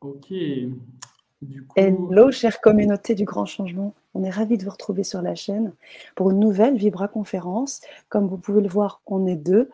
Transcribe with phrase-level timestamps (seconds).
[0.00, 0.32] Ok.
[1.74, 3.94] Hello, chère communauté du Grand Changement.
[4.14, 5.72] On est ravis de vous retrouver sur la chaîne
[6.14, 7.80] pour une nouvelle Vibra conférence.
[8.08, 9.70] Comme vous pouvez le voir, on est deux,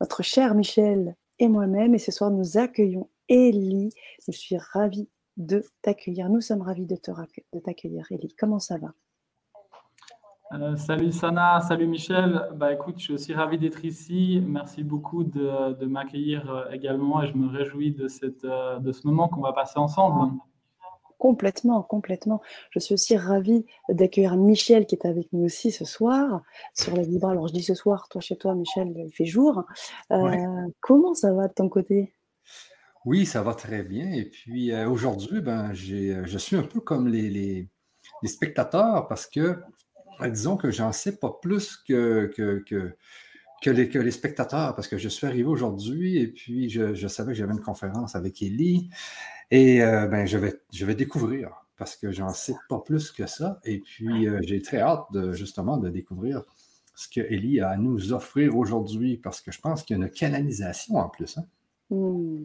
[0.00, 1.94] notre cher Michel et moi-même.
[1.94, 3.92] Et ce soir, nous accueillons Ellie.
[4.26, 6.30] Je suis ravie de t'accueillir.
[6.30, 8.34] Nous sommes ravis de t'accueillir, Ellie.
[8.38, 8.94] Comment ça va?
[10.54, 12.48] Euh, salut Sana, salut Michel.
[12.54, 14.42] Bah écoute, je suis aussi ravi d'être ici.
[14.46, 19.06] Merci beaucoup de, m'accueillir euh, également et je me réjouis de, cette, euh, de ce
[19.06, 20.32] moment qu'on va passer ensemble.
[21.18, 22.42] Complètement, complètement.
[22.70, 26.42] Je suis aussi ravie d'accueillir Michel qui est avec nous aussi ce soir
[26.74, 27.30] sur la Vibra.
[27.30, 29.64] Alors je dis ce soir, toi chez toi, Michel, il fait jour.
[30.80, 32.12] Comment ça va de ton côté?
[33.04, 34.12] Oui, ça va très bien.
[34.12, 37.68] Et puis aujourd'hui, ben, je suis un peu comme les, les,
[38.22, 39.58] les spectateurs parce que
[40.20, 45.26] ben, disons que j'en sais pas plus que, que, les, spectateurs, parce que je suis
[45.26, 48.90] arrivé aujourd'hui et puis je, savais que j'avais une conférence avec Ellie
[49.50, 53.26] et euh, ben, je, vais, je vais découvrir parce que j'en sais pas plus que
[53.26, 53.60] ça.
[53.64, 56.42] Et puis euh, j'ai très hâte de, justement de découvrir
[56.94, 60.04] ce que Ellie a à nous offrir aujourd'hui parce que je pense qu'il y a
[60.04, 61.38] une canalisation en plus.
[61.38, 61.44] Hein?
[61.90, 62.44] Mmh,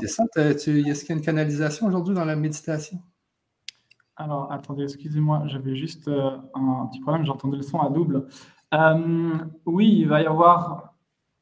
[0.00, 0.24] c'est ça?
[0.36, 3.00] Est-ce qu'il y a une canalisation aujourd'hui dans la méditation?
[4.20, 8.26] Alors, attendez, excusez-moi, j'avais juste euh, un petit problème, j'entendais le son à double.
[8.74, 9.32] Euh,
[9.64, 10.92] oui, il va y avoir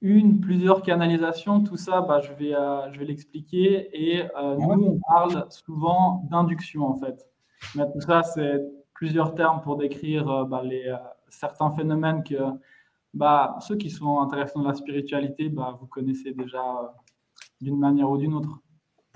[0.00, 3.88] une, plusieurs canalisations, tout ça, bah, je vais, euh, je vais l'expliquer.
[3.92, 4.22] Et
[4.58, 7.26] nous, on parle souvent d'induction, en fait.
[7.74, 8.62] Mais tout ça, c'est
[8.94, 10.94] plusieurs termes pour décrire bah, les,
[11.30, 12.36] certains phénomènes que
[13.12, 16.94] bah, ceux qui sont intéressés dans la spiritualité, bah, vous connaissez déjà
[17.60, 18.62] d'une manière ou d'une autre.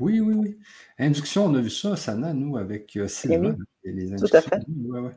[0.03, 0.58] Oui, oui, oui.
[0.98, 3.56] Induction, on a vu ça, Sana, nous, avec euh, Sylvain.
[3.84, 4.27] Les inductions.
[4.27, 5.17] Tout à fait.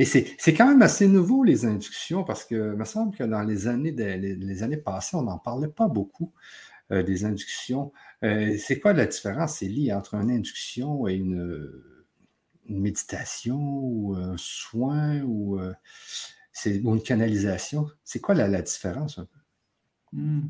[0.00, 3.42] Et c'est quand même assez nouveau, les inductions, parce que il me semble que dans
[3.42, 6.32] les années, les, années passées, on n'en parlait pas beaucoup
[6.90, 7.92] euh, des inductions.
[8.24, 11.70] Euh, c'est quoi la différence, Élie, entre une induction et une,
[12.66, 15.60] méditation ou un soin ou,
[16.64, 17.86] une canalisation?
[18.02, 19.38] C'est quoi la, différence un peu?
[20.12, 20.48] Hmm.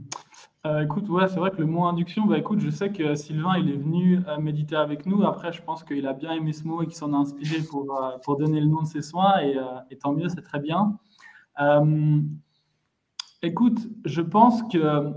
[0.67, 3.59] Euh, écoute, ouais, c'est vrai que le mot induction, bah, écoute, je sais que Sylvain,
[3.59, 5.23] il est venu euh, méditer avec nous.
[5.23, 7.95] Après, je pense qu'il a bien aimé ce mot et qu'il s'en a inspiré pour,
[7.95, 9.43] euh, pour donner le nom de ses soins.
[9.43, 9.59] Et,
[9.91, 10.99] et tant mieux, c'est très bien.
[13.43, 15.13] écoute, je pense que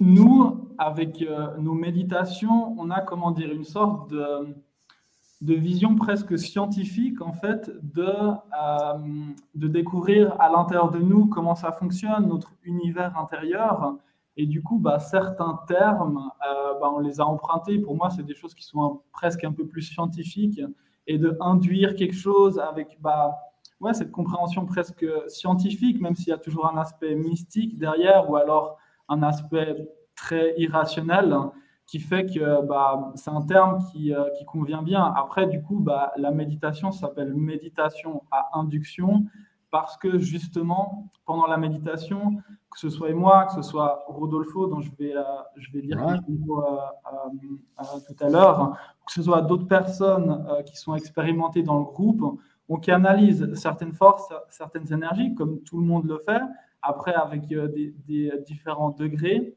[0.00, 1.22] nous, avec
[1.58, 4.56] nos méditations, on a, comment dire, une sorte de
[5.44, 9.24] de vision presque scientifique, en fait, de, euh,
[9.54, 13.94] de découvrir à l'intérieur de nous comment ça fonctionne, notre univers intérieur.
[14.38, 17.78] Et du coup, bah, certains termes, euh, bah, on les a empruntés.
[17.78, 20.62] Pour moi, c'est des choses qui sont presque un peu plus scientifiques.
[21.06, 23.36] Et de induire quelque chose avec bah,
[23.80, 28.36] ouais, cette compréhension presque scientifique, même s'il y a toujours un aspect mystique derrière, ou
[28.36, 28.78] alors
[29.10, 31.36] un aspect très irrationnel
[31.86, 35.02] qui fait que bah, c'est un terme qui, euh, qui, convient bien.
[35.16, 39.24] Après, du coup, bah, la méditation s'appelle méditation à induction
[39.70, 42.36] parce que justement, pendant la méditation,
[42.70, 45.22] que ce soit moi, que ce soit Rodolfo, dont je vais, euh,
[45.56, 46.14] je vais dire ouais.
[46.14, 52.40] euh, tout à l'heure, que ce soit d'autres personnes qui sont expérimentées dans le groupe,
[52.68, 56.40] on canalise certaines forces, certaines énergies, comme tout le monde le fait,
[56.80, 59.54] après avec des, des différents degrés.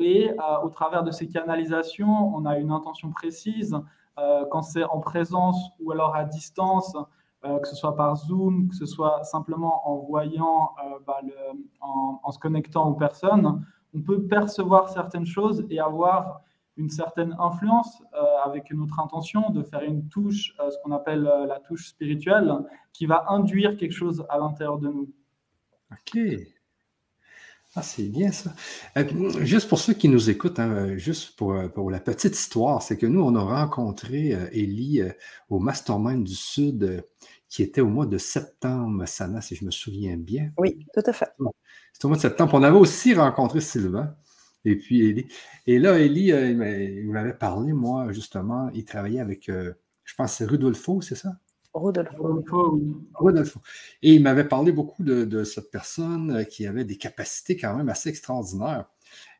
[0.00, 3.76] Et euh, au travers de ces canalisations, on a une intention précise.
[4.18, 6.96] Euh, quand c'est en présence ou alors à distance,
[7.44, 10.74] euh, que ce soit par Zoom, que ce soit simplement en voyant,
[11.06, 11.20] bah,
[11.80, 16.40] en, se connectant aux personnes, on peut percevoir certaines choses et avoir
[16.76, 18.02] une certaine influence
[18.44, 22.52] avec notre intention de faire une touche, ce qu'on appelle la touche spirituelle,
[22.92, 25.08] qui va induire quelque chose à l'intérieur de nous.
[25.92, 26.18] Ok,
[27.76, 28.54] ah, c'est bien ça.
[28.96, 32.82] Euh, juste pour ceux qui nous écoutent, hein, juste pour, euh, pour, la petite histoire,
[32.82, 35.02] c'est que nous, on a rencontré euh, Ellie
[35.48, 37.04] au Mastermind du Sud
[37.48, 40.52] qui était au mois de septembre, Sana, si je me souviens bien.
[40.56, 41.30] Oui, tout à fait.
[41.92, 42.54] C'était au mois de septembre.
[42.54, 44.14] On avait aussi rencontré Sylvain.
[44.64, 45.26] Et puis Ellie.
[45.66, 51.00] Et là, Ellie, il m'avait parlé, moi, justement, il travaillait avec, je pense, c'est Rudolfo,
[51.00, 51.32] c'est ça?
[51.74, 52.40] Rodolfo.
[53.14, 53.60] Rodolfo.
[54.02, 57.88] Et il m'avait parlé beaucoup de, cette personne euh, qui avait des capacités quand même
[57.88, 58.86] assez extraordinaires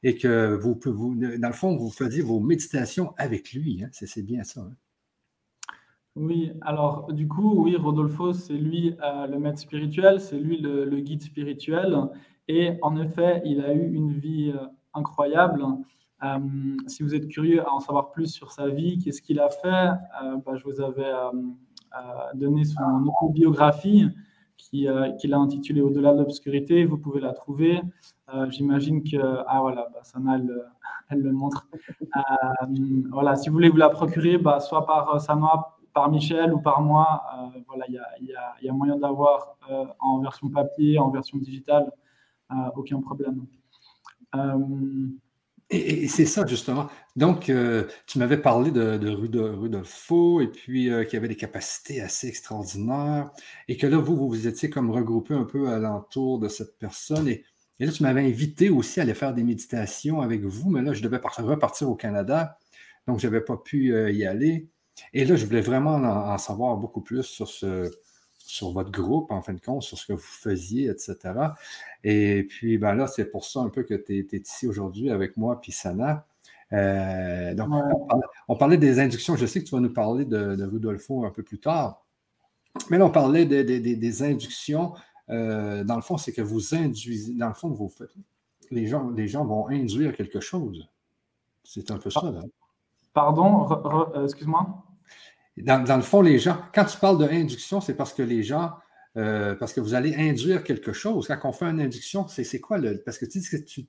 [0.02, 3.84] et que vous, vous dans le fond, vous faisiez vos méditations avec lui.
[3.84, 3.88] Hein.
[3.92, 4.62] C'est bien ça.
[4.62, 4.74] Hein.
[6.16, 11.00] Oui, alors du coup, oui, Rodolfo, c'est lui euh, le maître spirituel, c'est lui le,
[11.00, 11.96] guide spirituel.
[12.46, 15.64] Et en effet, il a eu une vie euh, incroyable.
[16.86, 19.90] si vous êtes curieux à en savoir plus sur sa vie, qu'est-ce qu'il a fait,
[20.44, 21.12] bah, je vous avais
[22.34, 24.08] donné son autobiographie
[24.56, 24.86] qui,
[25.18, 26.84] qu'il a intitulé Au-delà de l'obscurité.
[26.84, 27.82] Vous pouvez la trouver.
[28.48, 30.38] J'imagine que, ah voilà, bah, Sana,
[31.10, 31.68] elle, le montre.
[33.10, 36.80] voilà, si vous voulez vous la procurer, bah, soit par Sana, par Michel ou par
[36.80, 37.22] moi,
[37.68, 39.56] voilà, il y, y, y a, moyen de l'avoir
[40.00, 41.92] en version papier, en version digitale,
[42.74, 43.46] aucun problème.
[45.70, 46.88] Et, c'est ça, justement.
[47.16, 52.00] Donc, euh, tu m'avais parlé de, de Rudolfo et puis euh, qu'il avait des capacités
[52.00, 53.30] assez extraordinaires
[53.68, 57.28] et que là, vous, vous vous étiez comme regroupé un peu alentour de cette personne.
[57.28, 57.44] Et,
[57.80, 61.02] là, tu m'avais invité aussi à aller faire des méditations avec vous, mais là, je
[61.02, 62.58] devais repartir au Canada,
[63.06, 64.68] donc je n'avais pas pu euh, y aller.
[65.12, 67.90] Et là, je voulais vraiment en savoir beaucoup plus sur ce,
[68.54, 71.16] sur votre groupe, en fin de compte, sur ce que vous faisiez, etc.
[72.04, 75.36] Et puis, ben là, c'est pour ça un peu que tu es, ici aujourd'hui avec
[75.36, 76.24] moi, puis Sana.
[76.72, 77.68] Euh, donc,
[78.46, 79.34] on, parlait, des inductions.
[79.34, 82.04] Je sais que tu vas nous parler de, Rudolfo un peu plus tard.
[82.90, 84.92] Mais là, on parlait des inductions.
[85.30, 88.14] Euh, dans le fond, c'est que vous induisez, dans le fond, vous faites,
[88.70, 90.88] les gens, les gens vont induire quelque chose.
[91.64, 92.30] C'est un peu ça.
[92.30, 92.42] Là.
[93.12, 93.68] Pardon,
[94.22, 94.84] excuse-moi.
[95.56, 98.72] Dans, le fond, les gens, quand tu parles d'induction, c'est parce que les gens,
[99.16, 101.28] euh, parce que vous allez induire quelque chose.
[101.28, 103.02] Quand on fait une induction, c'est quoi le.
[103.04, 103.26] Parce que,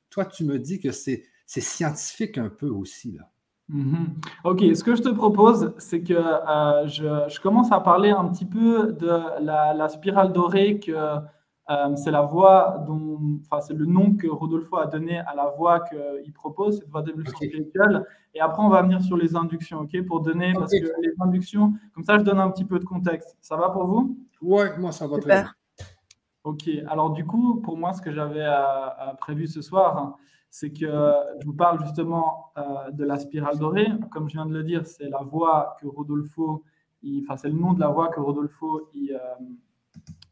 [0.09, 3.29] toi, tu me dis que c'est scientifique un peu aussi, là.
[3.71, 4.05] Mm-hmm.
[4.43, 8.45] Ok, ce que je te propose, c'est que euh, je, commence à parler un petit
[8.45, 9.09] peu de
[9.41, 10.93] la spirale dorée que
[11.67, 15.47] euh, c'est la voie dont, enfin, c'est le nom que Rodolfo a donné à la
[15.47, 18.05] voie qu'il propose, cette voie d'évolution spirituelle.
[18.35, 21.73] Et après, on va venir sur les inductions, ok, pour donner, parce que les inductions,
[21.93, 23.35] comme ça, je donne un petit peu de contexte.
[23.41, 24.15] Ça va pour vous?
[24.41, 25.51] Ouais, moi, ça va très bien.
[26.43, 30.15] Ok, alors du coup, pour moi, ce que j'avais euh, euh, prévu ce soir,
[30.51, 32.53] c'est que je vous parle justement
[32.93, 33.87] de la spirale dorée.
[34.11, 36.63] Comme je viens de le dire, c'est la voie que Rodolfo,
[37.23, 39.57] enfin, c'est le nom de la voie que Rodolfo il, il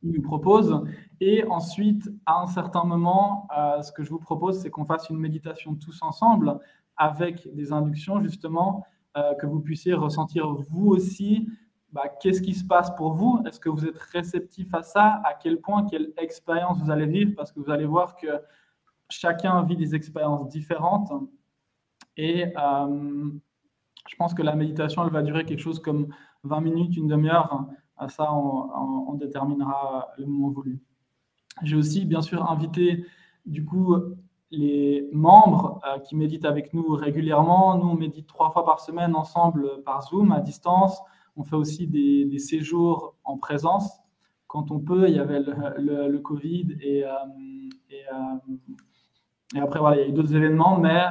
[0.03, 0.83] nous propose.
[1.19, 5.09] Et ensuite, à un certain moment, euh, ce que je vous propose, c'est qu'on fasse
[5.09, 6.59] une méditation tous ensemble
[6.97, 8.85] avec des inductions, justement,
[9.17, 11.47] euh, que vous puissiez ressentir vous aussi
[11.93, 13.43] bah, qu'est-ce qui se passe pour vous?
[13.45, 15.21] Est-ce que vous êtes réceptif à ça?
[15.23, 17.33] À quel point, quelle expérience vous allez vivre?
[17.35, 18.27] Parce que vous allez voir que
[19.09, 21.11] chacun vit des expériences différentes.
[22.17, 23.29] Et euh,
[24.09, 26.07] je pense que la méditation, elle va durer quelque chose comme
[26.43, 27.67] 20 minutes, une demi-heure.
[27.97, 30.81] À ça, on, déterminera le moment voulu.
[31.61, 33.05] J'ai aussi, bien sûr, invité
[33.45, 33.95] du coup
[34.53, 37.77] les membres euh, qui méditent avec nous régulièrement.
[37.77, 41.01] Nous, on médite trois fois par semaine ensemble par Zoom, à distance.
[41.35, 43.99] On fait aussi des, séjours en présence
[44.47, 45.09] quand on peut.
[45.09, 47.09] Il y avait le, Covid et, euh,
[47.91, 48.55] euh,
[49.55, 51.01] et, après, voilà, il y a eu d'autres événements, mais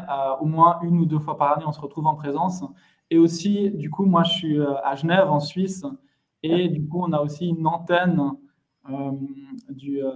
[0.40, 2.64] au moins une ou deux fois par année, on se retrouve en présence.
[3.11, 5.85] Et aussi, du coup, moi, je suis à Genève, en Suisse,
[6.42, 8.32] et du coup, on a aussi une antenne
[8.90, 9.12] euh,
[9.70, 10.10] du, euh,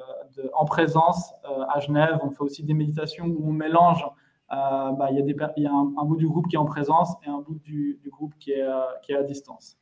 [0.53, 2.19] en présence euh, à Genève.
[2.23, 4.05] On fait aussi des méditations où on mélange.
[4.49, 7.15] Bah, il y a, des, y a un, bout du groupe qui est en présence
[7.25, 8.65] et un bout du, du groupe qui est,
[9.03, 9.77] qui est à distance.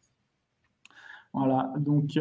[1.35, 1.71] Voilà.
[1.77, 2.19] Donc,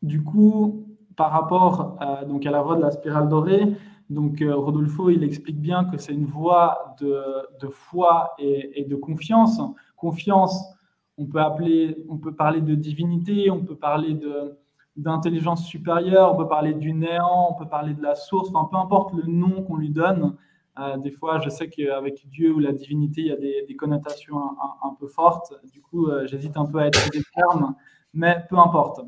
[0.00, 3.76] du coup, par rapport donc à la voie de la spirale dorée,
[4.08, 7.22] donc Rodolfo, il explique bien que c'est une voie de,
[7.60, 9.60] de foi et, et, de confiance.
[9.96, 10.74] Confiance
[11.18, 14.18] on peut, appeler, on peut parler de divinité, on peut parler
[14.96, 18.76] d'intelligence supérieure, on peut parler du néant, on peut parler de la source, enfin peu
[18.76, 20.36] importe le nom qu'on lui donne.
[20.78, 24.38] Euh, des fois, je sais qu'avec Dieu ou la divinité, il y a des, connotations
[24.82, 25.54] un, peu fortes.
[25.72, 27.74] Du coup, euh, j'hésite un peu à être des termes,
[28.12, 29.00] mais peu importe.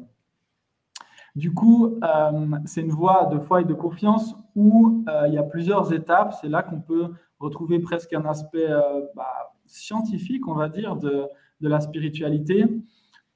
[1.34, 5.42] Du coup, euh, c'est une voie de foi et de confiance où il y a
[5.42, 6.34] plusieurs étapes.
[6.40, 8.68] C'est là qu'on peut retrouver presque un aspect
[9.14, 11.26] bah, scientifique, on va dire, de,
[11.60, 12.66] de la spiritualité,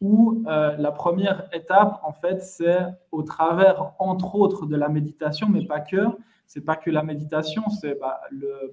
[0.01, 2.79] où euh, la première étape, en fait, c'est
[3.13, 6.07] au travers, entre autres, de la méditation, mais pas que.
[6.47, 8.71] C'est pas que la méditation, c'est bah, le,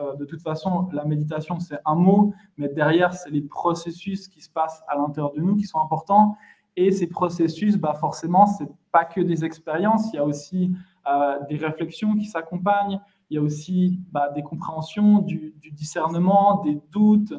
[0.00, 4.40] euh, de toute façon, la méditation, c'est un mot, mais derrière, c'est les processus qui
[4.40, 6.36] se passent à l'intérieur de nous qui sont importants.
[6.76, 10.72] Et ces processus, bah, forcément, c'est pas que des expériences, il y a aussi
[11.08, 13.00] euh, des réflexions qui s'accompagnent,
[13.30, 17.34] il y a aussi bah, des compréhensions, du, discernement, des doutes,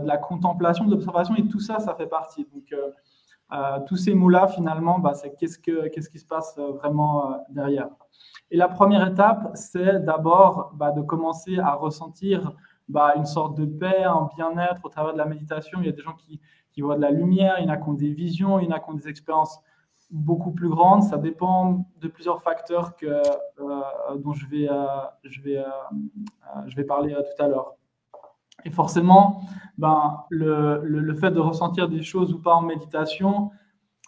[0.00, 2.46] de la contemplation, de l'observation, et tout ça, ça fait partie.
[2.52, 2.90] Donc, euh,
[3.52, 7.88] euh, tous ces mots-là, finalement, bah, c'est qu'est-ce, que, qu'est-ce qui se passe vraiment derrière.
[8.50, 12.52] Et la première étape, c'est d'abord bah, de commencer à ressentir
[12.88, 15.80] bah, une sorte de paix, un bien-être au travers de la méditation.
[15.80, 16.40] Il y a des gens qui,
[16.72, 18.68] qui voient de la lumière, il y en a qui ont des visions, il y
[18.68, 19.58] en a qui ont des expériences
[20.10, 21.02] beaucoup plus grandes.
[21.02, 23.22] Ça dépend de plusieurs facteurs que,
[24.16, 24.68] dont je vais,
[25.24, 25.62] je, vais,
[26.66, 27.74] je vais parler tout à l'heure.
[28.64, 29.42] Et forcément,
[29.78, 33.50] ben, le, le, fait de ressentir des choses ou pas en méditation,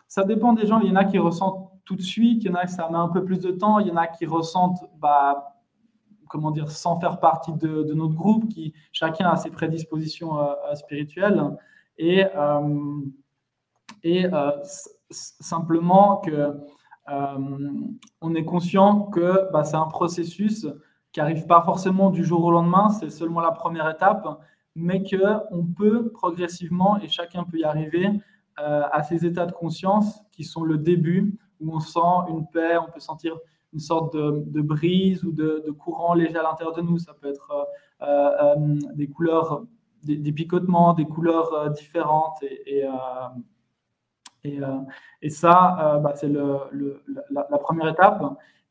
[0.08, 0.80] ça dépend des gens.
[0.80, 2.88] Il y en a qui ressentent tout de suite, il y en a qui ça
[2.90, 5.54] met un peu plus de temps, il y en a qui ressentent, bah,
[6.28, 10.38] comment dire, sans faire partie de, notre groupe, qui chacun a ses prédispositions
[10.74, 11.42] spirituelles.
[11.98, 12.24] Et,
[14.02, 14.26] et
[15.10, 16.56] simplement que
[18.20, 20.66] on est conscient que bah, c'est un processus
[21.14, 24.26] qui n'arrive pas forcément du jour au lendemain, c'est seulement la première étape,
[24.74, 28.10] mais qu'on peut progressivement, et chacun peut y arriver,
[28.60, 32.76] euh, à ces états de conscience qui sont le début, où on sent une paix,
[32.78, 33.36] on peut sentir
[33.72, 36.98] une sorte de, brise ou de, courant léger à l'intérieur de nous.
[36.98, 37.68] Ça peut être
[38.02, 39.62] euh, euh, des couleurs,
[40.02, 42.42] des, picotements, des couleurs différentes.
[42.42, 42.84] Et,
[45.22, 48.22] et, ça, bah, c'est le, la, première étape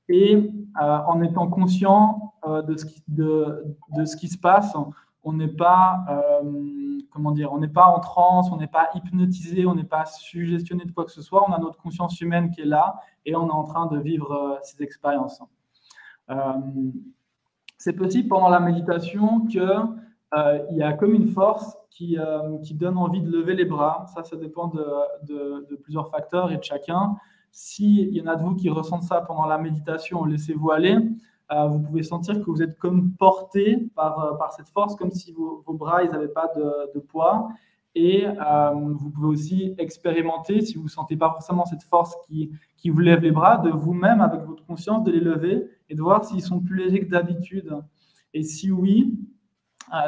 [0.10, 3.64] et en étant conscient de, ce qui, de,
[4.06, 4.76] ce qui se passe,
[5.24, 9.66] on n'est pas, euh, comment dire, on n'est pas en transe, on n'est pas hypnotisé,
[9.66, 11.48] on n'est pas suggestionné de quoi que ce soit.
[11.48, 14.60] On a notre conscience humaine qui est là et on est en train de vivre
[14.64, 15.42] ces expériences.
[17.78, 19.62] c'est possible pendant la méditation qu'il
[20.72, 22.18] il y a comme une force qui,
[22.64, 24.06] qui, donne envie de lever les bras.
[24.14, 27.16] Ça, ça dépend de plusieurs facteurs et de chacun.
[27.56, 30.98] S'il y en a de vous qui ressentent ça pendant la méditation, laissez-vous aller.
[31.54, 35.12] Euh, vous pouvez sentir que vous êtes comme porté par, euh, par cette force, comme
[35.12, 37.50] si vos, bras n'avaient pas de, poids.
[37.96, 42.50] Et euh, vous pouvez aussi expérimenter, si vous ne sentez pas forcément cette force qui,
[42.78, 46.02] qui vous lève les bras, de vous-même, avec votre conscience, de les lever et de
[46.02, 47.78] voir s'ils sont plus légers que d'habitude.
[48.34, 49.20] Et si oui,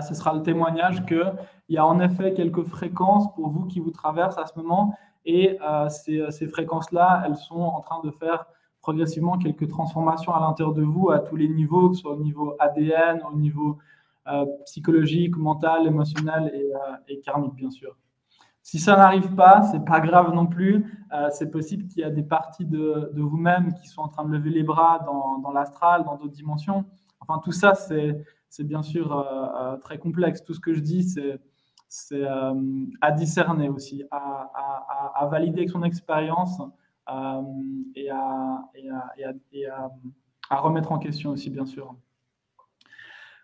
[0.08, 1.32] ce sera le témoignage qu'il
[1.70, 5.60] y a en effet quelques fréquences pour vous qui vous traversent à ce moment et
[5.90, 8.48] ces, ces fréquences-là, elles sont en train de faire
[8.86, 12.22] progressivement quelques transformations à l'intérieur de vous à tous les niveaux, que ce soit au
[12.22, 13.80] niveau ADN, au niveau
[14.28, 17.98] euh, psychologique, mental, émotionnel et, euh, et, karmique, bien sûr.
[18.62, 20.86] Si ça n'arrive pas, c'est pas grave non plus.
[21.32, 24.50] c'est possible qu'il y a des parties de, vous-même qui sont en train de lever
[24.50, 26.84] les bras dans, dans l'astral, dans d'autres dimensions.
[27.20, 29.08] Enfin, tout ça, c'est bien sûr
[29.84, 30.44] très complexe.
[30.44, 31.40] Tout ce que je dis, c'est
[32.14, 36.62] euh, à discerner aussi, à, valider avec son expérience
[37.10, 37.42] euh,
[37.96, 38.62] et, à,
[40.50, 41.96] remettre en question aussi, bien sûr.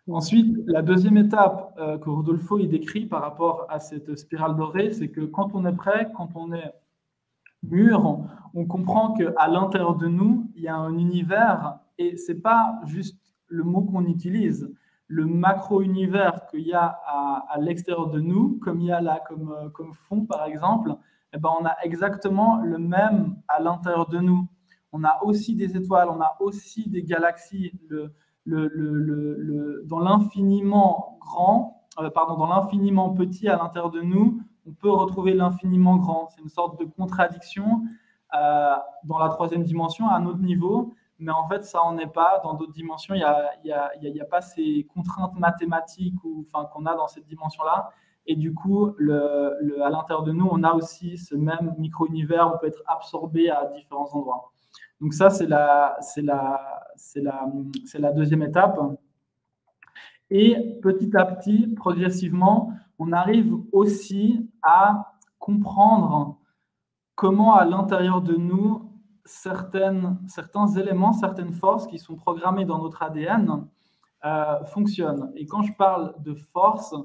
[0.10, 4.92] Ensuite, la deuxième étape euh, que Rodolfo il décrit par rapport à cette spirale dorée,
[4.92, 6.74] c'est que quand on est prêt, quand on est
[7.64, 8.20] mûr,
[8.54, 13.20] on, comprend qu'à l'intérieur de nous, il y a un univers et c'est pas juste
[13.48, 14.74] le mot qu'on utilise,
[15.08, 19.52] le macro-univers qu'il y a à, l'extérieur de nous, comme il y a là comme,
[19.52, 20.96] euh, comme fond par exemple,
[21.34, 24.48] eh ben, on a exactement le même à l'intérieur de nous.
[24.92, 27.72] On a aussi des étoiles, on a aussi des galaxies.
[28.46, 35.34] Dans l'infiniment grand, euh, pardon, dans l'infiniment petit à l'intérieur de nous, on peut retrouver
[35.34, 36.28] l'infiniment grand.
[36.36, 37.84] C'est une sorte de contradiction
[38.34, 42.12] euh, dans la troisième dimension à un autre niveau mais en fait, ça n'en est
[42.12, 42.42] pas.
[42.44, 43.24] Dans d'autres dimensions, il
[43.64, 46.16] n'y a, pas ces contraintes mathématiques
[46.52, 47.92] qu'on a dans cette dimension-là.
[48.26, 52.68] Et du coup, à l'intérieur de nous, on a aussi ce même micro-univers, on peut
[52.68, 54.52] être absorbé à différents endroits.
[55.00, 55.98] Donc ça, c'est la,
[58.16, 58.80] deuxième étape.
[60.30, 66.38] Et petit à petit, progressivement, on arrive aussi à comprendre
[67.16, 68.92] comment à l'intérieur de nous,
[69.26, 73.68] certains éléments, certaines forces qui sont programmées dans notre ADN
[74.24, 75.32] euh, fonctionnent.
[75.36, 76.96] Et quand je parle de force,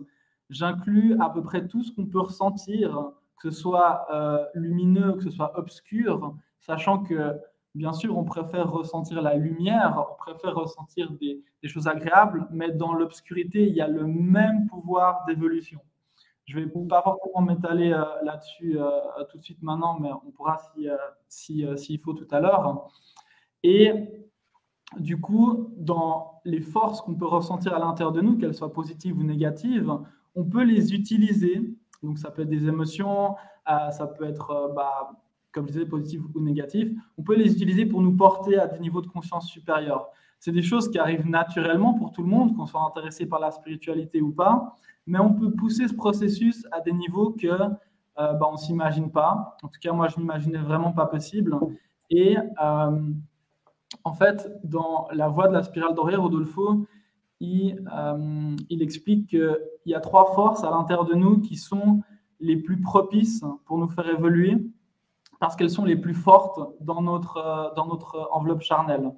[0.50, 5.22] j'inclus à peu près tout ce qu'on peut ressentir, que ce soit euh, lumineux, que
[5.22, 7.34] ce soit obscur, sachant que
[7.74, 12.94] bien sûr, on préfère ressentir la lumière, on préfère ressentir des choses agréables, mais dans
[12.94, 15.80] l'obscurité, il y a le même pouvoir d'évolution.
[16.46, 18.90] Je ne vais pas forcément m'étaler euh, là-dessus euh,
[19.30, 20.96] tout de suite maintenant, mais on pourra s'il
[21.28, 22.88] si, si, faut tout à l'heure.
[23.62, 23.92] Et
[24.98, 29.18] du coup, dans les forces qu'on peut ressentir à l'intérieur de nous, qu'elles soient positives
[29.18, 29.92] ou négatives,
[30.36, 31.62] on peut les utiliser.
[32.02, 33.34] Donc, ça peut être des émotions,
[33.68, 35.10] euh, ça peut être, bah,
[35.52, 36.94] comme je disais, positives ou négatives.
[37.18, 40.06] On peut les utiliser pour nous porter à des niveaux de conscience supérieurs.
[40.38, 43.50] C'est des choses qui arrivent naturellement pour tout le monde, qu'on soit intéressé par la
[43.50, 44.76] spiritualité ou pas
[45.06, 47.68] mais on peut pousser ce processus à des niveaux que euh,
[48.16, 49.56] bah, on ne s'imagine pas.
[49.62, 51.56] En tout cas, moi, je m'imaginais vraiment pas possible.
[52.10, 53.00] Et euh,
[54.04, 56.86] en fait, dans la voie de la spirale dorée, Rodolfo,
[57.40, 62.02] il, euh, il explique qu'il y a trois forces à l'intérieur de nous qui sont
[62.40, 64.56] les plus propices pour nous faire évoluer
[65.38, 69.12] parce qu'elles sont les plus fortes dans notre, notre enveloppe charnelle.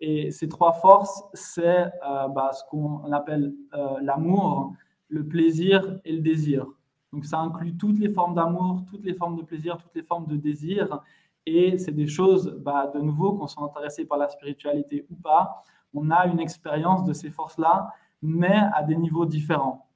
[0.00, 3.54] Et ces trois forces, c'est bah, ce qu'on appelle
[4.02, 4.74] l'amour,
[5.08, 6.66] le plaisir et le désir.
[7.12, 10.26] Donc ça inclut toutes les formes d'amour, toutes les formes de plaisir, toutes les formes
[10.26, 11.00] de désir.
[11.46, 15.62] Et c'est des choses, bah, de nouveau, qu'on soit intéressé par la spiritualité ou pas,
[15.96, 19.88] on a une expérience de ces forces-là, mais à des niveaux différents.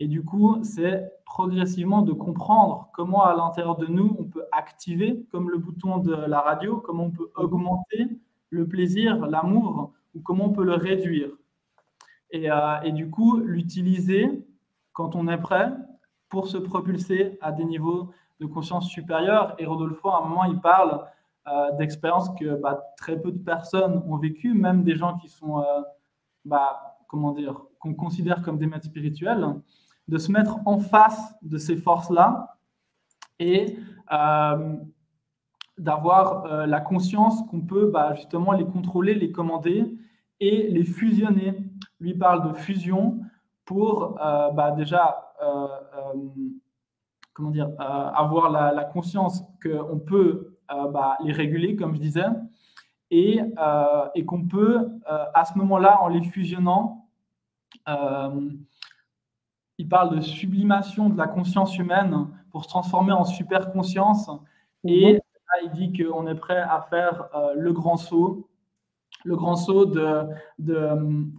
[0.00, 5.26] Et du coup, c'est progressivement de comprendre comment à l'intérieur de nous, on peut activer,
[5.32, 8.08] comme le bouton de la radio, comment on peut augmenter
[8.50, 11.30] le plaisir, l'amour, ou comment on peut le réduire.
[12.30, 14.46] Et, euh, et du coup, l'utiliser
[14.92, 15.72] quand on est prêt
[16.28, 19.54] pour se propulser à des niveaux de conscience supérieure.
[19.58, 21.04] Et Rodolfo, à un moment, il parle
[21.50, 25.60] euh, d'expériences que bah, très peu de personnes ont vécues, même des gens qui sont,
[25.60, 25.80] euh,
[26.44, 29.46] bah, comment dire, qu'on considère comme des maîtres spirituels,
[30.08, 32.56] de se mettre en face de ces forces-là
[33.38, 33.78] et
[34.12, 34.76] euh,
[35.76, 39.96] d'avoir la conscience qu'on peut bah, justement les contrôler, les commander
[40.40, 41.70] et les fusionner.
[42.00, 43.20] Lui parle de fusion
[43.64, 44.18] pour
[44.76, 45.28] déjà
[47.38, 52.26] comment dire, euh, avoir la, conscience qu'on peut euh, bah, les réguler, comme je disais,
[53.10, 57.08] et, euh, et qu'on peut, à ce moment-là, en les fusionnant,
[57.86, 64.30] il parle de sublimation de la conscience humaine pour se transformer en super conscience.
[64.84, 65.14] Et mhm.
[65.14, 68.48] là, il dit qu'on est prêt à faire le grand saut,
[69.24, 70.24] le grand saut de,
[70.58, 70.90] de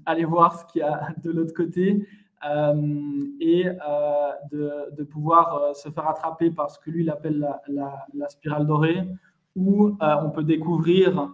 [0.05, 2.05] aller voir ce qu'il y a de l'autre côté euh,
[2.43, 8.29] et euh, de, pouvoir euh, se faire attraper par ce que lui il appelle la,
[8.29, 9.07] spirale dorée,
[9.55, 11.31] où on peut découvrir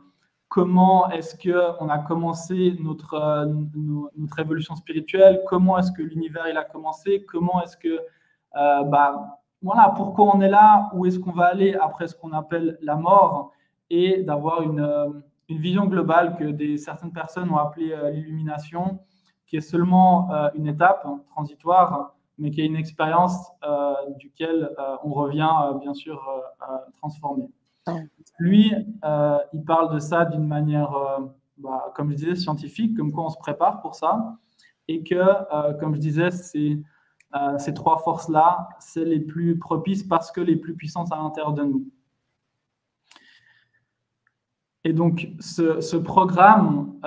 [0.48, 3.46] comment est-ce qu'on a commencé notre,
[4.18, 8.00] notre évolution spirituelle, comment est-ce que l'univers il a commencé, comment est-ce que,
[8.54, 12.78] bah, voilà, pourquoi on est là, où est-ce qu'on va aller après ce qu'on appelle
[12.82, 13.52] la mort,
[13.90, 19.00] et d'avoir une, une, vision globale que des, certaines personnes ont appelée l'illumination,
[19.48, 24.96] qui est seulement euh, une étape transitoire, mais qui est une expérience euh, duquel euh,
[25.04, 25.50] on revient
[25.80, 26.28] bien sûr
[26.94, 27.50] transformé.
[28.40, 28.74] Lui,
[29.54, 30.92] il parle de ça d'une manière,
[31.58, 34.38] bah, comme je disais, scientifique, comme quoi on se prépare pour ça,
[34.88, 40.56] et que, comme je disais, ces trois forces-là, c'est les plus propices parce que les
[40.56, 41.86] plus puissantes à l'intérieur de nous.
[44.84, 47.00] Et donc, ce programme,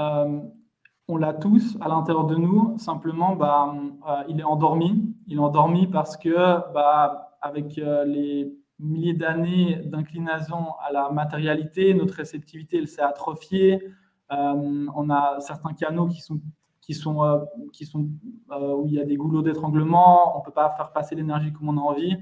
[1.09, 2.77] on l'a tous à l'intérieur de nous.
[2.79, 3.75] Simplement, bah,
[4.09, 5.15] euh, il est endormi.
[5.27, 6.35] Il est endormi parce que,
[6.73, 13.83] bah, avec euh, les milliers d'années d'inclinaison à la matérialité, notre réceptivité elle s'est atrophiée.
[14.31, 16.41] Euh, on a certains canaux qui sont
[16.83, 18.09] qui sont, qui sont
[18.51, 20.39] où il y a des goulots d'étranglement.
[20.39, 22.17] On peut pas faire passer l'énergie comme on a envie.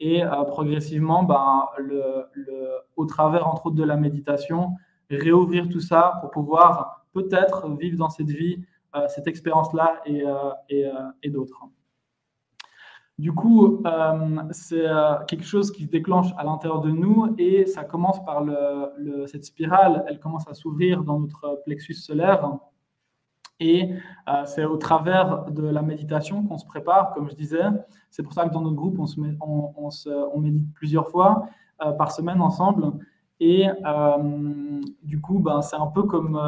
[0.00, 2.24] Et progressivement, bah, le,
[2.96, 4.72] au travers entre autres de la méditation,
[5.10, 8.58] réouvrir tout ça pour pouvoir peut-être vivre dans cette vie
[8.96, 10.32] euh, cette expérience-là et, euh,
[10.72, 11.60] euh, et, d'autres.
[13.18, 13.82] Du coup,
[14.50, 14.84] c'est
[15.26, 19.44] quelque chose qui se déclenche à l'intérieur de nous et ça commence par le, cette
[19.44, 22.58] spirale, elle commence à s'ouvrir dans notre plexus solaire.
[23.58, 23.90] Et
[24.44, 27.64] c'est au travers de la méditation qu'on se prépare, comme je disais.
[28.10, 31.46] C'est pour ça que dans notre groupe, on, se met, on, on, médite plusieurs fois
[31.96, 32.92] par semaine ensemble.
[33.40, 33.66] Et
[35.02, 36.38] du coup, ben, c'est un peu comme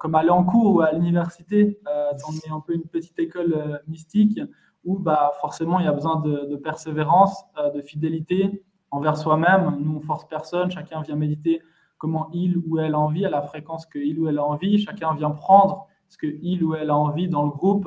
[0.00, 3.52] comme aller en cours ou à l'université, euh, on est un peu une petite école
[3.52, 4.40] euh, mystique
[4.82, 9.76] où bah, forcément il y a besoin de, persévérance, euh, de fidélité envers soi-même.
[9.78, 11.60] Nous, on force personne, chacun vient méditer
[11.98, 14.78] comment il ou elle a envie, à la fréquence que il ou elle a envie.
[14.78, 17.86] Chacun vient prendre ce que il ou elle a envie dans le groupe,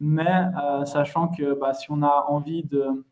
[0.00, 0.46] mais
[0.86, 3.06] sachant que bah, si on a envie de,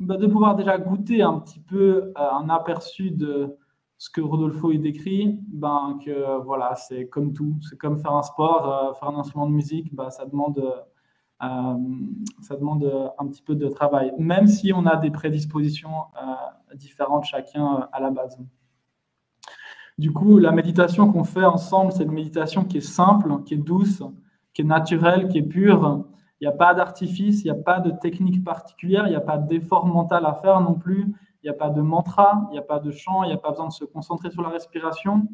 [0.00, 3.58] bah, de pouvoir déjà goûter un petit peu un aperçu de,
[3.98, 8.22] ce que Rodolfo y décrit, ben, que voilà, c'est comme tout, c'est comme faire un
[8.22, 10.58] sport, euh, faire un instrument de musique, ben, ça, demande,
[11.42, 11.74] euh,
[12.42, 17.24] ça demande un petit peu de travail, même si on a des prédispositions euh, différentes
[17.24, 18.38] chacun à la base.
[19.96, 23.58] Du coup, la méditation qu'on fait ensemble, c'est une méditation qui est simple, qui est
[23.58, 24.02] douce,
[24.52, 26.04] qui est naturelle, qui est pure.
[26.38, 29.22] Il n'y a pas d'artifice, il n'y a pas de technique particulière, il n'y a
[29.22, 31.14] pas d'effort mental à faire non plus
[31.46, 33.38] il n'y a pas de mantra, il n'y a pas de chant, il n'y a
[33.38, 35.28] pas besoin de se concentrer sur la respiration.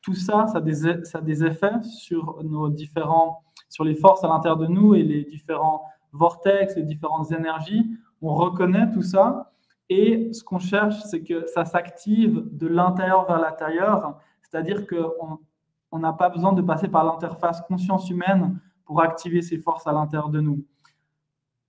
[0.00, 4.22] Tout ça, ça a des, ça a des effets sur nos différents, sur les forces
[4.22, 7.84] à l'intérieur de nous et les différents vortex, les différentes énergies.
[8.22, 9.50] On reconnaît tout ça.
[9.88, 14.20] Et ce qu'on cherche, c'est que ça s'active de l'intérieur vers l'intérieur.
[14.42, 15.40] C'est-à-dire qu'on
[15.90, 19.92] on n'a pas besoin de passer par l'interface conscience humaine pour activer ces forces à
[19.92, 20.64] l'intérieur de nous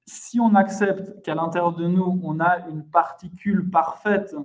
[0.07, 4.35] si on accepte qu'à l'intérieur de nous, on a une particule parfaite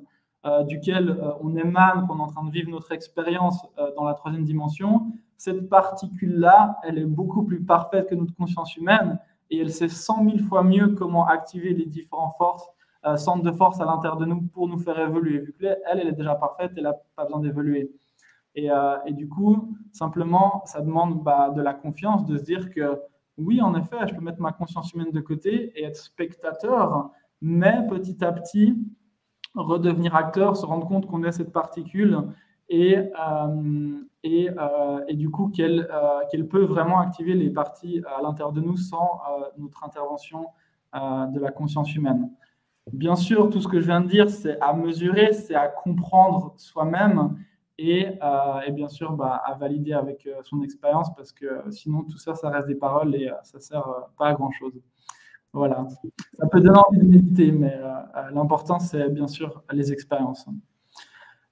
[0.45, 4.05] euh, duquel euh, on émane, qu'on est en train de vivre notre expérience euh, dans
[4.05, 9.21] la troisième dimension, cette particule-là, elle est beaucoup plus parfaite que notre conscience humaine
[9.51, 12.69] et elle sait cent mille fois mieux comment activer les différentes forces
[13.17, 15.41] centre de force à l'intérieur de nous pour nous faire évoluer.
[15.41, 17.91] Vu qu'elle, elle est déjà parfaite, elle n'a pas besoin d'évoluer.
[18.55, 18.69] Et,
[19.07, 23.01] et, du coup, simplement, ça demande bah, de la confiance, de se dire que
[23.45, 27.87] oui, en effet, je peux mettre ma conscience humaine de côté et être spectateur, mais
[27.89, 28.77] petit à petit,
[29.55, 32.25] redevenir acteur, se rendre compte qu'on est cette particule
[32.69, 38.23] et, euh, et, euh, et, du coup qu'elle euh, peut vraiment activer les parties à
[38.23, 39.21] l'intérieur de nous sans
[39.59, 40.47] notre intervention
[40.95, 42.31] de la conscience humaine.
[42.93, 46.55] Bien sûr, tout ce que je viens de dire, c'est à mesurer, c'est à comprendre
[46.57, 47.37] soi-même
[47.79, 48.07] et,
[48.67, 52.51] et, bien sûr bah, à valider avec son expérience parce que sinon tout ça, ça
[52.51, 54.75] reste des paroles et ça ne sert pas à grand-chose.
[55.53, 55.87] Voilà,
[56.35, 57.79] ça peut donner envie de méditer, mais
[58.33, 60.47] l'important, c'est bien sûr les expériences.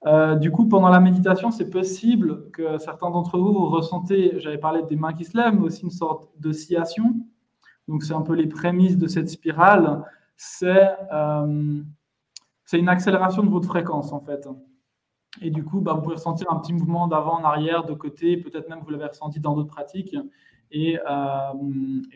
[0.07, 4.59] Euh, du coup, pendant la méditation, c'est possible que certains d'entre vous, vous ressentez, j'avais
[4.59, 7.15] parlé des mains qui se lèvent, mais aussi une sorte d'oscillation.
[7.87, 10.03] Donc, c'est un peu les prémices de cette spirale.
[10.37, 11.83] C'est euh,
[12.73, 14.49] une accélération de votre fréquence, en fait.
[15.41, 18.37] Et du coup, bah, vous pouvez ressentir un petit mouvement d'avant en arrière, de côté,
[18.37, 20.17] peut-être même vous l'avez ressenti dans d'autres pratiques.
[20.73, 21.53] Et, euh,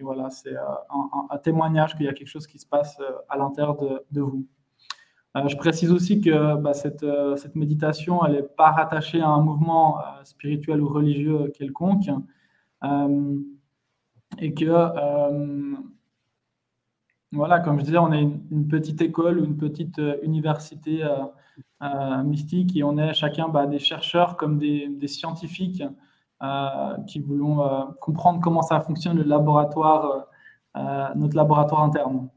[0.03, 3.77] voilà, c'est un, témoignage qu'il y a quelque chose qui se passe à l'intérieur
[4.11, 4.46] de vous.
[5.37, 6.72] Euh, je précise aussi que bah,
[7.03, 12.09] euh, cette, méditation, elle n'est pas rattachée à un mouvement euh, spirituel ou religieux quelconque.
[14.38, 14.64] et que,
[17.34, 21.02] voilà, comme je disais, on est une, petite école ou une petite université
[22.24, 25.82] mystique et on est chacun bah, des chercheurs comme des, scientifiques
[27.06, 27.60] qui voulons
[28.00, 30.26] comprendre comment ça fonctionne le laboratoire,
[31.14, 32.28] notre laboratoire interne.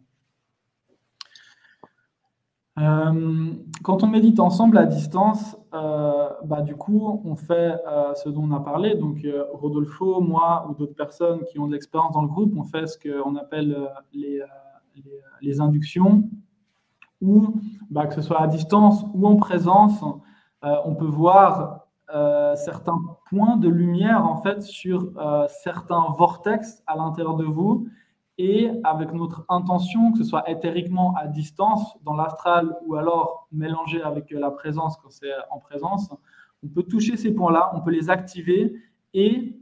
[2.78, 8.30] Euh, quand on médite ensemble à distance, euh, bah, du coup, on fait euh, ce
[8.30, 8.96] dont on a parlé.
[8.96, 12.86] Donc, Rodolfo, moi ou d'autres personnes qui ont de l'expérience dans le groupe, on fait
[12.88, 14.42] ce qu'on appelle les,
[15.42, 16.30] les, inductions,
[17.22, 17.56] ou
[17.90, 20.04] bah, que ce soit à distance ou en présence,
[20.62, 21.88] on peut voir
[22.56, 22.98] certains
[23.30, 25.12] points de lumière en fait sur
[25.50, 27.88] certains vortex à l'intérieur de vous
[28.38, 34.02] et avec notre intention, que ce soit éthériquement à distance, dans l'astral, ou alors mélangé
[34.02, 36.10] avec la présence quand c'est en présence,
[36.64, 38.76] on peut toucher ces points-là, on peut les activer
[39.14, 39.56] et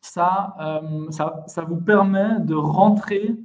[0.00, 3.36] ça, euh, ça, ça, vous permet de rentrer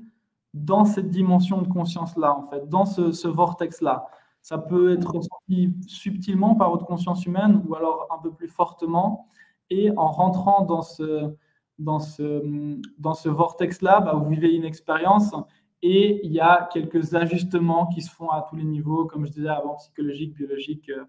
[0.53, 4.07] dans cette dimension de conscience-là, en fait, dans ce, vortex-là.
[4.41, 9.27] Ça peut être ressenti subtilement par votre conscience humaine ou alors un peu plus fortement.
[9.69, 11.33] Et en rentrant dans ce,
[11.79, 15.33] dans ce, dans ce vortex-là, bah, vous vivez une expérience
[15.83, 19.31] et il y a quelques ajustements qui se font à tous les niveaux, comme je
[19.31, 21.05] disais avant, psychologique, biologique, euh,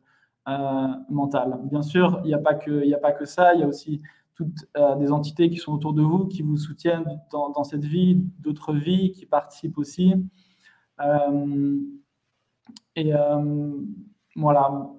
[0.48, 1.60] euh mental.
[1.64, 4.02] Bien sûr, il n'y a, a pas que ça, il y a aussi
[4.34, 8.22] toutes euh, des entités qui sont autour de vous, qui vous soutiennent dans, cette vie,
[8.38, 10.14] d'autres vies, qui participent aussi.
[11.00, 11.78] Euh,
[12.96, 13.12] et
[14.36, 14.92] voilà,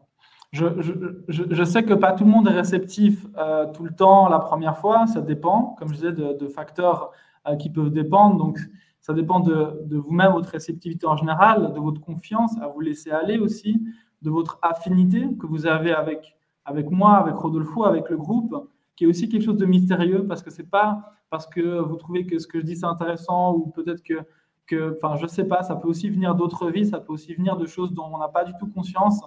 [0.54, 4.78] je, sais que pas tout le monde est réceptif euh, tout le temps la première
[4.78, 7.10] fois, ça dépend, comme je disais, de, facteurs
[7.48, 8.38] euh, qui peuvent dépendre.
[8.38, 8.60] Donc,
[9.02, 13.40] ça dépend de, vous-même, votre réceptivité en général, de votre confiance à vous laisser aller
[13.40, 13.82] aussi,
[14.22, 18.56] de votre affinité que vous avez avec, avec moi, avec Rodolfo, avec le groupe,
[18.96, 22.26] qui est aussi quelque chose de mystérieux parce que c'est pas parce que vous trouvez
[22.26, 24.20] que ce que je dis c'est intéressant ou peut-être que,
[24.68, 27.58] que, enfin, je sais pas, ça peut aussi venir d'autres vies, ça peut aussi venir
[27.58, 29.22] de choses dont on n'a pas du tout conscience.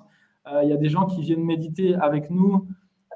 [0.47, 2.67] Euh, il y a des gens qui viennent méditer avec nous.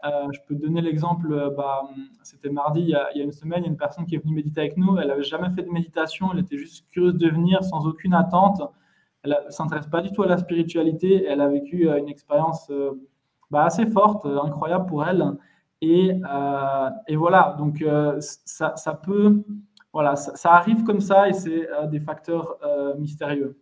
[0.04, 1.82] Euh, je peux donner l'exemple, euh, bah,
[2.22, 4.34] c'était mardi, il y, a, une semaine, il y a une personne qui est venue
[4.34, 4.98] méditer avec nous.
[4.98, 8.62] Elle n'avait jamais fait de méditation, elle était juste curieuse de venir sans aucune attente.
[9.22, 11.26] Elle ne s'intéresse pas du tout à la spiritualité.
[11.26, 12.72] Elle a vécu une expérience
[13.50, 15.36] bah, assez forte, incroyable pour elle.
[15.82, 16.12] Et,
[17.08, 17.84] et voilà, donc
[18.20, 19.42] ça, ça, peut,
[19.92, 22.58] voilà, ça, arrive comme ça et c'est des facteurs
[22.98, 23.58] mystérieux.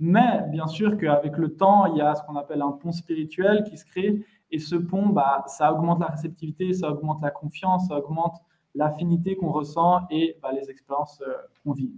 [0.00, 3.64] Mais bien sûr qu'avec le temps, il y a ce qu'on appelle un pont spirituel
[3.64, 4.24] qui se crée.
[4.50, 8.36] Et ce pont, bah, ça augmente la réceptivité, ça augmente la confiance, ça augmente
[8.74, 11.92] l'affinité qu'on ressent et bah, les expériences euh, qu'on vit.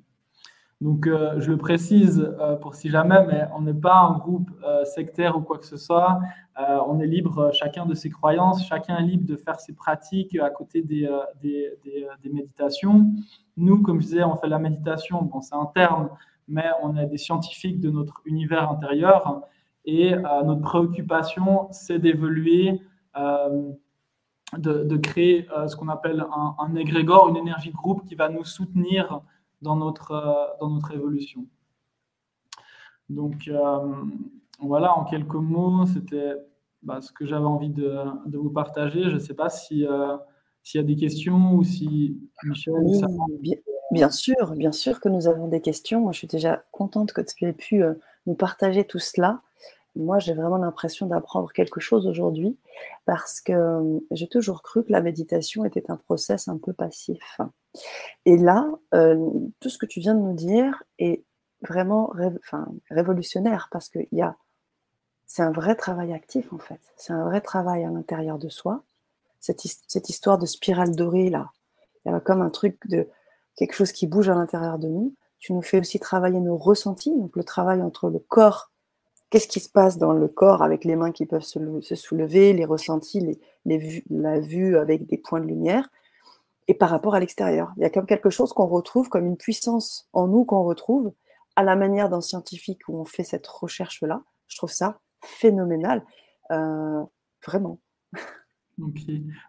[0.83, 4.51] Donc, euh, je le précise euh, pour si jamais, mais on n'est pas un groupe
[4.85, 6.21] sectaire ou quoi que ce soit.
[6.87, 10.51] on est libre, chacun de ses croyances, chacun est libre de faire ses pratiques à
[10.51, 11.09] côté des,
[11.41, 13.07] des, des, méditations.
[13.57, 16.11] Nous, comme je disais, on fait la méditation, bon, c'est un terme,
[16.49, 19.43] mais on est des scientifiques de notre univers intérieur
[19.85, 22.81] et euh, notre préoccupation, c'est d'évoluer,
[23.17, 23.71] euh,
[24.57, 28.29] de, créer euh, ce qu'on appelle un, un, égrégore, une énergie de groupe qui va
[28.29, 29.23] nous soutenir
[29.63, 31.47] dans notre, dans notre évolution.
[33.09, 33.51] Donc
[34.61, 36.35] voilà, en quelques mots, c'était
[36.83, 37.97] bah, ce que j'avais envie de,
[38.27, 39.05] de, vous partager.
[39.05, 39.87] Je ne sais pas si
[40.63, 42.75] s'il y a des questions ou si Michel.
[43.91, 46.01] Bien, sûr, bien sûr que nous avons des questions.
[46.01, 47.93] Moi, je suis déjà contente que tu aies pu euh,
[48.27, 49.43] nous partager tout cela.
[49.95, 52.57] Moi, j'ai vraiment l'impression d'apprendre quelque chose aujourd'hui
[53.05, 57.41] parce que euh, j'ai toujours cru que la méditation était un process un peu passif.
[58.25, 59.29] Et là, euh,
[59.61, 61.25] tout ce que tu viens de nous dire est
[61.63, 62.13] vraiment
[62.91, 64.01] révolutionnaire parce que
[65.27, 66.81] c'est un vrai travail actif en fait.
[66.97, 68.83] C'est un vrai travail à l'intérieur de soi.
[69.41, 71.51] Cette, cette, histoire de spirale dorée là,
[72.05, 73.09] il y a comme un truc de
[73.57, 75.15] quelque chose qui bouge à l'intérieur de nous.
[75.39, 78.72] Tu nous fais aussi travailler nos ressentis, donc le travail entre le corps,
[79.33, 82.67] qu'est-ce qui se passe dans le corps avec les mains qui peuvent se, soulever, les
[82.67, 85.89] ressentis, les, la vue avec des points de lumière,
[86.69, 87.73] et par rapport à l'extérieur?
[87.79, 91.13] Il y a comme quelque chose qu'on retrouve, comme une puissance en nous qu'on retrouve,
[91.57, 94.23] à la manière d'un scientifique où on fait cette recherche-là.
[94.49, 96.05] Je trouve ça phénoménal,
[96.51, 97.03] euh,
[97.47, 97.79] vraiment.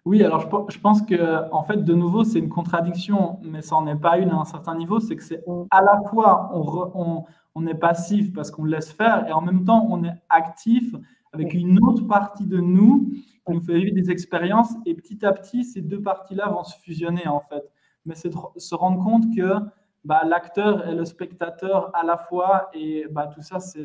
[0.06, 3.88] Oui, alors je, pense que en fait, de nouveau, c'est une contradiction, mais ça n'en
[3.88, 5.02] est pas une à un certain niveau.
[5.02, 5.66] C'est que c'est mm.
[5.72, 7.26] à la fois on, on,
[7.68, 10.96] est passif parce qu'on laisse faire, et en même temps on est actif
[11.32, 13.12] avec une autre partie de nous
[13.46, 16.78] qui nous fait vivre des expériences, et petit à petit, ces deux parties-là vont se
[16.80, 17.70] fusionner en fait.
[18.06, 19.60] Mais c'est se rendre compte que
[20.06, 23.84] bah, l'acteur et le spectateur à la fois, et bah, tout ça, c'est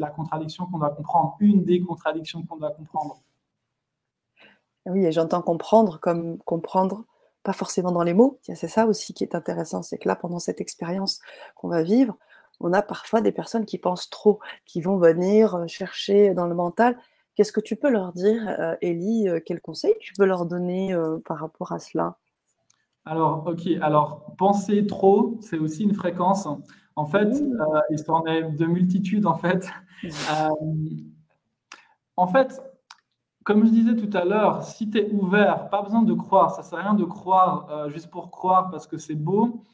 [0.00, 3.20] la contradiction qu'on doit comprendre, une des contradictions qu'on doit comprendre.
[4.86, 7.04] Oui, et j'entends comprendre comme comprendre,
[7.42, 8.38] pas forcément dans les mots.
[8.42, 11.20] C'est ça aussi qui est intéressant, c'est que là, pendant cette expérience
[11.54, 12.16] qu'on va vivre,
[12.60, 16.54] on a parfois des personnes qui pensent trop, qui vont venir euh, chercher dans le
[16.54, 16.96] mental.
[17.34, 20.94] Qu'est-ce que tu peux leur dire, euh, Ellie euh, Quel conseil tu peux leur donner
[21.24, 22.16] par rapport à cela?
[23.04, 23.66] Alors, ok.
[23.80, 26.46] Alors, penser trop, c'est aussi une fréquence.
[26.96, 29.68] En fait, euh, histoire de multitude, en fait.
[32.16, 32.60] en fait,
[33.44, 36.62] comme je disais tout à l'heure, si tu es ouvert, pas besoin de croire, ça
[36.62, 39.64] ne sert à rien de croire euh, juste pour croire parce que c'est beau.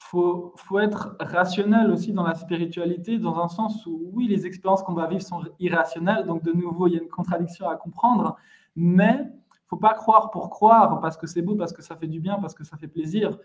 [0.00, 4.46] Il faut, faut, être rationnel aussi dans la spiritualité, dans un sens où, oui, les
[4.46, 7.76] expériences qu'on va vivre sont irrationnelles, donc de nouveau, il y a une contradiction à
[7.76, 8.36] comprendre,
[8.76, 11.96] mais il ne faut pas croire pour croire, parce que c'est beau, parce que ça
[11.96, 13.36] fait du bien, parce que ça fait plaisir.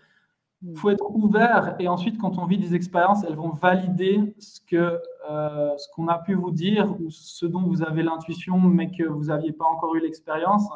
[0.64, 4.60] Il faut être ouvert et ensuite, quand on vit des expériences, elles vont valider ce
[4.60, 8.90] que euh, ce qu'on a pu vous dire ou ce dont vous avez l'intuition, mais
[8.90, 10.68] que vous n'aviez pas encore eu l'expérience.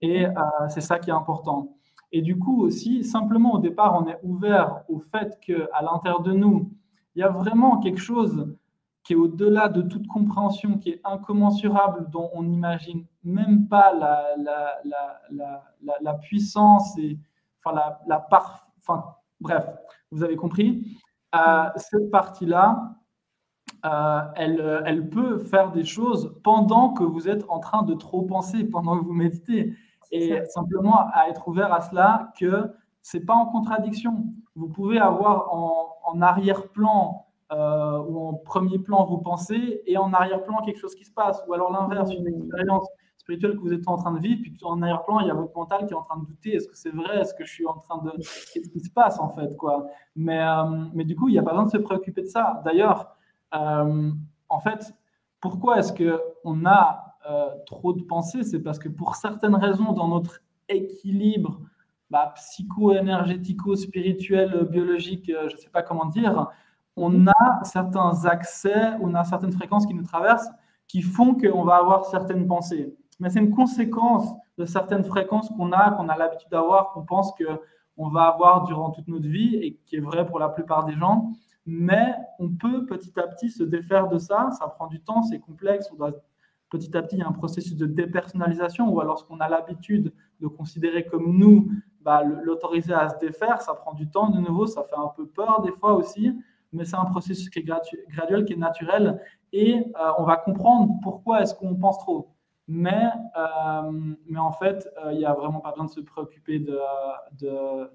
[0.00, 0.32] Et euh,
[0.68, 1.76] c'est ça qui est important.
[2.12, 6.32] Et du coup aussi, simplement au départ, on est ouvert au fait qu'à l'intérieur de
[6.32, 6.70] nous,
[7.14, 8.54] il y a vraiment quelque chose
[9.02, 14.36] qui est au-delà de toute compréhension, qui est incommensurable, dont on n'imagine même pas la,
[14.36, 14.80] la,
[15.30, 17.16] la, la, puissance et
[17.62, 18.26] enfin la, la
[18.78, 19.04] enfin,
[19.40, 19.64] Bref,
[20.10, 20.98] vous avez compris.
[21.34, 22.96] Euh, cette partie-là,
[23.84, 28.22] euh, elle, elle, peut faire des choses pendant que vous êtes en train de trop
[28.22, 29.74] penser, pendant que vous méditez.
[30.12, 32.70] Et simplement à être ouvert à cela, que
[33.02, 34.24] ce n'est pas en contradiction.
[34.54, 40.62] Vous pouvez avoir en, arrière-plan euh, ou en premier plan vos pensées et en arrière-plan
[40.62, 42.88] quelque chose qui se passe, ou alors l'inverse, une expérience
[43.18, 45.54] spirituel que vous êtes en train de vivre, puis en arrière-plan, il y a votre
[45.56, 47.66] mental qui est en train de douter, est-ce que c'est vrai, est-ce que je suis
[47.66, 48.12] en train de...
[48.52, 49.86] Qu'est-ce qui se passe en fait quoi?
[50.14, 52.62] Mais, euh, mais du coup, il n'y a pas besoin de se préoccuper de ça.
[52.64, 53.16] D'ailleurs,
[53.54, 54.12] euh,
[54.48, 54.94] en fait,
[55.40, 60.08] pourquoi est-ce qu'on a euh, trop de pensées C'est parce que pour certaines raisons, dans
[60.08, 61.60] notre équilibre
[62.10, 66.48] bah, psycho-énergético-spirituel, biologique, je ne sais pas comment dire,
[66.96, 70.48] on a certains accès, on a certaines fréquences qui nous traversent
[70.88, 75.72] qui font qu'on va avoir certaines pensées mais c'est une conséquence de certaines fréquences qu'on
[75.72, 79.78] a, qu'on a l'habitude d'avoir, qu'on pense qu'on va avoir durant toute notre vie et
[79.86, 81.30] qui est vrai pour la plupart des gens.
[81.66, 84.50] Mais on peut petit à petit se défaire de ça.
[84.52, 85.90] Ça prend du temps, c'est complexe.
[85.92, 86.12] On doit,
[86.70, 90.12] petit à petit, il y a un processus de dépersonnalisation ou alors qu'on a l'habitude
[90.40, 94.66] de considérer comme nous, bah, l'autoriser à se défaire, ça prend du temps de nouveau,
[94.66, 96.32] ça fait un peu peur des fois aussi,
[96.72, 99.20] mais c'est un processus qui est graduel, qui est naturel
[99.52, 102.36] et euh, on va comprendre pourquoi est-ce qu'on pense trop.
[102.68, 103.92] Mais, euh,
[104.28, 106.80] mais en fait, euh, il n'y a vraiment pas besoin de se préoccuper de,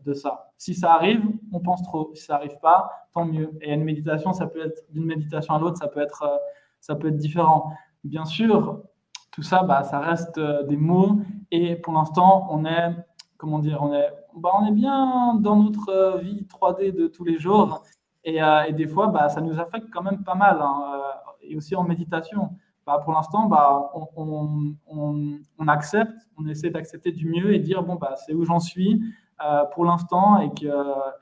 [0.05, 0.51] de, ça.
[0.57, 2.11] Si ça arrive, on pense trop.
[2.15, 3.51] Si ça n'arrive pas, tant mieux.
[3.61, 6.37] Et une méditation, ça peut être d'une méditation à l'autre, ça euh,
[6.79, 7.73] ça peut être différent.
[8.03, 8.83] Bien sûr,
[9.31, 11.19] tout ça, bah, ça reste des mots.
[11.51, 12.95] Et pour l'instant, on est,
[13.37, 17.37] comment dire, on est, bah, on est bien dans notre vie 3D de tous les
[17.37, 17.83] jours.
[18.23, 20.59] Et, et des fois, bah, ça nous affecte quand même pas mal.
[20.61, 21.01] Hein,
[21.43, 22.49] et aussi en méditation.
[22.85, 28.15] Bah, pour l'instant, bah, on, accepte, on essaie d'accepter du mieux et dire bon, bah,
[28.15, 29.01] c'est où j'en suis
[29.45, 30.67] euh, pour l'instant et que,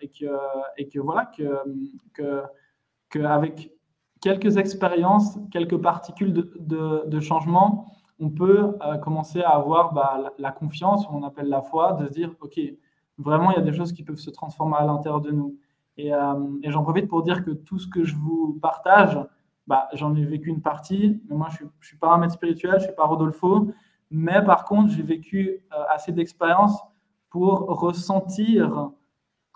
[0.02, 0.26] et, que,
[0.78, 1.62] et que voilà, que,
[2.13, 2.44] que,
[3.10, 3.72] que avec
[4.21, 7.86] quelques expériences, quelques particules de, changement,
[8.19, 12.12] on peut euh, commencer à avoir bah, la, confiance, on appelle la foi, de se
[12.12, 12.60] dire ok,
[13.17, 15.58] vraiment, il y a des choses qui peuvent se transformer à l'intérieur de nous.
[15.97, 19.19] Et, euh, j'en profite pour dire que tout ce que je vous partage,
[19.67, 21.21] bah, j'en ai vécu une partie.
[21.29, 23.71] Moi, je ne suis, pas un maître spirituel, je ne suis pas Rodolfo.
[24.12, 26.77] Mais par contre, j'ai vécu euh, assez d'expérience
[27.29, 28.89] pour ressentir,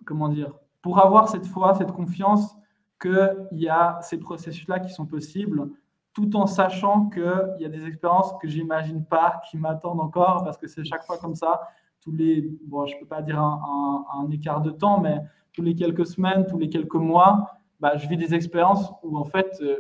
[0.06, 2.56] comment dire, pour avoir cette foi, cette confiance
[3.04, 5.70] qu'il y a ces processus-là qui sont possibles,
[6.14, 10.58] tout en sachant qu'il y a des expériences que j'imagine pas, qui m'attendent encore, parce
[10.58, 11.62] que c'est chaque fois comme ça,
[12.02, 16.06] tous les, bon, je peux pas dire un, écart de temps, mais tous les quelques
[16.06, 19.78] semaines, tous les quelques mois, bah, je vis des expériences où en fait, euh,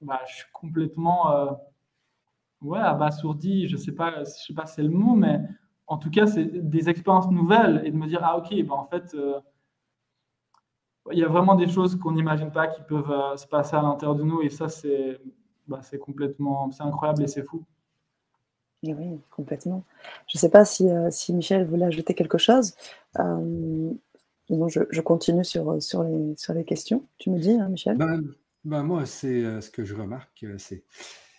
[0.00, 1.50] bah, je suis complètement euh,
[2.62, 5.40] ouais, abasourdi, je sais pas, je sais pas c'est le mot, mais
[5.86, 8.84] en tout cas, c'est des expériences nouvelles et de me dire, ah ok, bah, en
[8.86, 9.40] fait, euh,
[11.12, 13.82] il y a vraiment des choses qu'on n'imagine pas qui peuvent euh, se passer à
[13.82, 15.20] l'intérieur de nous et ça, c'est
[15.66, 17.64] bah, complètement, c'est incroyable et c'est fou.
[18.82, 19.84] oui, complètement.
[20.26, 22.74] Je ne sais pas si, euh, si, Michel voulait ajouter quelque chose.
[23.18, 27.06] je, je, continue sur, sur, les, sur les questions.
[27.18, 27.96] Tu me dis, hein, Michel?
[27.96, 28.22] Ben,
[28.64, 30.84] ben Moi, c'est ce que je remarque, c'est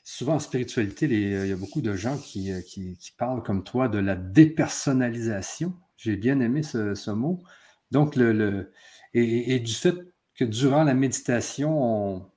[0.05, 3.97] souvent en spiritualité, il y a beaucoup de gens qui, qui, parlent comme toi de
[3.97, 5.73] la dépersonnalisation.
[5.97, 7.41] J'ai bien aimé ce, mot.
[7.91, 8.71] Donc, le,
[9.17, 9.95] et, du fait
[10.35, 12.29] que durant la méditation,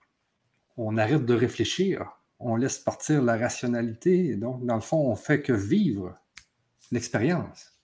[0.76, 2.06] on, arrête de réfléchir,
[2.38, 4.36] on laisse partir la rationalité.
[4.36, 6.14] donc, dans le fond, on fait que vivre
[6.92, 7.76] l'expérience.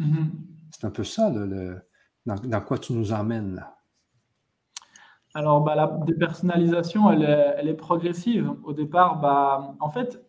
[0.00, 0.28] Mm-hmm.
[0.70, 1.80] C'est un peu ça, le,
[2.24, 3.76] dans, quoi tu nous emmènes là.
[5.34, 8.54] Alors, bah, la dépersonnalisation, elle est, elle est, progressive.
[8.62, 10.24] Au départ, bah, en fait,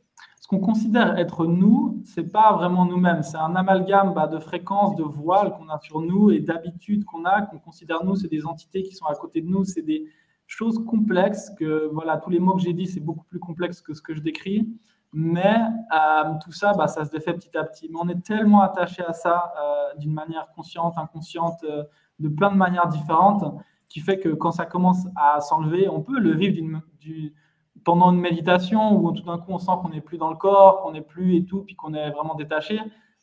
[0.48, 3.22] ce qu'on considère être nous, c'est pas vraiment nous-mêmes.
[3.22, 7.26] C'est un amalgame bah, de fréquences, de voiles qu'on a sur nous et d'habitudes qu'on
[7.26, 8.16] a, qu'on considère nous.
[8.16, 9.66] C'est des entités qui sont à côté de nous.
[9.66, 10.08] C'est des
[10.46, 13.94] choses complexes que, voilà, tous les mots que j'ai dit, c'est beaucoup plus complexe que
[13.94, 14.70] ce que je décris.
[15.12, 15.60] Mais
[15.94, 17.90] euh, tout ça, bah, ça se défait petit à petit.
[17.90, 21.84] Mais on est tellement attaché à ça euh, d'une manière consciente, inconsciente, euh,
[22.20, 23.44] de plein de manières différentes,
[23.90, 27.34] qui fait que quand ça commence à s'enlever, on peut le vivre d'une
[27.84, 30.82] pendant une méditation où tout d'un coup on sent qu'on n'est plus dans le corps,
[30.82, 32.80] qu'on n'est plus et tout, puis qu'on est vraiment détaché,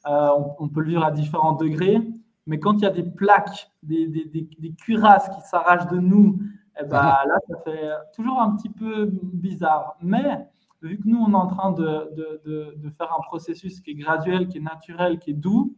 [0.06, 2.00] euh, on, peut le vivre à différents degrés.
[2.46, 6.38] Mais quand il y a des plaques, des, des, des, cuirasses qui s'arrachent de nous,
[6.78, 9.96] eh ben, là, ça fait toujours un petit peu bizarre.
[10.02, 10.46] Mais
[10.82, 13.94] vu que nous, on est en train de, de, de, faire un processus qui est
[13.94, 15.74] graduel, qui est naturel, qui est doux,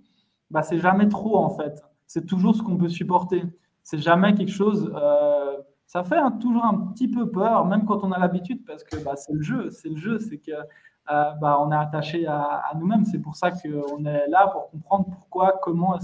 [0.50, 1.84] bah, c'est jamais trop en fait.
[2.06, 3.44] C'est toujours ce qu'on peut supporter.
[3.82, 4.92] C'est jamais quelque chose.
[4.94, 8.96] Euh, ça fait toujours un petit peu peur, même quand on a l'habitude, parce que
[8.96, 13.04] bah, c'est le jeu, c'est le jeu, c'est que euh, bah, est attaché à, nous-mêmes.
[13.04, 15.96] C'est pour ça qu'on est là pour comprendre pourquoi, comment,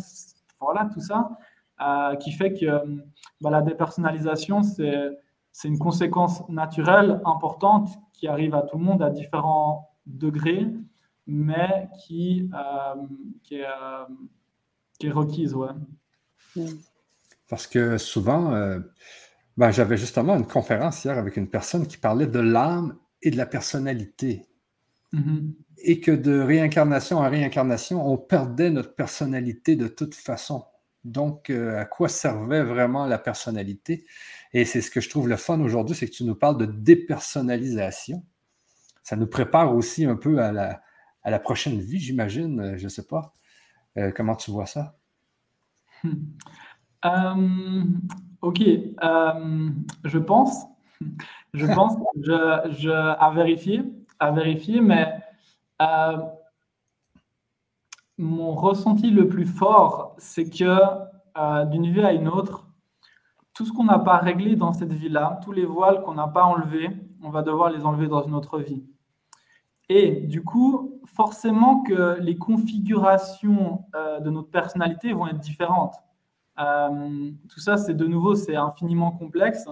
[0.61, 1.31] voilà tout ça,
[1.81, 3.03] euh, qui fait que
[3.41, 9.11] bah, la dépersonnalisation, c'est une conséquence naturelle importante qui arrive à tout le monde à
[9.11, 10.69] différents degrés,
[11.27, 13.03] mais qui, euh,
[13.51, 13.65] est,
[14.99, 15.55] qui, est, requise.
[15.55, 15.71] Ouais.
[17.49, 18.53] Parce que souvent,
[19.57, 23.37] ben, j'avais justement une conférence hier avec une personne qui parlait de l'âme et de
[23.37, 24.47] la personnalité.
[25.13, 25.53] Mm-hmm.
[25.85, 30.65] Et que de réincarnation en réincarnation, on perdait notre personnalité de toute façon.
[31.05, 34.07] Donc, euh, à quoi servait vraiment la personnalité?
[34.53, 36.67] Et c'est ce que je trouve le fun aujourd'hui, c'est que tu nous parles de
[36.67, 38.25] dépersonnalisation.
[39.03, 40.81] Ça nous prépare aussi un peu à la,
[41.25, 42.61] à la prochaine vie, j'imagine.
[42.61, 43.33] Euh, je ne sais pas.
[43.99, 44.97] Euh, comment tu vois ça?
[48.43, 49.71] Ok, euh,
[50.03, 50.67] je pense,
[51.55, 51.95] je pense,
[52.29, 53.85] à vérifier,
[54.19, 55.15] à vérifier, mais
[55.81, 56.19] euh,
[58.19, 60.77] mon ressenti le plus fort, c'est que
[61.39, 62.67] euh, d'une vie à une autre,
[63.55, 66.43] tout ce qu'on n'a pas réglé dans cette vie-là, tous les voiles qu'on n'a pas
[66.43, 66.91] enlevés,
[67.23, 68.83] on va devoir les enlever dans une autre vie.
[69.89, 75.95] Et du coup, forcément que les configurations de notre personnalité vont être différentes.
[76.59, 79.69] Euh, tout ça, c'est de nouveau, c'est infiniment complexe.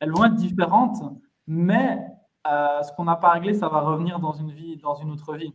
[0.00, 1.02] Elles vont être différentes,
[1.46, 2.00] mais
[2.46, 5.34] euh, ce qu'on n'a pas réglé, ça va revenir dans une vie, dans une autre
[5.34, 5.54] vie.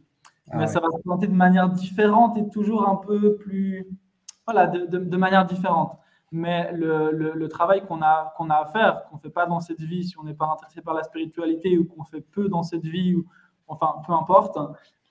[0.51, 3.87] Ah mais ça va se présenter de manière différente et toujours un peu plus,
[4.45, 5.97] voilà, de, manière différente.
[6.31, 9.61] Mais le, le, travail qu'on a, qu'on a à faire, qu'on ne fait pas dans
[9.61, 12.63] cette vie, si on n'est pas intéressé par la spiritualité ou qu'on fait peu dans
[12.63, 13.25] cette vie, ou,
[13.67, 14.57] enfin, peu importe,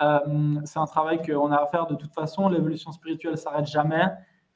[0.03, 2.49] euh, c'est un travail qu'on a à faire de toute façon.
[2.49, 4.13] L'évolution spirituelle s'arrête jamais.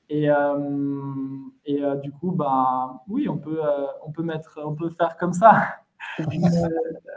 [0.09, 4.75] Et, euh, et euh, du coup, bah, oui, on peut, euh, on, peut mettre, on
[4.75, 5.65] peut faire comme ça.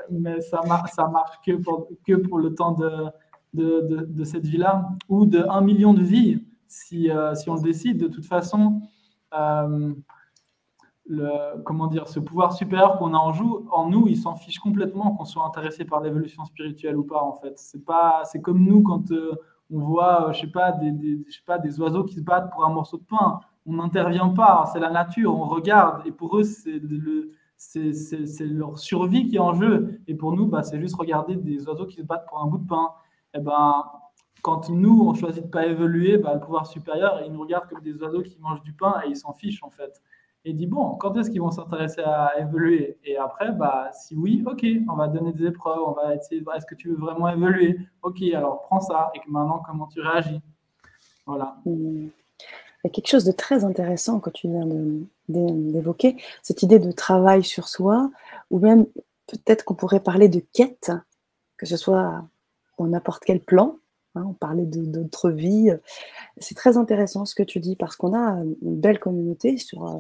[0.10, 3.06] mais, ça, marche, ça marche que pour, que pour le temps de,
[3.54, 7.98] de, de, cette vie-là ou de 1 million de vies, si, si on le décide.
[7.98, 8.82] De toute façon,
[11.06, 14.60] le, comment dire, ce pouvoir supérieur qu'on a en, joue, en nous, il s'en fiche
[14.60, 17.54] complètement qu'on soit intéressé par l'évolution spirituelle ou pas, en fait.
[17.58, 17.82] C'est,
[18.26, 19.12] c'est comme nous quand
[19.72, 22.66] on voit, euh, je sais pas, des, sais pas, des oiseaux qui se battent pour
[22.66, 23.40] un morceau de pain.
[23.66, 26.06] On n'intervient pas, c'est la nature, on regarde.
[26.06, 30.00] Et pour eux, c'est le, c'est leur survie qui est en jeu.
[30.08, 32.58] Et pour nous, bah, c'est juste regarder des oiseaux qui se battent pour un bout
[32.58, 32.90] de pain.
[33.34, 33.84] Et eh ben,
[34.42, 37.82] quand nous, on choisit de pas évoluer, bah, le pouvoir supérieur, il nous regarde comme
[37.82, 40.02] des oiseaux qui mangent du pain et ils s'en fichent en fait.
[40.46, 42.98] Et dit, bon, quand est-ce qu'ils vont s'intéresser à évoluer?
[43.04, 46.46] Et après, bah, si oui, ok, on va donner des épreuves, on va essayer de
[46.46, 47.78] voir, est-ce que tu veux vraiment évoluer?
[48.04, 50.42] Ok, alors prends ça, et maintenant, comment tu réagis?
[51.26, 51.58] Voilà.
[51.66, 52.10] Il
[52.86, 54.66] y a quelque chose de très intéressant que tu viens
[55.28, 58.10] d'évoquer, cette idée de travail sur soi,
[58.50, 58.86] ou même
[59.28, 60.92] peut-être qu'on pourrait parler de quête,
[61.58, 62.24] que ce soit
[62.78, 63.78] dans n'importe quel plan.
[64.16, 65.72] Hein, on parlait de notre vie.
[66.38, 70.00] C'est très intéressant ce que tu dis parce qu'on a une belle communauté sur euh,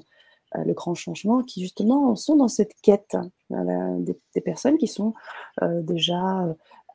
[0.55, 3.17] le grand changement qui justement sont dans cette quête.
[3.49, 5.15] Des, des personnes qui sont
[5.63, 6.45] euh, déjà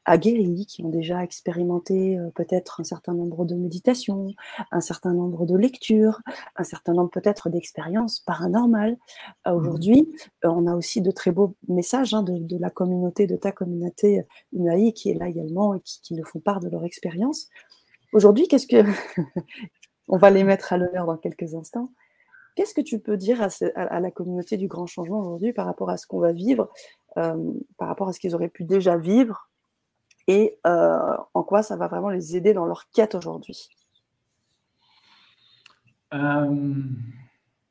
[0.05, 4.35] aguerris, qui ont déjà expérimenté euh, peut-être un certain nombre de méditations,
[4.71, 6.21] un certain nombre de lectures,
[6.57, 8.97] un certain nombre peut-être d'expériences paranormales.
[9.47, 10.09] Euh, mmh aujourd'hui,
[10.45, 14.27] euh, on a aussi de très beaux messages hein, de, la communauté, de ta communauté
[14.53, 17.49] UNAI qui est là également et qui, nous font part de leur expérience.
[18.13, 18.85] Aujourd'hui, qu'est-ce que...
[20.09, 21.89] on va les mettre à l'honneur dans quelques instants.
[22.55, 25.97] Qu'est-ce que tu peux dire à, la communauté du grand changement aujourd'hui par rapport à
[25.97, 26.71] ce qu'on va vivre,
[27.15, 29.49] par rapport à ce qu'ils auraient pu déjà vivre
[30.27, 33.69] et euh, en quoi ça va vraiment les aider dans leur quête aujourd'hui?
[36.15, 36.83] Euh,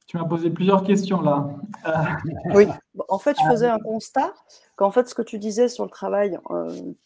[0.05, 1.49] Tu m'as posé plusieurs questions là.
[1.88, 2.67] Euh, oui,
[3.09, 4.34] en fait, je faisais un constat
[4.75, 6.38] qu'en fait, ce que tu disais sur le travail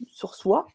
[0.07, 0.67] sur soi,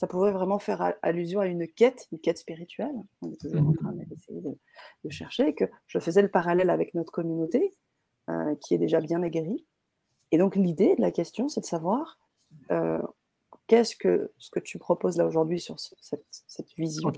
[0.00, 2.96] ça pouvait vraiment faire allusion à une quête, une quête spirituelle.
[3.20, 4.56] On est toujours en train d'essayer de,
[5.04, 7.74] de, chercher, que je faisais le parallèle avec notre communauté,
[8.62, 9.66] qui est déjà bien aguerrie.
[10.32, 12.18] Et donc, l'idée de la question, c'est de savoir
[13.66, 16.24] qu'est-ce que ce que tu proposes là aujourd'hui sur cette,
[16.78, 17.12] vision?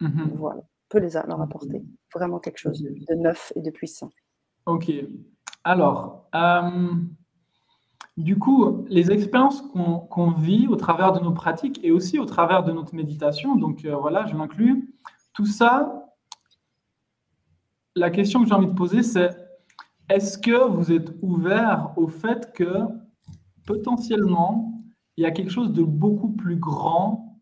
[0.00, 0.32] Mhm.
[0.34, 0.60] Voilà,
[0.90, 1.82] peut les leur apporter
[2.14, 4.10] vraiment quelque chose de, neuf et de puissant.
[4.66, 4.92] Ok.
[5.64, 6.90] Alors, euh,
[8.16, 12.62] du coup, les expériences qu'on vit au travers de nos pratiques et aussi au travers
[12.62, 14.94] de notre méditation, donc euh, voilà, je l'inclus,
[15.32, 16.10] tout ça,
[17.96, 19.30] la question que j'ai envie de poser, c'est
[20.08, 22.74] est-ce que vous êtes ouvert au fait que
[23.66, 24.82] potentiellement,
[25.16, 27.38] il y a quelque chose de beaucoup plus grand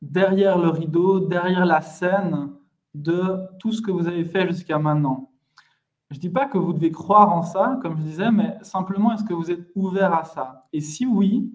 [0.00, 2.50] derrière le rideau, derrière la scène
[2.94, 5.27] de tout ce que vous avez fait jusqu'à maintenant?
[6.10, 9.12] Je ne dis pas que vous devez croire en ça, comme je disais, mais simplement
[9.12, 10.66] est-ce que vous êtes ouvert à ça?
[10.72, 11.52] Et si oui,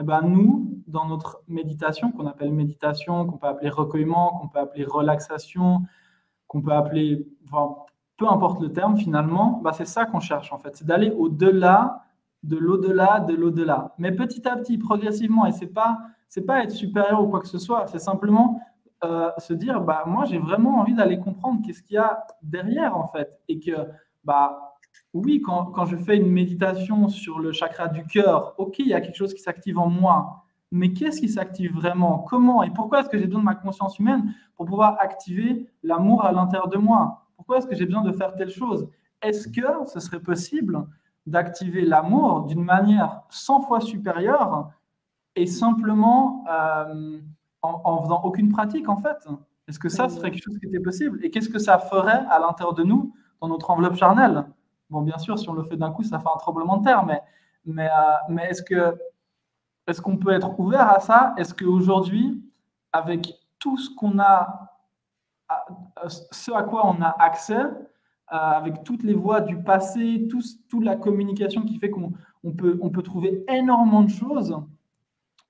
[0.00, 4.58] eh ben nous, dans notre méditation, qu'on appelle méditation, qu'on peut appeler recueillement, qu'on peut
[4.58, 5.82] appeler relaxation,
[6.48, 7.28] qu'on peut appeler,
[8.16, 12.02] peu importe le terme finalement, bah c'est ça qu'on cherche en fait, c'est d'aller au-delà
[12.42, 13.94] de l'au-delà, de l'au-delà.
[13.98, 15.98] Mais petit à petit, progressivement, et c'est pas
[16.28, 18.60] c'est pas être supérieur ou quoi que ce soit, c'est simplement
[19.04, 22.96] euh, se dire bah moi j'ai vraiment envie d'aller comprendre qu'est-ce qu'il y a derrière
[22.96, 23.40] en fait.
[23.48, 23.72] Et que
[24.24, 24.76] bah
[25.12, 28.94] oui quand, quand, je fais une méditation sur le chakra du cœur, ok il y
[28.94, 32.20] a quelque chose qui s'active en moi, mais qu'est-ce qui s'active vraiment?
[32.20, 32.62] Comment?
[32.62, 36.32] Et pourquoi est-ce que j'ai besoin de ma conscience humaine pour pouvoir activer l'amour à
[36.32, 37.26] l'intérieur de moi?
[37.36, 38.88] Pourquoi est-ce que j'ai besoin de faire telle chose?
[39.20, 40.86] Est-ce que ce serait possible
[41.26, 44.70] d'activer l'amour d'une manière 100 fois supérieure
[45.36, 47.20] et simplement euh,
[47.62, 49.16] en, faisant aucune pratique en fait.
[49.68, 51.24] Est-ce que ça serait quelque chose qui était possible?
[51.24, 54.44] Et qu'est-ce que ça ferait à l'intérieur de nous, dans notre enveloppe charnelle?
[54.90, 57.06] Bon, bien sûr, si on le fait d'un coup, ça fait un tremblement de terre,
[57.06, 57.22] mais,
[57.64, 58.98] mais, euh, mais est-ce que
[59.86, 61.34] est-ce qu'on peut être ouvert à ça?
[61.36, 62.42] Est-ce qu'aujourd'hui,
[62.92, 64.70] avec tout ce qu'on a,
[66.06, 67.66] ce à quoi on a accès, euh,
[68.30, 72.12] avec toutes les voies du passé, tout, toute la communication qui fait qu'on
[72.56, 74.56] peut, on peut trouver énormément de choses.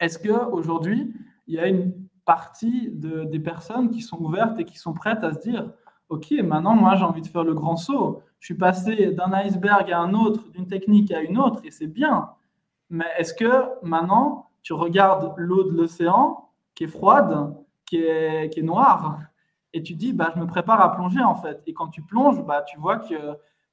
[0.00, 1.14] Est-ce qu'aujourd'hui,
[1.46, 1.92] il y a une
[2.24, 5.72] partie de, des personnes qui sont ouvertes et qui sont prêtes à se dire,
[6.08, 8.22] OK, maintenant, moi, j'ai envie de faire le grand saut.
[8.38, 11.86] Je suis passé d'un iceberg à un autre, d'une technique à une autre, et c'est
[11.86, 12.30] bien.
[12.90, 17.54] Mais est-ce que maintenant, tu regardes l'eau de l'océan qui est froide,
[17.86, 19.18] qui est, qui est noire,
[19.72, 21.62] et tu dis, bah, je me prépare à plonger en fait.
[21.66, 23.14] Et quand tu plonges, bah, tu vois que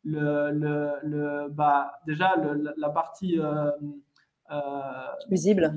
[0.04, 2.36] le, le, le bah, déjà
[2.78, 3.72] la partie euh,
[4.52, 4.60] euh,
[5.30, 5.74] visible.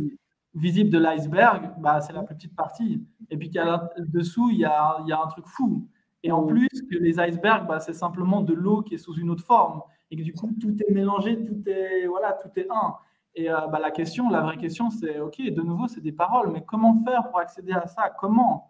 [0.54, 3.06] Visible de l'iceberg, bah, c'est la plus petite partie.
[3.30, 3.50] Et puis
[3.98, 5.88] dessous, il y a, y a un truc fou.
[6.22, 9.30] Et en plus, que les icebergs, bah, c'est simplement de l'eau qui est sous une
[9.30, 9.82] autre forme.
[10.10, 12.94] Et que du coup, tout est mélangé, tout est, voilà, tout est un.
[13.34, 16.50] Et euh, bah, la question, la vraie question, c'est, OK, de nouveau, c'est des paroles,
[16.52, 18.10] mais comment faire pour accéder à ça?
[18.18, 18.68] Comment?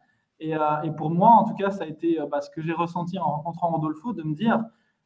[0.50, 2.72] Euh, et, pour moi, en tout cas, ça a été euh, bah, ce que j'ai
[2.72, 4.64] ressenti en rencontrant Rodolfo, de me dire,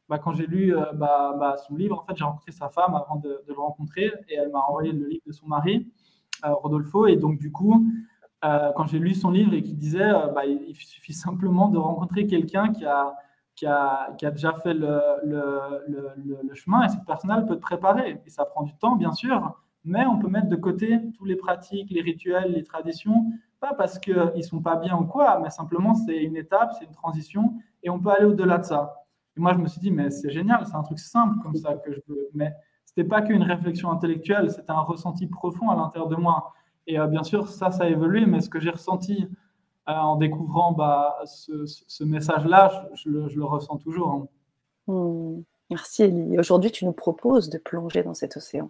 [0.09, 3.17] bah, quand j'ai lu euh, bah, son livre, en fait, j'ai rencontré sa femme avant
[3.17, 5.91] de, le rencontrer et elle m'a envoyé le livre de son mari,
[6.43, 7.07] Rodolfo.
[7.07, 7.85] Et donc, du coup,
[8.41, 10.11] quand j'ai lu son livre et qu'il disait,
[10.67, 13.15] il suffit simplement de rencontrer quelqu'un qui a
[13.57, 18.21] qui a, déjà fait le, chemin et cette personne-là peut te préparer.
[18.25, 21.35] Et ça prend du temps, bien sûr, mais on peut mettre de côté tous les
[21.35, 23.25] pratiques, les rituels, les traditions,
[23.59, 26.85] pas parce qu'ils ne sont pas bien ou quoi, mais simplement c'est une étape, c'est
[26.85, 28.93] une transition et on peut aller au-delà de ça.
[29.35, 31.75] Et moi, je me suis dit, mais c'est génial, c'est un truc simple comme ça
[31.75, 32.29] que je veux.
[32.33, 32.53] Mais
[32.97, 36.53] ce n'était pas qu'une réflexion intellectuelle, c'était un ressenti profond à l'intérieur de moi.
[36.87, 39.27] Et euh, bien sûr, ça, ça a évolué, mais ce que j'ai ressenti
[39.87, 44.09] euh, en découvrant bah, ce, message-là, je, le ressens toujours.
[44.09, 44.27] Hein.
[44.87, 45.43] Hmm.
[45.69, 46.39] Merci Elie.
[46.39, 48.67] Aujourd'hui, tu nous proposes de plonger dans cet océan.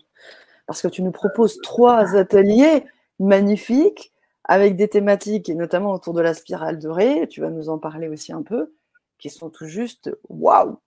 [0.65, 2.84] Parce que tu nous proposes trois ateliers
[3.19, 4.11] magnifiques
[4.43, 8.09] avec des thématiques, et notamment autour de la spirale dorée, tu vas nous en parler
[8.09, 8.73] aussi un peu,
[9.19, 10.80] qui sont tout juste waouh!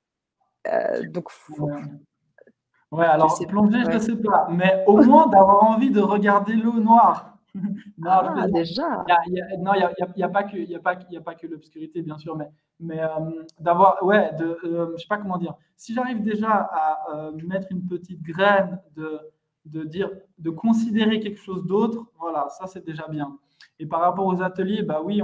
[0.67, 1.31] Euh, donc,
[2.93, 3.07] ouais.
[3.07, 7.31] alors plonger, je ne sais pas, mais au moins d'avoir envie de regarder l'eau noire.
[7.55, 9.05] non, ah, déjà.
[9.59, 12.17] non, il n'y a, pas que, y a, pas, y a pas que l'obscurité, bien
[12.17, 13.09] sûr, mais, mais euh,
[13.59, 15.55] d'avoir, ouais, de, euh, je sais pas comment dire.
[15.77, 19.19] Si j'arrive déjà à euh, mettre une petite graine de,
[19.65, 23.37] de dire, de considérer quelque chose d'autre, voilà, ça c'est déjà bien.
[23.79, 25.23] Et par rapport aux ateliers, bah oui,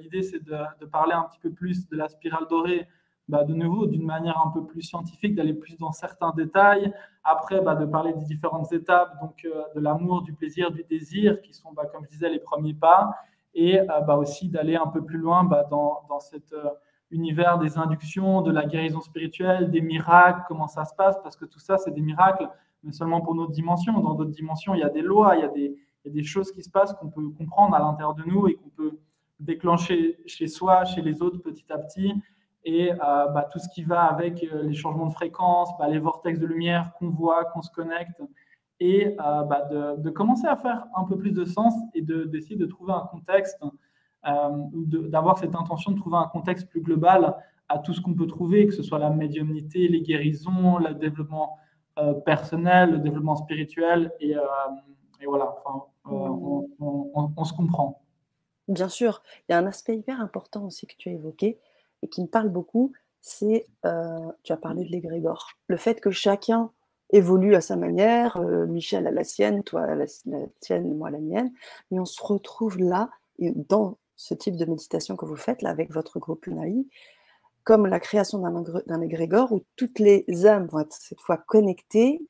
[0.00, 2.86] l'idée c'est de, de, parler un petit peu plus de la spirale dorée
[3.30, 6.92] bah, de nouveau d'une manière un peu plus scientifique, d'aller plus dans certains détails.
[7.24, 11.40] Après, bah, de parler des différentes étapes, donc euh, de l'amour, du plaisir, du désir,
[11.40, 13.14] qui sont, bah, comme je disais, les premiers pas.
[13.54, 16.68] Et euh, aussi d'aller un peu plus loin dans, dans cet euh,
[17.10, 21.44] univers des inductions, de la guérison spirituelle, des miracles, comment ça se passe, parce que
[21.44, 22.48] tout ça, c'est des miracles,
[22.82, 23.98] mais seulement pour notre dimension.
[24.00, 26.14] Dans d'autres dimensions, il y a des lois, il y a des, il y a
[26.14, 28.98] des choses qui se passent qu'on peut comprendre à l'intérieur de nous et qu'on peut
[29.38, 32.14] déclencher chez soi, chez les autres petit à petit
[32.64, 32.96] et euh,
[33.28, 36.46] bah, tout ce qui va avec euh, les changements de fréquence, bah, les vortex de
[36.46, 38.20] lumière qu'on voit, qu'on se connecte,
[38.80, 42.66] et euh, bah, de, commencer à faire un peu plus de sens et d'essayer de,
[42.66, 43.58] trouver un contexte,
[44.22, 47.34] d'avoir cette intention de trouver un contexte plus global
[47.68, 51.58] à tout ce qu'on peut trouver, que ce soit la médiumnité, les guérisons, le développement
[52.24, 54.34] personnel, le développement spirituel, et,
[55.26, 55.54] voilà,
[56.06, 56.66] on,
[57.36, 58.02] on se comprend.
[58.68, 61.58] Bien sûr, il y a un aspect hyper important aussi que tu as évoqué,
[62.02, 65.50] et qui me parle beaucoup, c'est, euh, tu as parlé de l'égrégore.
[65.66, 66.70] Le fait que chacun
[67.10, 70.06] évolue à sa manière, euh, Michel à la sienne, toi à la,
[70.60, 71.52] tienne, moi la mienne,
[71.90, 75.90] mais on se retrouve là, dans ce type de méditation que vous faites là avec
[75.92, 76.86] votre groupe Unai,
[77.64, 78.38] comme la création
[78.86, 82.20] d'un égrégore où toutes les âmes vont être cette fois connectées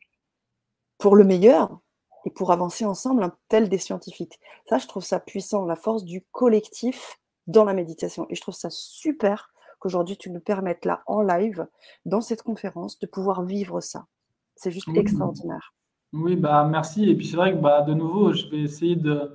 [0.99, 1.81] pour le meilleur
[2.25, 4.39] et pour avancer ensemble, tel des scientifiques.
[4.69, 8.27] Ça, je trouve ça puissant, la force du collectif dans la méditation.
[8.29, 11.67] Et je trouve ça super qu'aujourd'hui tu nous permettes là en live,
[12.05, 14.07] dans cette conférence, de pouvoir vivre ça.
[14.55, 15.75] C'est juste extraordinaire.
[16.13, 17.09] Oui, bah merci.
[17.09, 19.33] Et puis c'est vrai que bah, de nouveau, je vais essayer de,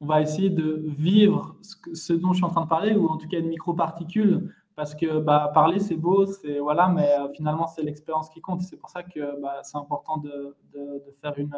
[0.00, 3.16] on va essayer de vivre ce, dont je suis en train de parler, ou en
[3.16, 7.66] tout cas une microparticule, parce que bah, parler c'est beau, c'est voilà, mais euh, finalement
[7.66, 8.62] c'est l'expérience qui compte.
[8.62, 11.54] C'est pour ça que bah, c'est important de, de, faire une,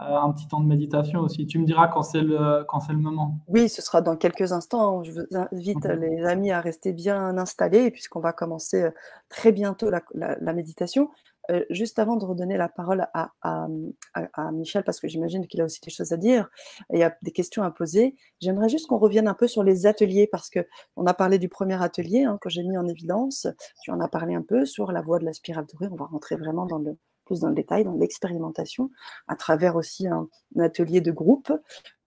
[0.00, 1.46] un petit temps de méditation aussi.
[1.46, 3.38] Tu me diras quand c'est le, quand c'est le moment.
[3.48, 5.02] Oui, ce sera dans quelques instants.
[5.04, 8.90] Je vous invite les amis à rester bien installés puisqu'on va commencer euh,
[9.28, 11.10] très bientôt la, méditation.
[11.50, 13.66] Euh, juste avant de redonner la parole à, à,
[14.14, 16.48] à, Michel, parce que j'imagine qu'il a aussi des choses à dire
[16.92, 19.64] et il y a des questions à poser, j'aimerais juste qu'on revienne un peu sur
[19.64, 23.48] les ateliers, parce qu'on a parlé du premier atelier hein, que j'ai mis en évidence,
[23.82, 26.04] tu en as parlé un peu sur la voie de la spirale dorée, on va
[26.04, 26.96] rentrer vraiment dans le,
[27.38, 28.90] dans le détail, dans l'expérimentation,
[29.28, 30.28] à travers aussi un,
[30.58, 31.52] atelier de groupe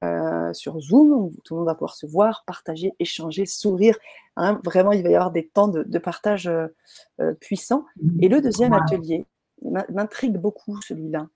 [0.03, 3.97] euh, sur Zoom, où tout le monde va pouvoir se voir, partager, échanger, sourire.
[4.35, 4.59] Hein.
[4.65, 6.67] vraiment, il va y avoir des temps de, partage euh,
[7.21, 7.85] euh, puissants.
[8.19, 9.25] Et le deuxième atelier
[9.89, 11.27] m'intrigue beaucoup, celui-là.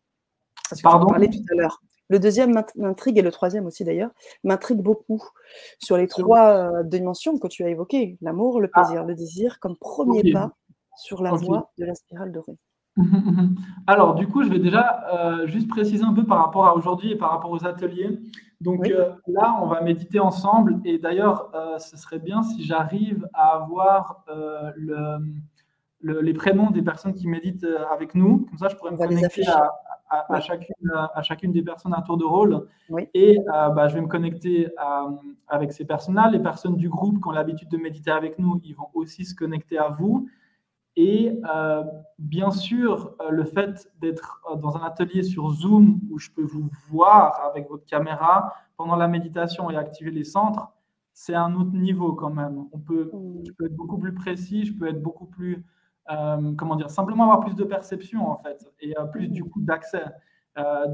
[0.70, 1.08] Parce que Pardon?
[1.08, 1.82] parlais tout à l'heure.
[2.10, 4.12] Le deuxième m'intrigue, et le troisième aussi d'ailleurs,
[4.44, 5.22] m'intrigue beaucoup
[5.80, 9.06] sur les trois dimensions que tu as évoquées, l'amour, le plaisir, ah.
[9.06, 10.54] le désir, comme premier pas
[10.98, 12.58] sur la voie de la spirale dorée.
[13.88, 17.12] Alors, du coup, je vais déjà euh, juste préciser un peu par rapport à aujourd'hui
[17.12, 18.20] et par rapport aux ateliers.
[18.60, 20.80] Donc euh, là, on va méditer ensemble.
[20.84, 24.26] Et d'ailleurs, euh, ce serait bien si j'arrive à avoir
[26.02, 28.46] les prénoms des personnes qui méditent avec nous.
[28.50, 29.44] Comme ça, je pourrais me connecter
[30.10, 32.68] à, chacune, à, chacune, des personnes à tour de rôle.
[33.14, 34.70] Et bah, je vais me connecter
[35.48, 36.30] avec ces personnes-là.
[36.32, 39.36] Les personnes du groupe qui ont l'habitude de méditer avec nous, ils vont aussi se
[39.36, 40.28] connecter à vous.
[41.00, 41.84] Et euh,
[42.18, 46.42] bien sûr, euh, le fait d'être euh, dans un atelier sur Zoom où je peux
[46.42, 50.74] vous voir avec votre caméra pendant la méditation et activer les centres,
[51.14, 52.66] c'est un autre niveau quand même.
[52.72, 53.12] On peut,
[53.46, 55.64] je peux être beaucoup plus précis, je peux être beaucoup plus,
[56.58, 60.06] comment dire, simplement avoir plus de perception en fait et plus du coup d'accès.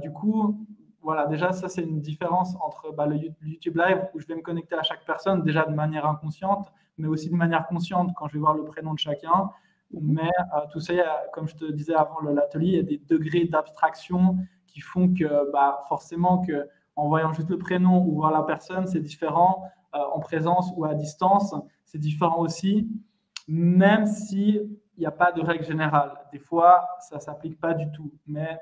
[0.01, 0.65] du coup,
[1.01, 4.41] voilà, déjà, ça, c'est une différence entre bah, le YouTube Live où je vais me
[4.41, 8.33] connecter à chaque personne, déjà de manière inconsciente, mais aussi de manière consciente quand je
[8.33, 9.51] vais voir le prénom de chacun.
[10.01, 10.93] Mais euh, tout ça,
[11.33, 14.37] comme je te disais avant l'atelier, il y a des degrés d'abstraction
[14.67, 18.87] qui font que bah, forcément, que, en voyant juste le prénom ou voir la personne,
[18.87, 19.63] c'est différent.
[19.95, 21.53] Euh, en présence ou à distance,
[21.85, 22.89] c'est différent aussi,
[23.47, 26.13] même s'il n'y a pas de règle générale.
[26.31, 28.11] Des fois, ça ne s'applique pas du tout.
[28.25, 28.57] Mais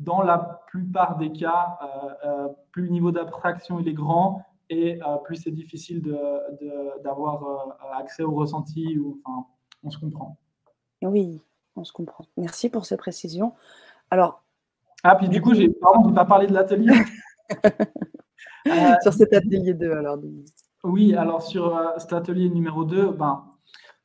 [0.00, 1.78] dans la plupart des cas,
[2.24, 6.02] euh, plus le niveau d'abstraction est grand et plus c'est difficile
[7.04, 8.98] d'avoir accès au ressenti.
[8.98, 9.46] Ou, enfin,
[9.84, 10.38] on se comprend.
[11.04, 11.42] Oui,
[11.76, 12.26] on se comprend.
[12.36, 13.54] Merci pour ces précisions.
[14.10, 14.42] Alors.
[15.02, 16.92] Ah, puis du coup, j'ai pas parlé de l'atelier.
[19.02, 20.18] sur cet atelier 2, alors.
[20.82, 23.44] Oui, alors sur cet atelier numéro 2, ben,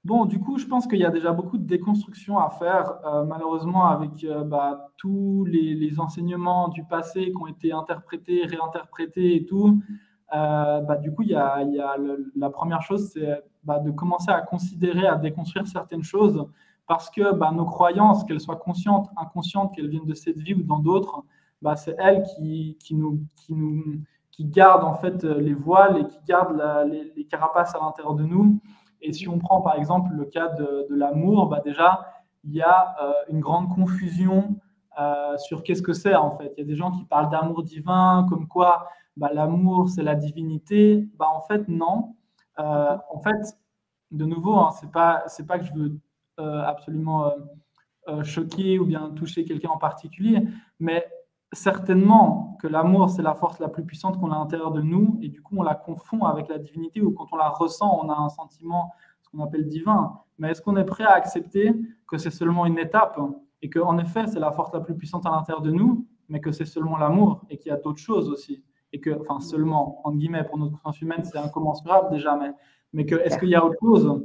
[0.05, 3.25] Bon, du coup, je pense qu'il y a déjà beaucoup de déconstruction à faire, euh,
[3.25, 9.45] malheureusement, avec euh, bah, tous les, enseignements du passé qui ont été interprétés, réinterprétés et
[9.45, 9.81] tout.
[10.33, 11.65] Euh, bah, du coup, il y a,
[12.37, 16.45] la première chose, c'est bah, de commencer à considérer, à déconstruire certaines choses,
[16.89, 17.21] parce que
[17.53, 21.23] nos croyances, qu'elles soient conscientes, inconscientes, qu'elles viennent de cette vie ou dans d'autres,
[21.75, 22.75] c'est elles qui,
[24.39, 26.59] gardent en fait les voiles et qui gardent
[27.15, 28.59] les, carapaces à l'intérieur de nous.
[29.03, 32.09] Et si on prend par exemple le cas de, l'amour, bah déjà,
[32.43, 34.55] il y a euh, une grande confusion
[34.99, 36.51] euh, sur qu'est-ce que c'est en fait.
[36.57, 40.15] Il y a des gens qui parlent d'amour divin, comme quoi bah, l'amour c'est la
[40.15, 41.07] divinité.
[41.19, 42.15] Bah, en fait, non.
[42.57, 43.55] Euh, en fait,
[44.09, 45.99] de nouveau, hein, c'est pas pas que je veux
[46.39, 47.31] absolument
[48.23, 50.43] choquer ou bien toucher quelqu'un en particulier,
[50.79, 51.05] mais
[51.51, 55.17] certainement que l'amour, c'est la force la plus puissante qu'on a à l'intérieur de nous,
[55.21, 58.09] et du coup, on la confond avec la divinité, ou quand on la ressent, on
[58.09, 60.13] a un sentiment, ce qu'on appelle divin.
[60.37, 61.75] Mais est-ce qu'on est prêt à accepter
[62.07, 63.19] que c'est seulement une étape,
[63.61, 66.51] et qu'en effet, c'est la force la plus puissante à l'intérieur de nous, mais que
[66.51, 68.63] c'est seulement l'amour, et qu'il y a d'autres choses aussi,
[68.93, 72.51] et que, enfin, seulement, entre guillemets, pour notre conscience humaine, c'est incommensurable déjà, mais,
[72.93, 74.23] mais que, est-ce qu'il y a autre chose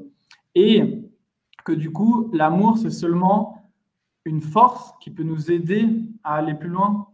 [0.55, 1.11] Et
[1.65, 3.71] que du coup, l'amour, c'est seulement
[4.25, 5.89] une force qui peut nous aider
[6.23, 7.09] à aller plus loin.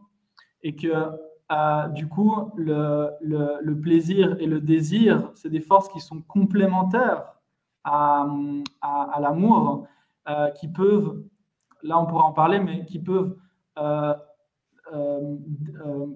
[0.62, 0.88] Et que
[1.52, 7.24] euh, du coup, le, le, plaisir et le désir, c'est des forces qui sont complémentaires
[7.82, 8.26] à,
[8.82, 9.86] à, l'amour,
[10.28, 11.24] euh, qui peuvent,
[11.82, 13.36] là on pourra en parler, mais qui peuvent,
[13.78, 14.14] euh,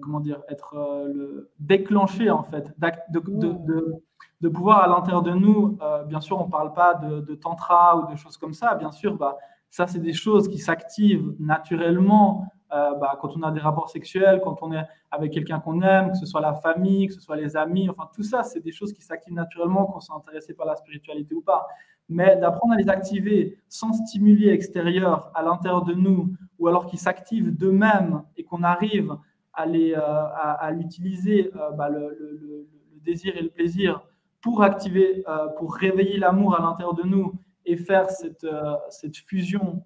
[0.01, 0.75] comment dire, être
[1.13, 4.01] le, déclenchés en fait, de, de,
[4.41, 8.11] de, pouvoir à l'intérieur de nous, bien sûr on ne parle pas de, tantra ou
[8.11, 9.37] de choses comme ça, bien sûr, bah,
[9.69, 14.41] ça c'est des choses qui s'activent naturellement euh, bah, quand on a des rapports sexuels,
[14.43, 17.35] quand on est avec quelqu'un qu'on aime, que ce soit la famille, que ce soit
[17.35, 20.65] les amis, enfin tout ça, c'est des choses qui s'activent naturellement, qu'on soit intéressé par
[20.65, 21.67] la spiritualité ou pas.
[22.07, 26.99] Mais d'apprendre à les activer sans stimuler extérieur à l'intérieur de nous, ou alors qu'ils
[26.99, 29.17] s'activent d'eux-mêmes et qu'on arrive
[29.53, 32.67] à, les, euh, à, l'utiliser, euh, bah, le,
[33.03, 34.01] désir et le plaisir,
[34.41, 35.23] pour activer,
[35.57, 37.33] pour réveiller l'amour à l'intérieur de nous
[37.65, 38.45] et faire cette,
[38.89, 39.83] cette fusion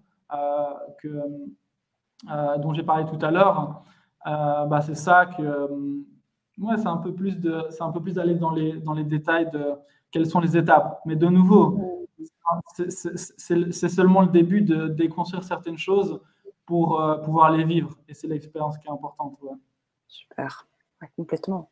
[2.30, 3.82] euh, dont j'ai parlé tout à l'heure,
[4.28, 5.68] euh, bah, c'est ça que euh,
[6.58, 9.06] ouais, c'est un peu plus de, c'est un peu plus d'aller dans les, dans les
[9.06, 9.72] détails de
[10.12, 11.00] quelles sont les étapes.
[11.06, 11.99] Mais de nouveau,
[12.78, 16.22] c'est seulement le début de déconstruire certaines choses
[16.66, 17.96] pour pouvoir les vivre.
[18.08, 19.38] Et c'est l'expérience qui est importante.
[20.08, 20.68] Super,
[21.16, 21.72] complètement.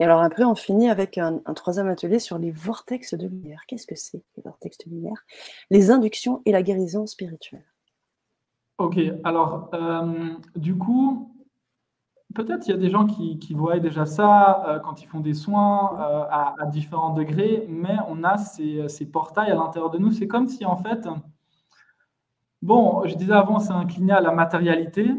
[0.00, 3.62] Et alors après, on finit avec un, un, troisième atelier sur les vortex de lumière.
[3.66, 5.24] Qu'est-ce que c'est, les vortex de lumière?
[5.70, 7.64] Les inductions et la guérison spirituelle.
[8.78, 11.34] Ok, alors euh, du coup,
[12.34, 15.34] peut-être il y a des gens qui, voient déjà ça euh, quand ils font des
[15.34, 20.10] soins euh, à, différents degrés, mais on a ces, portails à l'intérieur de nous.
[20.12, 21.08] C'est comme si en fait,
[22.62, 25.14] bon, je disais avant, c'est incliné à la matérialité,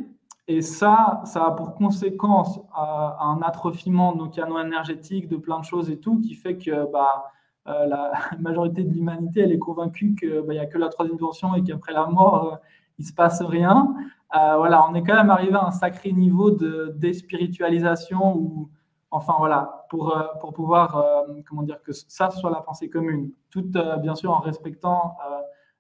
[0.48, 5.66] et ça, ça a pour conséquence un atrophiement de nos canaux énergétiques, de plein de
[5.66, 7.32] choses et tout, qui fait que bah,
[7.66, 11.54] la majorité de l'humanité, elle est convaincue qu'il bah, n'y a que la troisième dimension
[11.54, 12.58] et qu'après la mort,
[12.98, 13.94] il se passe rien.
[14.36, 18.70] Euh, voilà, on est quand même arrivé à un sacré niveau de déspiritualisation ou
[19.10, 23.32] enfin voilà, pour, euh, pour pouvoir, euh, comment dire, que ça soit la pensée commune,
[23.50, 23.66] tout
[24.02, 25.18] bien sûr en respectant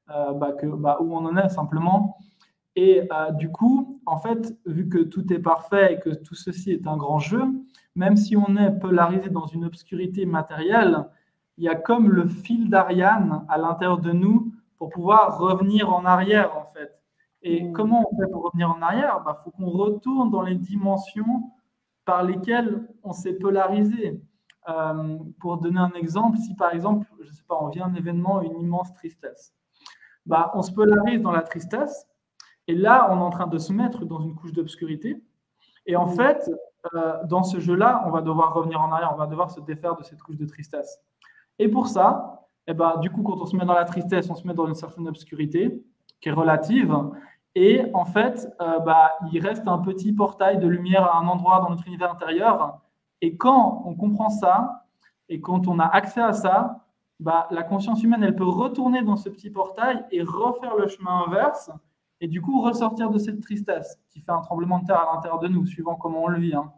[0.08, 2.18] bah, bah, où on en est simplement.
[2.76, 6.88] Et du coup, en fait, vu que tout est parfait et que tout ceci est
[6.88, 7.43] un grand jeu,
[7.95, 11.06] même si on est polarisé dans une obscurité matérielle,
[11.58, 16.06] il y a comme le fil d'Ariane à l'intérieur de nous pour pouvoir revenir en
[16.06, 16.99] arrière, en fait.
[17.42, 17.74] Et mm.
[17.74, 19.18] comment on fait pour revenir en arrière?
[19.22, 21.52] Il bah, faut qu'on retourne dans les dimensions
[22.06, 24.22] par lesquelles on s'est polarisé.
[24.68, 28.42] Euh, pour donner un exemple, si par exemple, je sais pas, on vient un événement,
[28.42, 29.54] une immense tristesse,
[30.26, 32.06] bah, on se polarise dans la tristesse,
[32.68, 35.24] et là, on est en train de se mettre dans une couche d'obscurité.
[35.88, 36.52] Et en fait,
[36.94, 39.96] euh, dans ce jeu-là, on va devoir revenir en arrière, on va devoir se défaire
[39.96, 41.00] de cette couche de tristesse.
[41.58, 44.36] Et pour ça, eh ben, du coup, quand on se met dans la tristesse, on
[44.36, 45.84] se met dans une certaine obscurité
[46.22, 46.96] qui est relative.
[47.56, 51.60] Et en fait, euh, bah, il reste un petit portail de lumière à un endroit
[51.62, 52.80] dans notre univers intérieur.
[53.22, 54.86] Et quand on comprend ça,
[55.28, 56.86] et quand on a accès à ça,
[57.20, 61.26] bah, la conscience humaine, elle peut retourner dans ce petit portail et refaire le chemin
[61.28, 61.72] inverse,
[62.22, 65.40] et du coup ressortir de cette tristesse qui fait un tremblement de terre à l'intérieur
[65.40, 66.56] de nous, suivant comment on le vit.
[66.56, 66.72] Hein.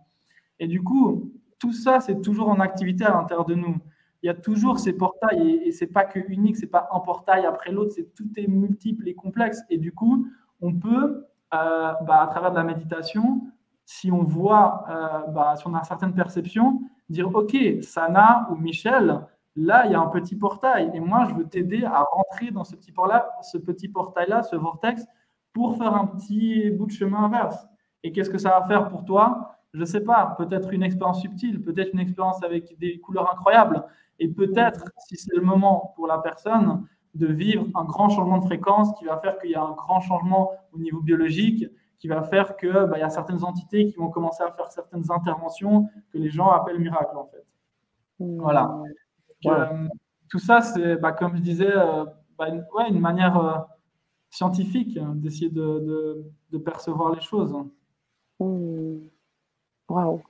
[0.59, 3.77] Et du coup, tout ça, c'est toujours en activité à l'intérieur de nous.
[4.23, 6.99] Il y a toujours ces portails, et, et c'est pas que unique, c'est pas un
[6.99, 9.61] portail après l'autre, c'est tout est multiple et complexe.
[9.69, 10.27] Et du coup,
[10.61, 13.41] on peut, euh, bah, à travers de la méditation,
[13.85, 19.21] si on voit, euh, bah, si on a certaines perceptions, dire OK, Sana ou Michel,
[19.55, 22.63] là, il y a un petit portail et moi, je veux t'aider à rentrer dans
[22.63, 25.05] ce petit portail-là, ce petit portail-là, ce vortex,
[25.51, 27.67] pour faire un petit bout de chemin inverse.
[28.03, 29.57] Et qu'est-ce que ça va faire pour toi?
[29.73, 33.83] Je ne sais pas, peut-être une expérience subtile, peut-être une expérience avec des couleurs incroyables,
[34.19, 38.45] et peut-être, si c'est le moment pour la personne, de vivre un grand changement de
[38.45, 41.65] fréquence qui va faire qu'il y a un grand changement au niveau biologique,
[42.01, 45.11] qui va faire qu'il bah, y a certaines entités qui vont commencer à faire certaines
[45.11, 47.45] interventions que les gens appellent miracles en fait.
[48.19, 48.41] Mmh.
[48.41, 48.81] Voilà.
[49.45, 49.87] Euh,
[50.29, 52.05] tout ça, c'est, bah, comme je disais, euh,
[52.37, 53.57] bah, une, ouais, une, manière euh,
[54.31, 57.53] scientifique d'essayer de, de, percevoir les choses.
[58.39, 58.97] Mmh.
[59.91, 60.21] Waouh,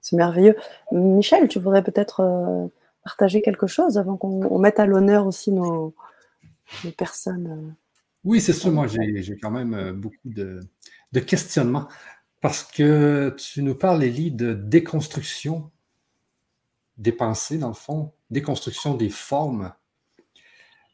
[0.00, 0.56] c'est merveilleux.
[0.92, 2.70] Michel, tu voudrais peut-être
[3.04, 5.94] partager quelque chose avant qu'on mette à l'honneur aussi nos,
[6.96, 7.46] personnes.
[7.46, 7.72] Euh,
[8.24, 8.72] oui, c'est sûr.
[8.72, 10.60] Moi, j'ai quand même euh, beaucoup de,
[11.26, 11.86] questionnements
[12.40, 15.70] parce que tu nous parles, Elie, de déconstruction
[16.96, 19.72] des pensées, dans le fond, déconstruction des formes.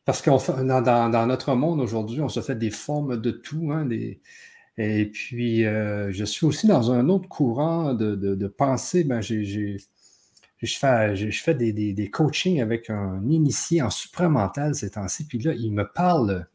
[0.04, 0.30] Parce que
[0.62, 3.70] dans, dans, notre monde aujourd'hui, on se fait des formes de tout.
[3.72, 3.88] Hein,
[4.82, 9.04] et puis, euh, je suis aussi dans un autre courant de, pensée.
[9.04, 9.76] Ben, je
[10.62, 16.46] fais, des, coachings avec un initié en supramental ces temps-ci, puis là, il me parle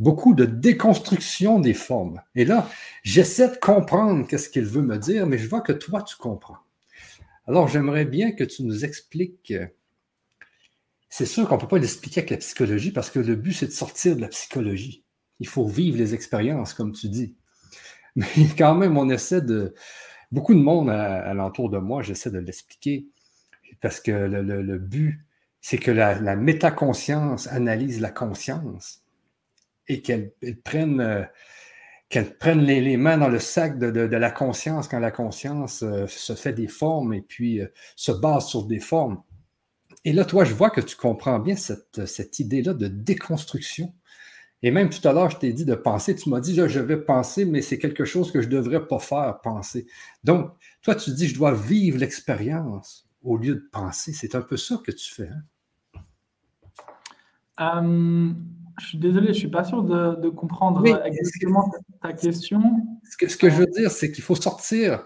[0.00, 2.20] beaucoup de déconstruction des formes.
[2.34, 2.68] Et là,
[3.04, 6.58] j'essaie de comprendre qu'est-ce qu'il veut me dire, mais je vois que toi, tu comprends.
[7.46, 9.54] Alors, j'aimerais bien que tu nous expliques.
[11.08, 13.66] C'est sûr qu'on ne peut pas l'expliquer avec la psychologie parce que le but, c'est
[13.66, 15.04] de sortir de la psychologie.
[15.38, 17.36] Il faut vivre les expériences, comme tu dis.
[18.16, 18.26] Mais
[18.58, 19.74] quand même, on essaie de.
[20.30, 23.06] Beaucoup de monde alentour de moi, j'essaie de l'expliquer
[23.82, 25.20] parce que le, but,
[25.60, 29.02] c'est que la, métaconscience analyse la conscience
[29.88, 30.32] et qu'elle
[30.64, 31.22] prenne, euh,
[32.08, 36.34] qu'elle prenne les, mains dans le sac de, la conscience quand la conscience euh, se
[36.34, 39.22] fait des formes et puis euh, se base sur des formes.
[40.04, 43.92] Et là, toi, je vois que tu comprends bien cette, cette idée-là de déconstruction.
[44.62, 46.96] Et même tout à l'heure, je t'ai dit de penser, tu m'as dit, je vais
[46.96, 49.86] penser, mais c'est quelque chose que je ne devrais pas faire, penser.
[50.22, 50.52] Donc,
[50.82, 54.12] toi, tu dis, je dois vivre l'expérience au lieu de penser.
[54.12, 55.28] C'est un peu ça que tu fais.
[55.28, 55.42] Hein?
[57.60, 58.32] Euh,
[58.80, 62.62] je suis désolé, je ne suis pas sûr de, comprendre exactement ta question.
[63.10, 65.04] Ce que, ce que je veux dire, c'est qu'il faut sortir.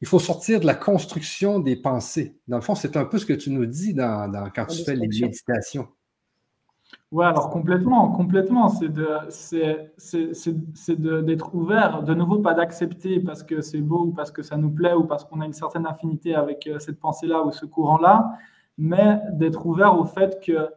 [0.00, 2.36] Il faut sortir de la construction des pensées.
[2.48, 4.96] Dans le fond, c'est un peu ce que tu nous dis dans, quand tu fais
[4.96, 5.88] les méditations.
[7.12, 8.68] Oui, alors complètement, complètement.
[8.68, 9.14] C'est d'être
[11.54, 14.94] ouvert, de nouveau pas d'accepter parce que c'est beau ou parce que ça nous plaît
[14.94, 18.32] ou parce qu'on a une certaine affinité avec euh, cette pensée-là ou ce courant-là,
[18.78, 20.70] mais d'être ouvert au fait que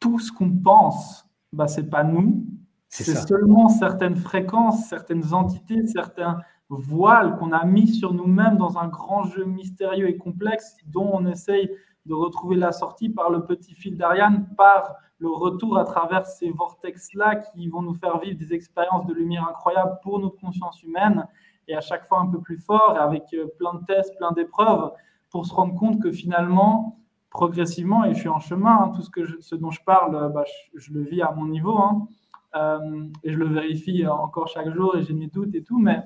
[0.00, 2.44] tout ce qu'on pense, bah, ce n'est pas nous,
[2.88, 8.88] c'est seulement certaines fréquences, certaines entités, certains voiles qu'on a mis sur nous-mêmes dans un
[8.88, 11.70] grand jeu mystérieux et complexe dont on essaye
[12.06, 16.50] de retrouver la sortie par le petit fil d'Ariane, par le retour à travers ces
[16.50, 21.26] vortex-là qui vont nous faire vivre des expériences de lumière incroyables pour notre conscience humaine
[21.66, 24.92] et à chaque fois un peu plus fort avec euh, plein de tests, plein d'épreuves
[25.30, 26.98] pour se rendre compte que finalement,
[27.30, 30.28] progressivement, et je suis en chemin, hein, tout ce, que ce dont je parle, euh,
[30.28, 30.44] bah,
[30.74, 32.06] je, le vis à mon niveau hein,
[32.54, 36.02] euh, et je le vérifie encore chaque jour et j'ai mes doutes et tout, mais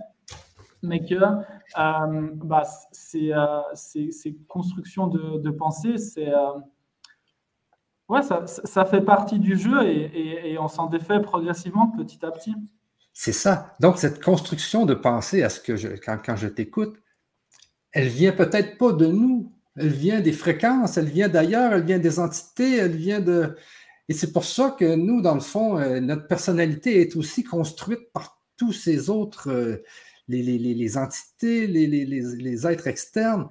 [0.84, 1.16] mais que
[2.44, 2.62] bah,
[2.92, 3.34] ces,
[4.46, 6.32] constructions de pensée, c'est
[8.08, 12.54] Ouais, ça, fait partie du jeu et, on s'en défait progressivement petit à petit.
[13.12, 13.76] C'est ça.
[13.80, 16.96] Donc, cette construction de pensée à ce que quand, je t'écoute,
[17.92, 19.52] elle vient peut-être pas de nous.
[19.76, 23.56] Elle vient des fréquences, elle vient d'ailleurs, elle vient des entités, elle vient de.
[24.08, 28.10] Et c'est pour ça que nous, dans le fond, euh, notre personnalité est aussi construite
[28.12, 29.84] par tous ces autres, euh,
[30.28, 33.48] les, entités, les, êtres externes.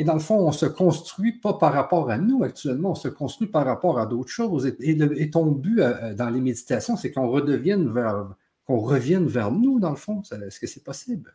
[0.00, 2.94] Et dans le fond, on ne se construit pas par rapport à nous actuellement, on
[2.94, 4.66] se construit par rapport à d'autres choses.
[4.80, 8.28] Et, ton but euh, dans les méditations, c'est qu'on redevienne vers,
[8.64, 10.22] qu'on revienne vers nous, dans le fond.
[10.22, 11.34] Est-ce que c'est possible?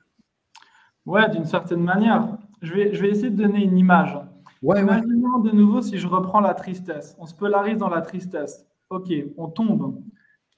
[1.06, 2.28] Ouais, d'une certaine manière.
[2.64, 4.18] Je vais, je vais essayer de donner une image.
[4.64, 7.16] Ouais, Imaginons de nouveau si je reprends la tristesse.
[7.20, 8.66] On se polarise dans la tristesse.
[8.90, 10.02] Ok, on tombe.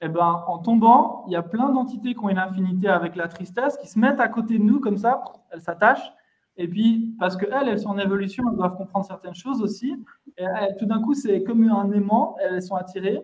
[0.00, 3.28] Eh ben, en tombant, il y a plein d'entités qui ont une infinité avec la
[3.28, 6.10] tristesse, qui se mettent à côté de nous comme ça, elles s'attachent.
[6.58, 9.94] Et puis, parce qu'elles, elles sont en évolution, elles doivent comprendre certaines choses aussi.
[10.36, 10.44] Et
[10.78, 13.20] tout d'un coup, c'est comme un aimant, elles sont attirées.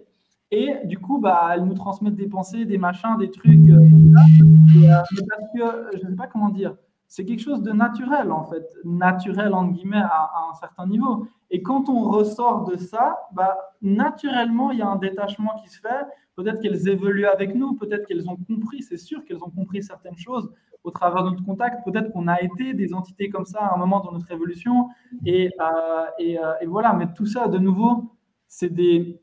[0.53, 3.69] Et du coup, bah, elles nous transmettent des pensées, des machins, des trucs.
[3.69, 6.77] Euh, euh, parce que, je ne sais pas comment dire,
[7.09, 11.27] c'est quelque chose de naturel, en fait, naturel, entre guillemets, à, un certain niveau.
[11.51, 15.81] Et quand on ressort de ça, bah, naturellement, il y a un détachement qui se
[15.81, 16.05] fait.
[16.37, 20.17] Peut-être qu'elles évoluent avec nous, peut-être qu'elles ont compris, c'est sûr qu'elles ont compris certaines
[20.17, 20.53] choses
[20.85, 21.85] au travers de notre contact.
[21.85, 24.91] Peut-être qu'on a été des entités comme ça à un moment dans notre évolution.
[25.25, 28.15] Et, euh, euh, voilà, mais tout ça, de nouveau,
[28.47, 29.19] c'est des,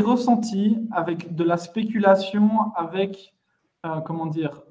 [0.00, 3.32] ressentis avec de la spéculation, avec,
[3.86, 4.62] euh, comment dire,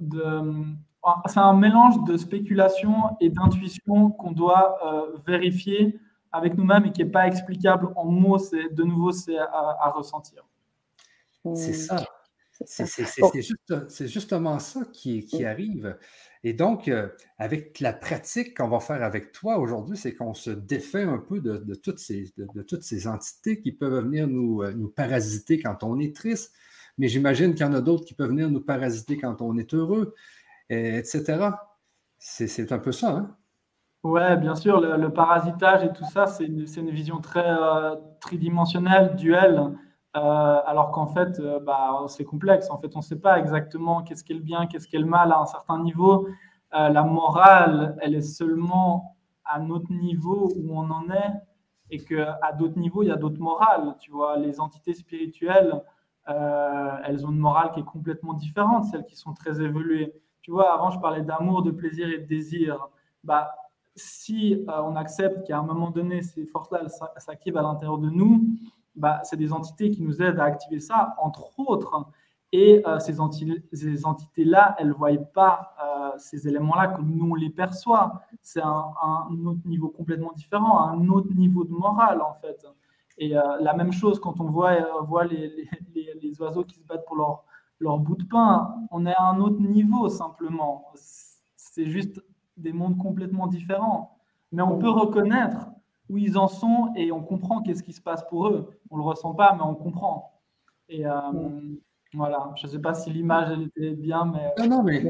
[1.25, 4.77] c'est un mélange de spéculation et d'intuition qu'on doit
[5.25, 5.99] vérifier
[6.31, 8.37] avec nous-mêmes et qui n'est pas explicable en mots.
[8.37, 10.45] C'est de nouveau c'est à, ressentir.
[11.55, 12.05] C'est ça.
[12.65, 15.97] C'est justement ça qui, qui, arrive.
[16.43, 17.07] Et donc, euh,
[17.37, 21.39] avec la pratique qu'on va faire avec toi aujourd'hui, c'est qu'on se défait un peu
[21.39, 25.83] de, toutes ces, de, toutes ces entités qui peuvent venir nous, euh, nous parasiter quand
[25.83, 26.53] on est triste.
[26.97, 29.73] Mais j'imagine qu'il y en a d'autres qui peuvent venir nous parasiter quand on est
[29.73, 30.13] heureux
[30.71, 31.49] etc.
[32.17, 33.09] C'est un peu ça.
[33.09, 33.35] Hein?
[34.03, 39.15] Ouais, bien sûr, le, parasitage et tout ça, c'est une, une, vision très euh, tridimensionnelle,
[39.15, 39.77] duelle,
[40.13, 42.69] alors qu'en fait, euh, bah, c'est complexe.
[42.69, 44.99] En fait, on ne sait pas exactement qu'est-ce qui est le bien, qu'est-ce qui est
[44.99, 46.27] le mal à un certain niveau.
[46.71, 51.33] la morale, elle est seulement à notre niveau où on en est,
[51.89, 53.95] et qu'à d'autres niveaux, il y a d'autres morales.
[53.99, 55.81] Tu vois, les entités spirituelles,
[56.27, 60.13] elles ont une morale qui est complètement différente, celles qui sont très évoluées.
[60.41, 62.87] Tu vois, avant, je parlais d'amour, de plaisir et de désir.
[63.23, 63.51] Bah,
[63.95, 66.87] si euh, on accepte qu'à un moment donné, ces forces-là
[67.17, 68.45] s'activent à l'intérieur de nous,
[68.95, 72.05] bah, c'est des entités qui nous aident à activer ça, entre autres.
[72.51, 73.15] Et euh, ces,
[73.73, 78.21] ces entités-là, elles ne voient pas euh, ces éléments-là comme nous, on les perçoit.
[78.41, 78.91] C'est un,
[79.45, 82.65] autre niveau complètement différent, un autre niveau de morale, en fait.
[83.17, 84.73] Et la même chose quand on voit,
[85.03, 85.47] voit les,
[85.93, 87.43] les, les, oiseaux qui se battent pour leur,
[87.79, 88.73] leur bout de pain.
[88.89, 90.91] On est à un autre niveau simplement.
[90.95, 92.19] C'est juste
[92.57, 94.17] des mondes complètement différents.
[94.51, 95.70] Mais on peut reconnaître
[96.11, 98.69] où ils en sont et on comprend qu'est-ce qui se passe pour eux.
[98.89, 100.41] On le ressent pas, mais on comprend.
[100.89, 101.11] Et euh,
[102.13, 104.53] voilà, je sais pas si l'image était bien, mais.
[104.59, 105.01] Non, non, mais,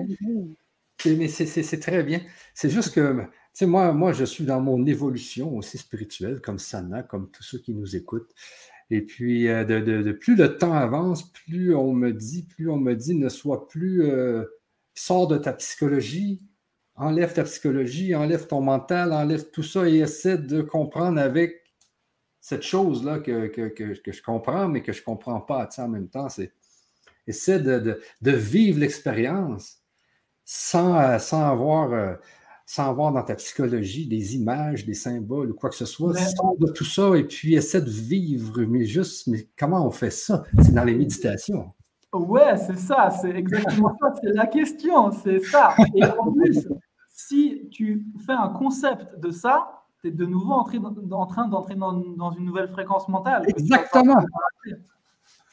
[1.06, 2.22] mais c'est très bien.
[2.54, 3.26] C'est juste que,
[3.56, 7.58] tu moi, moi, je suis dans mon évolution aussi spirituelle, comme Sana, comme tous ceux
[7.58, 8.34] qui nous écoutent.
[8.92, 12.94] Et puis, euh, de, plus le temps avance, plus on me dit, plus on me
[12.94, 14.44] dit, ne sois plus, euh,
[14.94, 16.42] sors de ta psychologie,
[16.96, 21.62] enlève ta psychologie, enlève ton mental, enlève tout ça et essaie de comprendre avec
[22.40, 23.52] cette chose-là que,
[24.06, 26.30] je comprends, mais que je ne comprends pas en même temps.
[26.30, 26.54] C'est
[27.28, 29.78] essaie de, vivre l'expérience
[30.44, 32.18] sans, euh, sans avoir
[32.72, 36.16] sans dans ta psychologie des images, des symboles ou quoi que ce soit.
[36.16, 40.10] Sors de tout ça et puis essaie de vivre, mais juste, mais comment on fait
[40.10, 40.46] ça?
[40.64, 41.74] C'est dans les méditations.
[42.14, 45.74] Ouais, c'est ça, c'est exactement ça, c'est la question, c'est ça.
[45.96, 46.68] Et en plus,
[47.10, 51.94] si tu fais un concept de ça, tu es de nouveau en train d'entrer dans,
[51.94, 53.44] dans, une nouvelle fréquence mentale.
[53.48, 54.18] Exactement.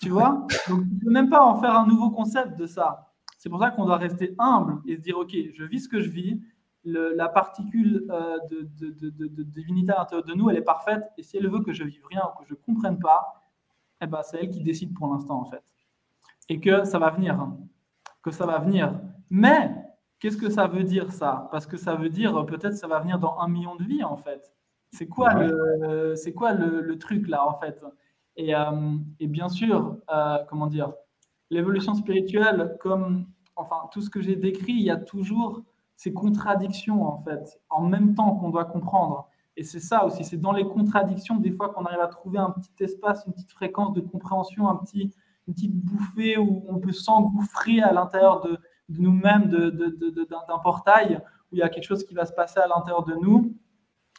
[0.00, 0.46] Tu vois?
[0.68, 3.12] Donc, tu ne peux même pas en faire un nouveau concept de ça.
[3.36, 6.00] C'est pour ça qu'on doit rester humble et se dire, OK, je vis ce que
[6.00, 6.40] je vis,
[6.84, 11.04] la particule euh, de, divinité à l'intérieur de nous, elle est parfaite.
[11.18, 13.44] Et si elle veut que je vive rien ou que je ne comprenne pas,
[14.00, 15.62] eh ben, c'est elle qui décide pour l'instant, en fait.
[16.48, 17.38] Et que ça va venir.
[17.40, 17.58] Hein.
[18.22, 19.00] Que ça va venir.
[19.30, 19.74] Mais,
[20.18, 21.48] qu'est-ce que ça veut dire, ça?
[21.50, 24.16] Parce que ça veut dire, peut-être, ça va venir dans un million de vies, en
[24.16, 24.52] fait.
[24.90, 27.84] C'est quoi, le, c'est quoi le, truc, là, en fait?
[28.36, 30.92] Et, euh, et, bien sûr, euh, comment dire,
[31.50, 33.26] l'évolution spirituelle, comme,
[33.56, 35.62] enfin, tout ce que j'ai décrit, il y a toujours
[35.96, 39.28] ces contradictions, en fait, en même temps qu'on doit comprendre.
[39.56, 42.50] Et c'est ça aussi, c'est dans les contradictions, des fois, qu'on arrive à trouver un
[42.50, 45.12] petit espace, une petite fréquence de compréhension, un petit,
[45.48, 48.58] une petite bouffée où on peut s'engouffrer à l'intérieur de,
[48.90, 51.20] nous-mêmes, d'un portail,
[51.50, 53.54] où il y a quelque chose qui va se passer à l'intérieur de nous.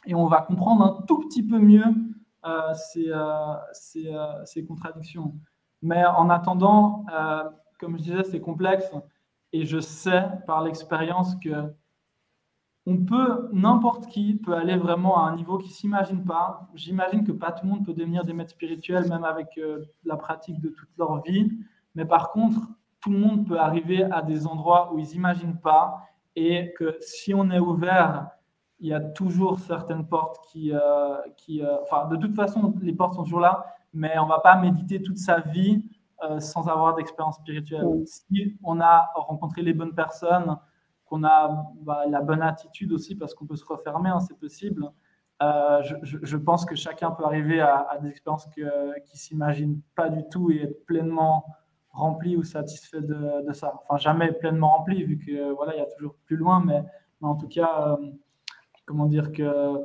[0.06, 1.84] Et on va comprendre un tout petit peu mieux
[2.44, 3.54] euh, ces, euh,
[3.96, 5.34] euh, ces, contradictions.
[5.82, 7.04] Mais en attendant,
[7.78, 8.90] comme je disais, c'est complexe.
[9.52, 11.72] Et je sais par l'expérience que
[12.86, 16.68] on peut, n'importe qui peut aller vraiment à un niveau qui s'imagine pas.
[16.74, 20.16] J'imagine que pas tout le monde peut devenir des maîtres spirituels, même avec euh, la
[20.16, 21.50] pratique de toute leur vie.
[21.94, 22.60] Mais par contre,
[23.00, 26.02] tout le monde peut arriver à des endroits où ils n'imaginent pas
[26.36, 28.28] et que si on est ouvert,
[28.78, 32.94] il y a toujours certaines portes qui, euh, qui euh, enfin, de toute façon, les
[32.94, 35.84] portes sont toujours là, mais on ne va pas méditer toute sa vie
[36.38, 37.86] sans avoir d'expérience spirituelle.
[38.04, 40.54] Si on a rencontré les bonnes personnes,
[41.10, 44.90] qu'on a bah, la bonne attitude aussi, parce qu'on peut se refermer, hein, c'est possible.
[45.40, 50.22] Je, je, pense que chacun peut arriver à, des expériences qu'il ne s'imagine pas du
[50.30, 51.44] tout et être pleinement
[51.92, 53.80] rempli ou satisfait de, ça.
[53.88, 56.82] Enfin, jamais pleinement rempli, vu que voilà, il y a toujours plus loin, mais,
[57.22, 58.10] en tout cas, euh,
[58.86, 59.78] comment dire que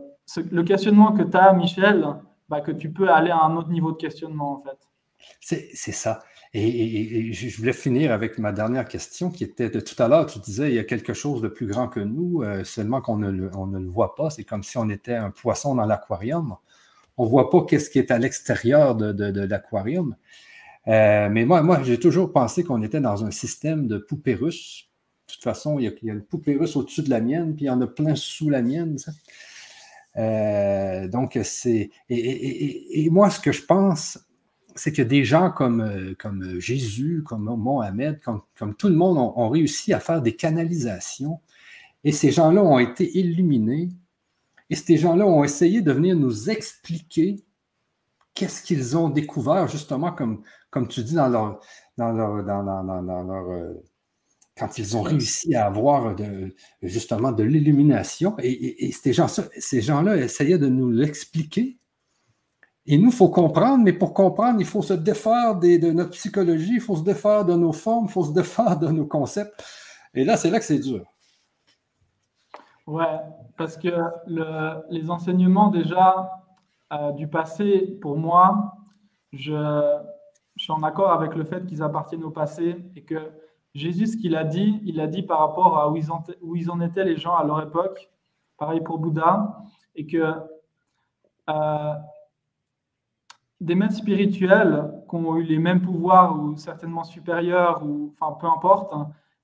[0.51, 2.05] le questionnement que tu as, Michel,
[2.49, 4.78] bah, que tu peux aller à un autre niveau de questionnement, en fait.
[5.39, 6.23] C'est ça.
[6.58, 10.39] Et, je voulais finir avec ma dernière question qui était de tout à l'heure, tu
[10.39, 13.30] disais, il y a quelque chose de plus grand que nous, euh, seulement qu'on ne,
[13.30, 14.30] le voit pas.
[14.30, 16.56] C'est comme si on était un poisson dans l'aquarium.
[17.18, 20.16] On ne voit pas qu'est-ce qui est à l'extérieur de, l'aquarium.
[20.88, 24.89] Euh, mais moi, moi j'ai toujours pensé qu'on était dans un système de poupées russes.
[25.28, 27.53] De toute façon, il y a, il y une poupée russe au-dessus de la mienne,
[27.53, 28.95] puis il y en a plein sous la mienne.
[30.16, 31.89] Euh, donc, c'est.
[32.10, 34.20] Et, moi, ce que je pense,
[34.76, 39.93] c'est que des gens comme, comme Jésus, comme Mohamed, comme, tout le monde ont, réussi
[39.93, 41.39] à faire des canalisations.
[42.03, 43.89] Et ces gens-là ont été illuminés.
[44.69, 47.43] Et ces gens-là ont essayé de venir nous expliquer
[48.34, 51.61] qu'est-ce qu'ils ont découvert, justement, comme, comme tu dis, dans leur,
[51.97, 52.61] dans leur, dans,
[53.01, 53.73] leur euh,
[54.57, 56.15] quand ils ont réussi à avoir
[56.82, 58.36] justement de l'illumination.
[58.39, 61.78] Et, ces gens-là essayaient de nous l'expliquer.
[62.88, 66.76] Et nous, il faut comprendre, mais pour comprendre, il faut se défaire de notre psychologie,
[66.76, 69.64] il faut se défaire de nos formes, il faut se défaire de nos concepts.
[70.14, 71.04] Et là, c'est là que c'est dur.
[72.88, 73.20] Ouais,
[73.58, 73.90] parce que
[74.28, 76.30] le, les enseignements déjà
[76.94, 78.76] euh, du passé, pour moi,
[79.34, 80.00] je,
[80.58, 83.32] suis en accord avec le fait qu'ils appartiennent au passé et que
[83.74, 86.56] Jésus, ce qu'il a dit, il a dit par rapport à où ils, en, où
[86.56, 88.10] ils en étaient les gens à leur époque,
[88.58, 89.58] pareil pour Bouddha,
[89.96, 90.34] et que
[91.50, 91.94] euh,
[93.62, 98.47] des maîtres spirituels qui ont eu les mêmes pouvoirs ou certainement supérieurs, ou enfin peu
[98.47, 98.93] importe,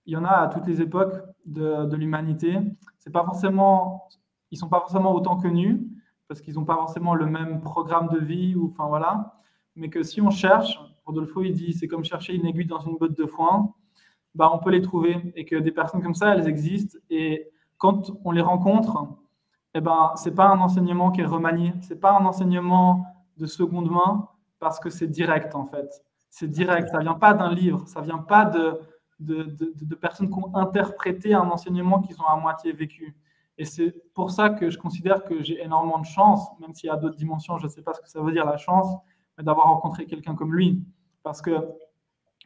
[0.05, 2.57] il y en a à toutes les époques de, l'humanité.
[2.99, 4.07] C'est pas forcément,
[4.51, 5.87] ils sont pas forcément autant connus
[6.27, 9.35] parce qu'ils n'ont pas forcément le même programme de vie ou enfin voilà,
[9.75, 12.97] mais que si on cherche, Rodolfo, il dit c'est comme chercher une aiguille dans une
[12.97, 13.73] botte de foin,
[14.35, 16.97] bah, on peut les trouver et que des personnes comme ça, elles existent.
[17.09, 19.07] Et quand on les rencontre,
[19.73, 23.05] eh ben, ce n'est pas un enseignement qui est remanié, ce n'est pas un enseignement
[23.37, 24.27] de seconde main
[24.59, 26.03] parce que c'est direct en fait.
[26.29, 28.79] C'est direct, ça ne vient pas d'un livre, ça ne vient pas de,
[29.19, 33.15] de, de, de, personnes qui ont interprété un enseignement qu'ils ont à moitié vécu.
[33.57, 36.89] Et c'est pour ça que je considère que j'ai énormément de chance, même s'il y
[36.89, 38.95] a d'autres dimensions, je ne sais pas ce que ça veut dire la chance,
[39.37, 40.83] mais d'avoir rencontré quelqu'un comme lui
[41.23, 41.51] parce que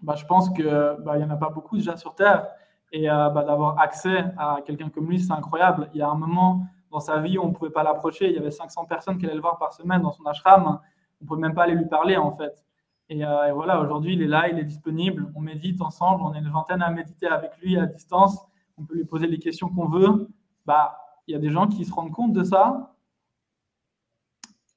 [0.01, 2.47] bah, je pense qu'il bah, n'y en a pas beaucoup déjà sur Terre.
[2.91, 5.89] Et euh, bah, d'avoir accès à quelqu'un comme lui, c'est incroyable.
[5.93, 6.65] Il y a un moment
[6.95, 8.29] dans sa vie on ne pouvait pas l'approcher.
[8.29, 10.65] Il y avait 500 personnes qui allaient le voir par semaine dans son ashram.
[10.65, 12.65] On ne pouvait même pas aller lui parler, en fait.
[13.09, 15.29] Et, euh, et voilà, aujourd'hui, il est là, il est disponible.
[15.35, 16.23] On médite ensemble.
[16.23, 18.39] On est une vingtaine à méditer avec lui à distance.
[18.77, 20.29] On peut lui poser les questions qu'on veut.
[20.65, 22.95] Bah, il y a des gens qui se rendent compte de ça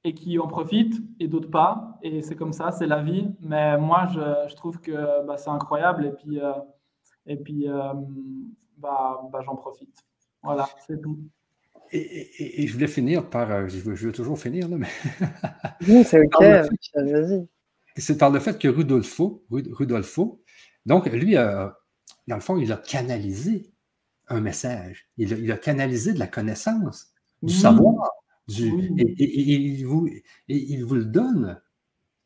[0.03, 1.99] et qui en profitent et d'autres pas.
[2.01, 3.33] Et c'est comme ça, c'est la vie.
[3.39, 6.51] Mais moi, je, je trouve que bah, c'est incroyable et puis, euh,
[7.25, 7.93] et puis euh,
[8.75, 10.03] bah, bah, j'en profite.
[10.43, 11.17] Voilà, c'est tout.
[11.91, 13.51] Et, et, je voulais finir par.
[13.51, 14.87] Euh, je veux, je veux toujours finir, là, mais.
[15.87, 17.47] oui, c'est OK, vas-y.
[17.97, 20.41] C'est par le fait que Rudolfo, Rudolfo
[20.85, 21.73] donc lui, dans
[22.27, 23.71] le fond, il a canalisé
[24.27, 25.09] un message.
[25.17, 27.07] Il a, il a canalisé de la connaissance,
[27.43, 28.09] du savoir.
[28.49, 28.63] Et,
[29.19, 30.09] il vous,
[30.47, 31.61] il vous le donne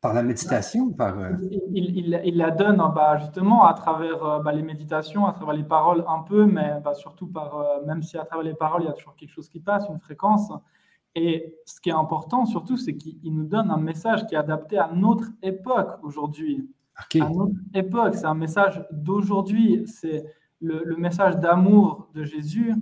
[0.04, 1.30] par la méditation par, euh,
[1.72, 5.54] il, il, la donne hein, bah, justement à travers euh, bah, les méditations, à travers
[5.54, 8.82] les paroles un peu, mais bah, surtout par, euh, même si à travers les paroles,
[8.82, 10.52] il y a toujours quelque chose qui passe, une fréquence.
[11.14, 14.76] Et ce qui est important surtout, c'est qu'il nous donne un message qui est adapté
[14.76, 16.68] à notre époque aujourd'hui.
[17.18, 19.84] À notre époque, c'est un message d'aujourd'hui.
[19.86, 20.22] C'est
[20.60, 22.74] le, le, message d'amour de Jésus.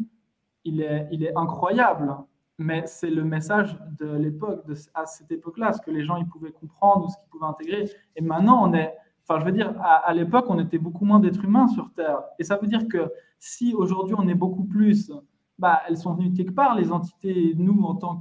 [0.64, 2.16] Il est, il est incroyable
[2.58, 6.52] mais c'est le message de l'époque, à cette époque-là, ce que les gens ils pouvaient
[6.52, 7.90] comprendre ou ce qu'ils pouvaient intégrer.
[8.16, 8.94] Et maintenant, on est,
[9.26, 12.22] enfin, je veux dire, à, l'époque, on était beaucoup moins d'êtres humains sur Terre.
[12.38, 15.12] Et ça veut dire que si aujourd'hui on est beaucoup plus,
[15.58, 18.16] bah, elles sont venues quelque part, les entités, nous, en tant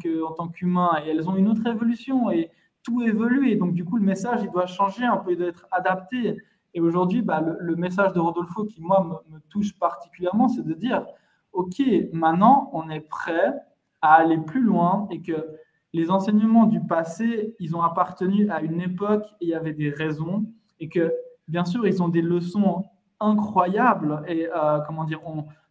[0.50, 2.52] qu'humains, et elles ont une autre évolution et
[2.84, 3.50] tout évolue.
[3.50, 6.38] Et donc, du coup, le message, il doit changer un peu, il doit être adapté.
[6.74, 11.06] Et aujourd'hui, bah, le, message de Rodolfo qui, moi, me touche particulièrement, c'est de dire,
[11.52, 11.82] OK,
[12.14, 13.54] maintenant, on est prêt
[14.02, 15.48] à aller plus loin et que
[15.94, 19.90] les enseignements du passé, ils ont appartenu à une époque et il y avait des
[19.90, 20.46] raisons
[20.80, 21.14] et que
[21.48, 22.86] bien sûr, ils ont des leçons
[23.20, 24.48] incroyables et
[24.88, 25.20] comment dire,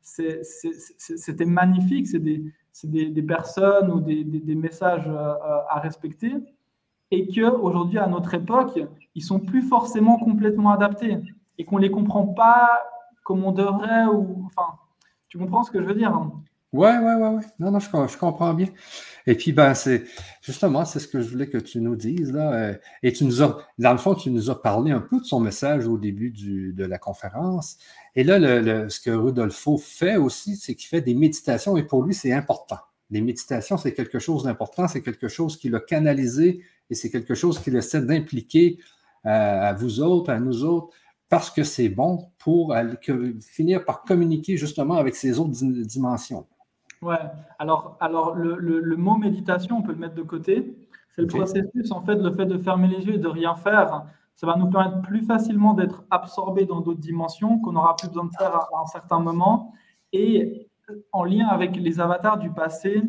[0.02, 2.06] c'était magnifique.
[2.06, 2.44] C'est des,
[2.84, 6.34] des, des, personnes ou des, des, messages à respecter
[7.10, 8.78] et qu'aujourd'hui, à notre époque,
[9.14, 11.18] ils sont plus forcément complètement adaptés
[11.58, 12.80] et qu'on ne les comprend pas
[13.24, 14.06] comme on devrait.
[14.06, 14.78] Ou, enfin,
[15.28, 16.32] tu comprends ce que je veux dire hein?
[16.72, 17.42] Ouais, ouais, ouais, ouais.
[17.58, 18.68] Non, non, je, comprends bien.
[19.26, 20.04] Et puis, ben, c'est
[20.40, 22.52] justement, c'est ce que je voulais que tu nous dises, là.
[22.54, 25.24] Euh, et tu nous as, dans le fond, tu nous as parlé un peu de
[25.24, 27.76] son message au début du, de la conférence.
[28.14, 32.04] Et là, le, ce que Rudolfo fait aussi, c'est qu'il fait des méditations et pour
[32.04, 32.78] lui, c'est important.
[33.10, 37.34] Les méditations, c'est quelque chose d'important, c'est quelque chose qu'il a canalisé et c'est quelque
[37.34, 38.78] chose qu'il essaie d'impliquer
[39.26, 40.94] euh, à vous autres, à nous autres,
[41.28, 42.76] parce que c'est bon pour
[43.40, 45.50] finir par communiquer justement avec ces autres
[45.84, 46.46] dimensions.
[47.02, 47.16] Ouais,
[47.58, 50.76] alors, alors le, le, mot méditation, on peut le mettre de côté.
[51.10, 54.04] C'est le processus, en fait, le fait de fermer les yeux et de rien faire.
[54.34, 58.26] Ça va nous permettre plus facilement d'être absorbés dans d'autres dimensions qu'on n'aura plus besoin
[58.26, 59.72] de faire à, un certain moment.
[60.12, 60.68] Et
[61.12, 63.02] en lien avec les avatars du passé,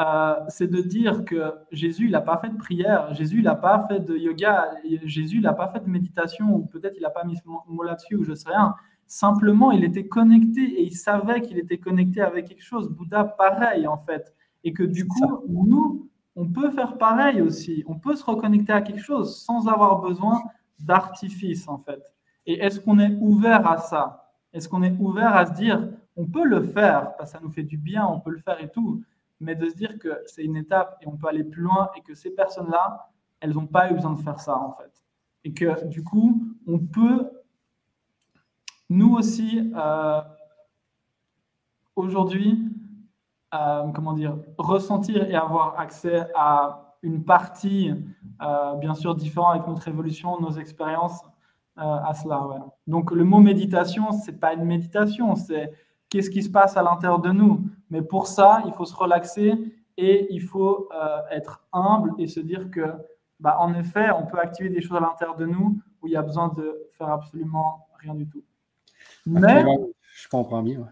[0.00, 3.56] euh, c'est de dire que Jésus, il n'a pas fait de prière, Jésus, il n'a
[3.56, 4.70] pas fait de yoga,
[5.02, 7.82] Jésus, il n'a pas fait de méditation, ou peut-être il n'a pas mis ce mot
[7.82, 8.76] là-dessus, ou je sais rien.
[9.08, 12.90] Simplement, il était connecté et il savait qu'il était connecté avec quelque chose.
[12.90, 14.34] Bouddha, pareil, en fait.
[14.64, 17.82] Et que du coup, nous, on peut faire pareil aussi.
[17.86, 20.42] On peut se reconnecter à quelque chose sans avoir besoin
[20.78, 22.02] d'artifice, en fait.
[22.44, 24.30] Et est-ce qu'on est ouvert à ça?
[24.52, 27.50] Est-ce qu'on est ouvert à se dire, on peut le faire, parce que ça nous
[27.50, 29.02] fait du bien, on peut le faire et tout,
[29.40, 32.02] mais de se dire que c'est une étape et on peut aller plus loin et
[32.02, 34.92] que ces personnes-là, elles n'ont pas eu besoin de faire ça, en fait.
[35.44, 37.30] Et que du coup, on peut
[38.90, 40.20] nous aussi, euh,
[41.94, 42.58] aujourd'hui,
[43.54, 47.92] euh, comment dire, ressentir et avoir accès à une partie,
[48.42, 51.22] euh, bien sûr, différente avec notre évolution, nos expériences
[51.80, 52.44] à cela.
[52.88, 55.70] Donc, le mot méditation, c'est pas une méditation, c'est
[56.10, 57.62] qu'est-ce qui se passe à l'intérieur de nous.
[57.90, 59.54] Mais pour ça, il faut se relaxer
[59.96, 60.88] et il faut
[61.30, 62.94] être humble et se dire que,
[63.38, 66.16] bah, en effet, on peut activer des choses à l'intérieur de nous où il y
[66.16, 68.42] a besoin de faire absolument rien du tout.
[69.26, 69.64] Mais,
[70.14, 70.88] je comprends bien.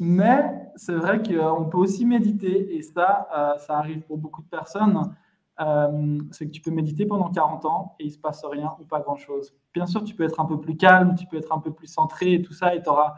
[0.00, 4.48] Mais c'est vrai qu'on peut aussi méditer, et ça, euh, ça arrive pour beaucoup de
[4.48, 5.14] personnes.
[5.60, 8.76] Euh, c'est que tu peux méditer pendant 40 ans et il ne se passe rien
[8.80, 9.52] ou pas grand-chose.
[9.74, 11.88] Bien sûr, tu peux être un peu plus calme, tu peux être un peu plus
[11.88, 13.16] centré et tout ça, et tu auras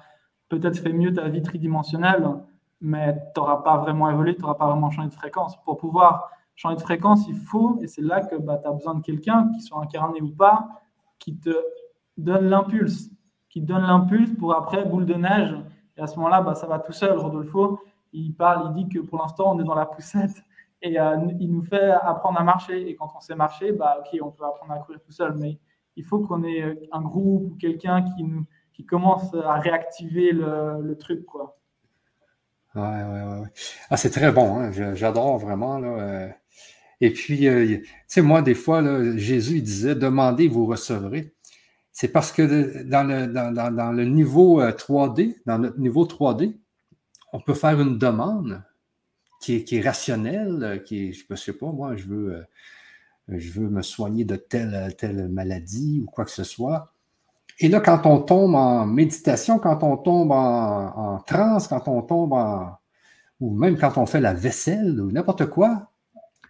[0.48, 2.26] peut-être fait mieux ta vie tridimensionnelle,
[2.80, 5.62] mais tu n'auras pas vraiment évolué, tu n'auras pas vraiment changé de fréquence.
[5.64, 8.94] Pour pouvoir changer de fréquence, il faut, et c'est là que bah, tu as besoin
[8.94, 10.66] de quelqu'un, qui soit incarné ou pas,
[11.18, 11.54] qui te
[12.16, 13.11] donne l'impulse
[13.51, 15.55] qui donne l'impulse pour après, boule de neige.
[15.96, 17.18] Et à ce moment-là, bah, ça va tout seul.
[17.18, 17.80] Rodolfo,
[18.12, 20.44] il parle, il dit que pour l'instant, on est dans la poussette
[20.82, 22.88] et euh, il nous fait apprendre à marcher.
[22.88, 25.34] Et quand on sait marcher, bah, ok, on peut apprendre à courir tout seul.
[25.36, 25.59] Mais
[25.96, 28.24] il faut qu'on ait un groupe ou quelqu'un qui,
[28.86, 31.26] commence à réactiver le, truc.
[31.26, 31.59] Quoi.
[32.74, 33.42] Ouais, ouais.
[33.90, 34.59] Ah, c'est très bon.
[34.59, 34.94] Hein.
[34.94, 35.78] J'adore vraiment.
[35.78, 35.88] Là.
[35.88, 36.28] Euh.
[37.03, 41.34] Et puis, euh, tu sais, moi, des fois, là, Jésus il disait Demandez, vous recevrez
[42.01, 46.57] c'est parce que dans le, niveau 3D, euh, dans notre niveau 3D,
[47.34, 48.62] on peut faire une demande
[49.38, 52.42] qui est, rationnelle, euh, qui est, je ne sais pas, moi, je veux, euh,
[53.28, 56.90] je veux me soigner de telle, telle maladie ou quoi que ce soit.
[57.59, 62.01] Et là, quand on tombe en méditation, quand on tombe en, en transe, quand on
[62.01, 62.78] tombe en.
[63.40, 65.90] ou même quand on fait la vaisselle ou n'importe quoi,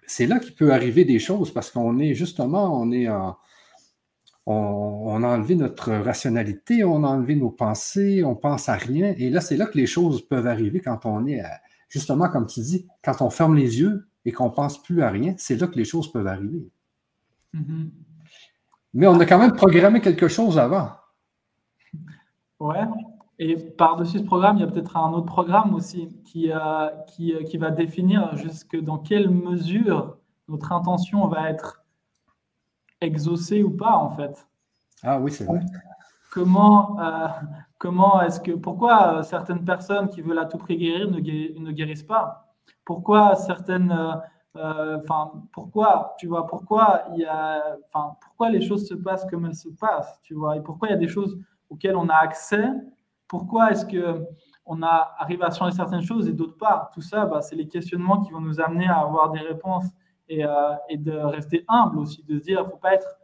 [0.07, 3.37] c'est là qu'il peut arriver des choses parce qu'on est justement, on est en
[4.47, 9.15] on, a enlevé notre rationalité, on a enlevé nos pensées, on pense à rien.
[9.17, 11.43] Et là, c'est là que les choses peuvent arriver quand on est,
[11.89, 15.11] justement, comme tu dis, quand on ferme les yeux et qu'on ne pense plus à
[15.11, 16.69] rien, c'est là que les choses peuvent arriver.
[17.55, 17.91] Mm-hmm.
[18.95, 20.91] Mais on a quand même programmé quelque chose avant.
[22.59, 22.85] Ouais.
[23.39, 27.35] Et par-dessus ce programme, il y a peut-être un autre programme aussi qui, euh, qui,
[27.45, 31.80] qui va définir jusque dans quelle mesure notre intention va être
[33.01, 34.47] exaucé ou pas, en fait.
[35.03, 35.61] Ah oui, c'est vrai.
[36.31, 37.29] Comment, euh,
[37.79, 41.21] comment est-ce que, pourquoi euh, certaines personnes qui veulent à tout prix guérir ne,
[41.73, 42.55] guérissent pas?
[42.85, 43.93] Pourquoi certaines,
[44.57, 49.27] euh, enfin, pourquoi, tu vois, pourquoi il y a, enfin, pourquoi les choses se passent
[49.29, 51.37] comme elles se passent, tu vois, et pourquoi il y a des choses
[51.69, 52.65] auxquelles on a accès?
[53.27, 54.25] Pourquoi est-ce que
[54.67, 56.91] on a, arrive à changer certaines choses et d'autres pas?
[56.95, 59.87] Tout ça, bah, c'est les questionnements qui vont nous amener à avoir des réponses
[60.31, 63.19] euh, et, de rester humble aussi, de se dire, faut pas être.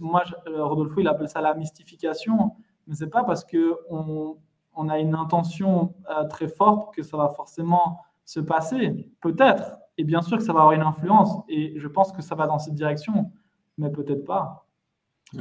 [0.00, 2.52] Moi, euh, Rodolfo, il appelle ça la mystification,
[2.86, 4.36] mais c'est pas parce que on,
[4.74, 9.10] on, a une intention euh, très forte que ça va forcément se passer.
[9.20, 12.34] Peut-être, et bien sûr que ça va avoir une influence, et je pense que ça
[12.34, 13.30] va dans cette direction,
[13.78, 14.66] mais peut-être pas.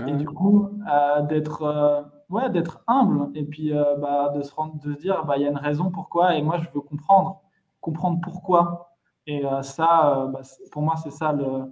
[0.07, 0.69] Et du coup,
[1.27, 5.43] d'être ouais, d'être humble et puis bah, de, se rendre, de se dire, bah, il
[5.43, 7.41] y a une raison pourquoi et moi, je veux comprendre,
[7.81, 8.90] comprendre pourquoi.
[9.27, 10.41] Et ça, bah,
[10.72, 11.72] pour moi, c'est ça le,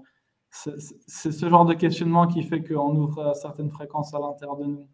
[0.52, 4.88] c'est ce genre de questionnement qui fait qu'on ouvre certaines fréquences à l'intérieur de nous.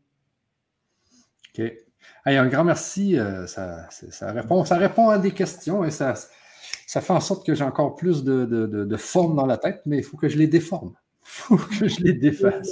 [1.57, 1.73] OK.
[2.25, 3.17] un grand merci.
[3.17, 6.13] Euh, ça, ça, répond, ça répond à des questions et ça,
[6.85, 9.81] ça fait en sorte que j'ai encore plus de, de, de, forme dans la tête,
[9.85, 10.93] mais il faut que je les déforme.
[11.25, 12.69] Il faut que je les défasse.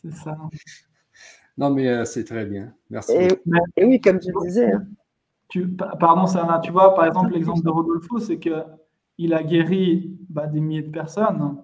[0.00, 0.38] C'est ça.
[1.58, 2.74] Non, mais euh, c'est très bien.
[2.88, 3.12] Merci.
[3.12, 4.72] Et, oui, comme tu disais.
[4.72, 4.86] Hein.
[5.52, 5.68] Tu,
[6.00, 8.64] pardon, Sana, tu vois, par exemple, l'exemple de Rodolfo, c'est que
[9.18, 11.62] il a guéri bah, des milliers de personnes,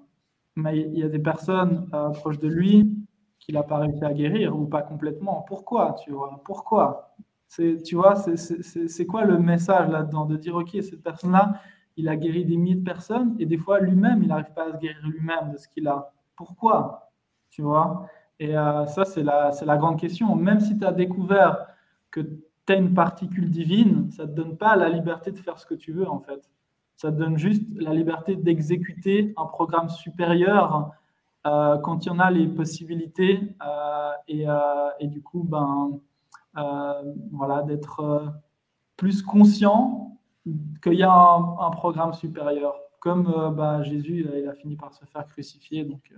[0.57, 2.95] mais il y a des personnes euh, proches de lui
[3.39, 5.43] qu'il n'a pas réussi à guérir ou pas complètement.
[5.49, 6.43] Pourquoi Tu vois?
[6.45, 7.15] Pourquoi?
[7.57, 10.27] Tu vois, c'est quoi le message là-dedans?
[10.27, 11.55] De dire, OK, cette personne-là,
[11.97, 14.73] il a guéri des milliers de personnes et des fois, lui-même, il n'arrive pas à
[14.73, 16.13] se guérir lui-même de ce qu'il a.
[16.37, 17.11] Pourquoi?
[17.49, 18.07] Tu vois?
[18.39, 20.37] Et euh, ça, c'est la, la grande question.
[20.37, 21.69] Même si tu as découvert
[22.11, 22.21] que
[22.69, 25.75] tu une particule divine, ça ne te donne pas la liberté de faire ce que
[25.75, 26.51] tu veux, en fait.
[26.97, 30.91] Ça donne juste la liberté d'exécuter un programme supérieur
[31.47, 35.99] euh, quand il y en a les possibilités euh, euh, et, du coup, ben,
[37.33, 38.35] voilà, d'être
[38.97, 40.19] plus conscient
[40.83, 42.75] qu'il y a un, programme supérieur.
[43.01, 46.13] Comme ben, Jésus, il a fini par se faire crucifier, donc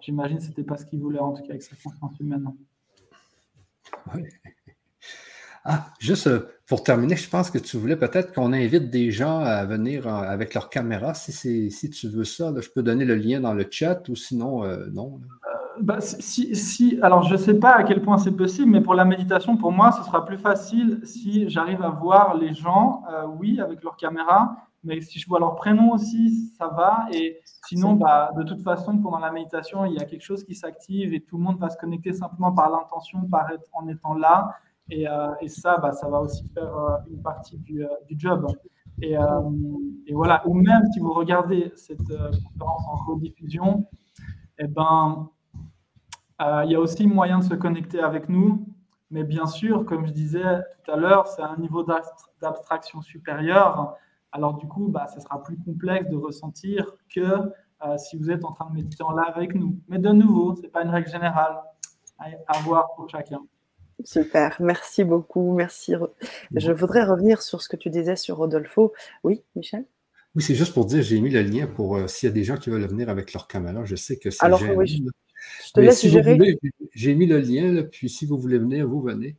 [0.00, 2.54] j'imagine que ce n'était pas ce qu'il voulait, en tout cas avec sa conscience humaine.
[4.14, 4.22] Oui.
[5.66, 9.38] Ah, juste euh, pour terminer, je pense que tu voulais peut-être qu'on invite des gens
[9.38, 11.14] à venir avec leur caméra.
[11.14, 14.62] Si, si tu veux ça, je peux donner le lien dans le chat ou sinon,
[14.64, 15.20] euh, non.
[15.24, 18.82] Euh, bah, si, si, alors, je ne sais pas à quel point c'est possible, mais
[18.82, 23.02] pour la méditation, pour moi, ce sera plus facile si j'arrive à voir les gens,
[23.40, 27.06] oui, avec leur caméra, mais si je vois leur prénom aussi, ça va.
[27.10, 30.54] Et sinon, bah, de toute façon, pendant la méditation, il y a quelque chose qui
[30.54, 34.14] s'active et tout le monde va se connecter simplement par l'intention, par être, en étant
[34.14, 34.54] là.
[34.92, 38.46] Euh, et, ça, bah, ça va aussi faire euh, une partie du, euh, job.
[39.02, 39.16] Et,
[40.12, 43.86] voilà, ou même si vous regardez cette conférence en rediffusion,
[44.58, 45.30] eh ben,
[46.40, 48.66] il y a aussi moyen de se connecter avec nous.
[49.10, 51.84] Mais bien sûr, comme je disais tout à l'heure, c'est un niveau
[52.40, 53.96] d'abstraction supérieur.
[54.32, 57.52] Alors du coup, bah, ce sera plus complexe de ressentir que
[57.96, 59.76] si vous êtes en train de méditer en live avec nous.
[59.88, 61.56] Mais de nouveau, ce n'est pas une règle générale.
[62.18, 63.40] À voir pour chacun.
[64.02, 65.94] Super, merci beaucoup, merci.
[66.54, 68.92] Je voudrais revenir sur ce que tu disais sur Rodolfo.
[69.22, 69.84] Oui, Michel?
[70.34, 72.42] Oui, c'est juste pour dire, j'ai mis le lien pour euh, s'il y a des
[72.42, 73.84] gens qui veulent venir avec leur caméra.
[73.84, 75.04] Je sais que c'est Alors, oui,
[75.64, 76.36] je, te laisse gérer.
[76.92, 79.36] J'ai mis le lien, puis si vous voulez venir, vous venez.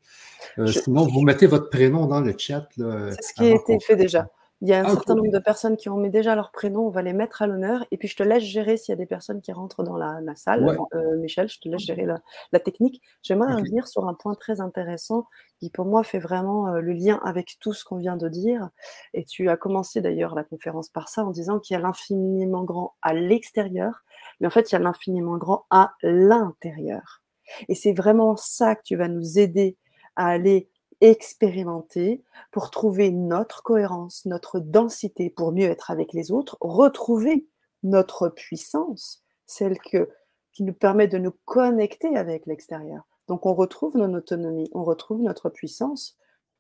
[0.58, 2.68] Euh, sinon, vous mettez votre prénom dans le chat.
[2.78, 4.30] C'est ce qui a été fait déjà.
[4.66, 6.88] Il y a un ah, certain nombre de personnes qui ont mis déjà leur prénom,
[6.88, 7.86] on va les mettre à l'honneur.
[7.92, 10.20] Et puis je te laisse gérer s'il y a des personnes qui rentrent dans la,
[10.36, 10.76] salle.
[10.96, 13.00] Euh, Michel, je te laisse gérer la, technique.
[13.22, 15.28] J'aimerais revenir sur un point très intéressant
[15.60, 18.70] qui pour moi fait vraiment euh, le lien avec tout ce qu'on vient de dire.
[19.14, 22.64] Et tu as commencé d'ailleurs la conférence par ça en disant qu'il y a l'infiniment
[22.64, 24.04] grand à l'extérieur,
[24.40, 27.22] mais en fait il y a l'infiniment grand à l'intérieur.
[27.70, 29.78] Et c'est vraiment ça que tu vas nous aider
[30.16, 30.70] à aller
[31.06, 37.48] expérimenter pour trouver notre cohérence, notre densité, pour mieux être avec les autres, retrouver
[37.84, 40.10] notre puissance, celle que,
[40.52, 43.04] qui nous permet de nous connecter avec l'extérieur.
[43.28, 46.18] Donc on retrouve notre autonomie, on retrouve notre puissance,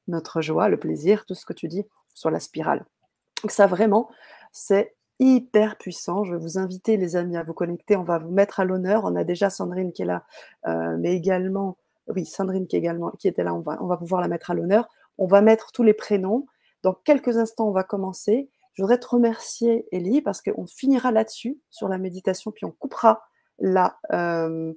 [0.08, 2.86] notre joie, le plaisir, tout ce que tu dis sur la spirale.
[3.42, 4.10] Donc ça vraiment,
[4.52, 6.24] c'est hyper puissant.
[6.24, 7.96] Je vais vous inviter les amis à vous connecter.
[7.96, 9.06] On va vous mettre à l'honneur.
[9.06, 10.24] On a déjà Sandrine qui est là,
[10.68, 14.22] euh, mais également oui, Sandrine qui, également, qui était là, on va, on va pouvoir
[14.22, 14.88] la mettre à l'honneur.
[15.18, 16.46] On va mettre tous les prénoms.
[16.84, 18.50] Dans quelques instants, on va commencer.
[18.74, 23.24] Je voudrais te remercier, Elie, parce qu'on finira là-dessus, sur la méditation, puis on coupera
[23.60, 24.74] la, euh,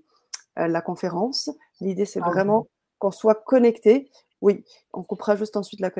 [0.56, 1.50] la conférence.
[1.80, 2.68] L'idée, c'est ah, vraiment
[2.98, 4.10] qu'on soit connecté.
[4.40, 5.90] Oui, on coupera juste ensuite la,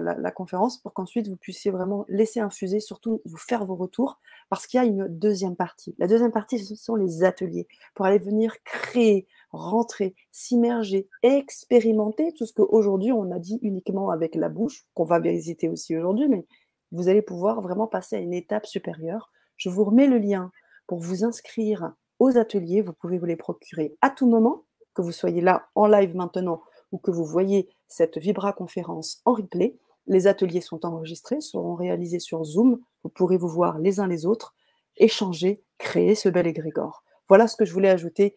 [0.00, 4.66] la, conférence pour qu'ensuite vous puissiez vraiment laisser infuser, surtout vous faire vos retours, parce
[4.66, 5.94] qu'il y a une deuxième partie.
[5.98, 12.46] La deuxième partie, ce sont les ateliers, pour aller venir créer, rentrer, s'immerger, expérimenter tout
[12.46, 16.46] ce qu'aujourd'hui on a dit uniquement avec la bouche, qu'on va visiter aussi aujourd'hui, mais
[16.92, 19.30] vous allez pouvoir vraiment passer à une étape supérieure.
[19.56, 20.50] Je vous remets le lien
[20.86, 22.82] pour vous inscrire aux ateliers.
[22.82, 24.64] Vous pouvez vous les procurer à tout moment,
[24.94, 26.62] que vous soyez là en live maintenant
[26.92, 29.76] ou que vous voyez cette Vibra conférence en replay.
[30.06, 32.78] Les ateliers sont enregistrés, seront réalisés sur Zoom.
[33.02, 34.54] Vous pourrez vous voir les uns les autres,
[34.96, 37.02] échanger, créer ce bel égrégore.
[37.28, 38.36] Voilà ce que je voulais ajouter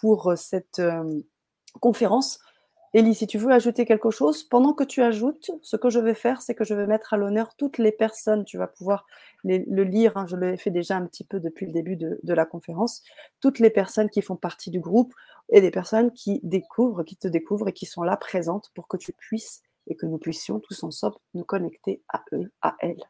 [0.00, 1.20] pour cette euh,
[1.80, 2.40] conférence.
[2.92, 6.14] Elie, si tu veux ajouter quelque chose, pendant que tu ajoutes, ce que je vais
[6.14, 8.44] faire, c'est que je vais mettre à l'honneur toutes les personnes.
[8.44, 9.06] Tu vas pouvoir
[9.44, 12.44] le lire, hein, je l'ai fait déjà un petit peu depuis le début de, la
[12.44, 13.04] conférence.
[13.40, 15.14] Toutes les personnes qui font partie du groupe
[15.50, 18.96] et des personnes qui découvrent, qui te découvrent et qui sont là présentes pour que
[18.96, 23.04] tu puisses et que nous puissions tous ensemble nous connecter à eux, à elles.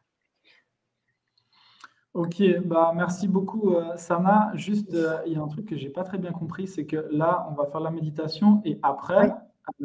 [2.13, 4.51] Ok, bah merci beaucoup euh, Sana.
[4.53, 7.07] Juste, euh, il y a un truc que j'ai pas très bien compris, c'est que
[7.09, 9.33] là, on va faire la méditation et après,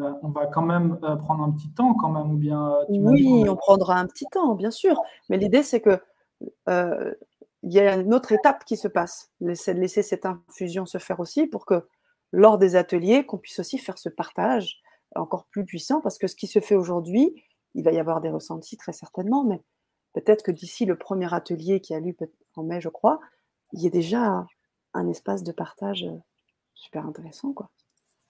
[0.01, 3.45] euh, on va quand même prendre un petit temps quand même, ou bien euh, Oui,
[3.49, 5.01] on prendra un petit temps, bien sûr.
[5.29, 6.01] Mais l'idée, c'est que
[7.63, 9.33] il y a une autre étape qui se passe.
[9.55, 11.87] C'est de laisser cette infusion se faire aussi pour que
[12.33, 14.81] lors des ateliers, qu'on puisse aussi faire ce partage
[15.15, 17.45] encore plus puissant, parce que ce qui se fait aujourd'hui,
[17.75, 19.63] il va y avoir des ressentis très certainement, mais
[20.17, 22.17] peut-être que d'ici le premier atelier qui a lieu
[22.55, 23.21] en mai, je crois,
[23.73, 24.47] il y a déjà
[24.95, 26.07] un espace de partage
[26.75, 27.69] super intéressant, quoi.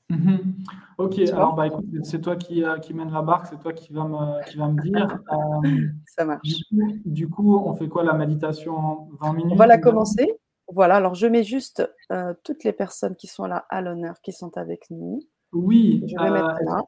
[0.08, 0.54] Mhm.
[0.98, 3.92] Ok, alors bah, écoute, c'est toi qui, euh, qui, mène la barque, c'est toi qui
[3.92, 5.18] va me, qui va me dire.
[5.32, 6.64] Euh, Ça marche.
[7.04, 10.36] Du coup, on fait quoi la méditation 20 minutes On va la commencer.
[10.68, 14.32] Voilà, alors je mets juste euh, toutes les personnes qui sont là à l'honneur, qui
[14.32, 15.20] sont avec nous.
[15.52, 16.02] Oui.
[16.06, 16.82] Je vais mettre là.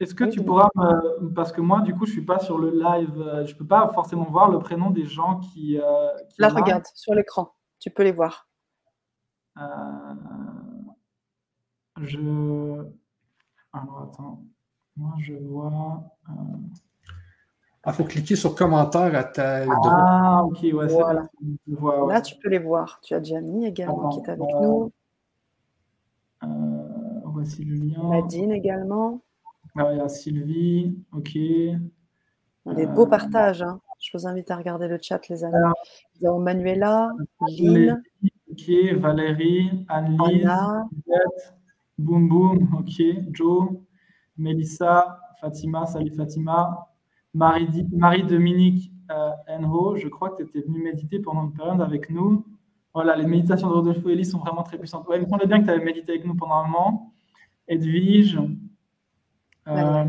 [0.00, 1.28] Est-ce que tu pourras me...
[1.34, 3.12] Parce que moi, du coup, je ne suis pas sur le live,
[3.46, 5.78] je ne peux pas forcément voir le prénom des gens qui.
[6.30, 8.48] qui là, regarde, sur l'écran, tu peux les voir.
[12.00, 12.84] Je.
[13.72, 14.42] Alors, attends.
[14.96, 16.02] Moi, je vois.
[16.28, 16.58] Il euh,
[17.84, 21.28] ah, faut cliquer sur commentaire à ta Ah, ok, ouais, voilà.
[22.08, 23.00] Là, tu peux les voir.
[23.02, 24.92] Tu as mis également qui est avec nous.
[26.42, 26.46] Euh,
[27.26, 28.10] voici le lien.
[28.10, 29.20] Nadine également.
[29.80, 31.34] Ah, il y a Sylvie, ok.
[31.34, 33.62] Des beaux euh, partages.
[33.62, 33.80] Hein.
[34.00, 35.54] Je vous invite à regarder le chat, les amis.
[36.20, 37.12] Nous avons Manuela,
[37.48, 38.02] Lynn.
[38.50, 40.50] Ok, Valérie, Anne-Lise,
[41.96, 43.02] Boum Boum, ok.
[43.30, 43.68] Joe,
[44.36, 46.88] Melissa, Fatima, salut Fatima.
[47.32, 52.44] Marie-Dominique euh, Enho, je crois que tu étais venue méditer pendant une période avec nous.
[52.94, 55.06] Voilà, les méditations de Rodolfo Elie sont vraiment très puissantes.
[55.06, 57.12] Ouais, il me bien que tu avais médité avec nous pendant un moment.
[57.68, 58.40] Edwige.
[59.68, 60.04] Euh,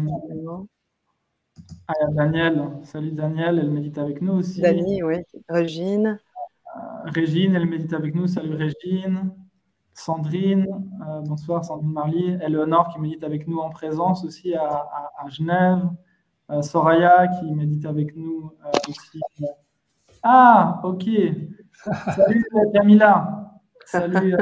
[1.88, 2.80] ah, Daniel.
[2.84, 4.62] Salut Daniel, elle médite avec nous aussi.
[4.62, 5.18] Dani, oui.
[5.50, 6.20] Régine.
[6.78, 8.28] Euh, Régine, elle médite avec nous.
[8.28, 9.34] Salut Régine.
[9.94, 10.66] Sandrine,
[11.06, 14.88] euh, bonsoir Sandrine Marly, Eleonore qui médite avec nous en présence aussi à,
[15.28, 15.90] Genève,
[16.52, 18.54] euh, Soraya qui médite avec nous
[18.88, 19.20] aussi.
[20.24, 21.04] Ah, ok.
[22.16, 23.52] Salut Camilla.
[23.86, 24.38] Salut,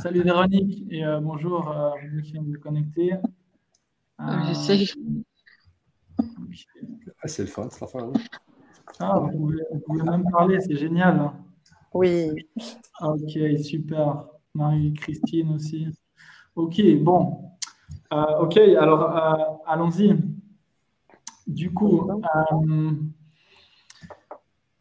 [0.00, 1.72] salut Véronique et bonjour
[2.12, 3.12] vous qui vous connecter.
[4.46, 4.84] J'essaie.
[7.22, 8.12] Ah, c'est le fun, cette affaire-là.
[9.00, 11.32] Ah, vous pouvez, vous pouvez même parler, c'est génial.
[11.92, 12.30] Oui.
[13.00, 14.26] Ok, super.
[14.54, 15.88] Marie-Christine aussi.
[16.54, 17.50] Ok, bon.
[18.12, 20.16] Euh, ok, alors euh, allons-y.
[21.46, 22.08] Du coup,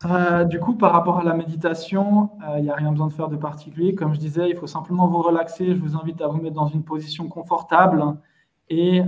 [0.06, 3.30] euh, du coup, par rapport à la méditation, il n'y a rien besoin de faire
[3.30, 3.95] de particulier.
[3.95, 5.76] Comme je disais, il faut simplement vous relaxer.
[5.76, 8.18] Je vous invite à vous mettre dans une position confortable
[8.69, 9.02] et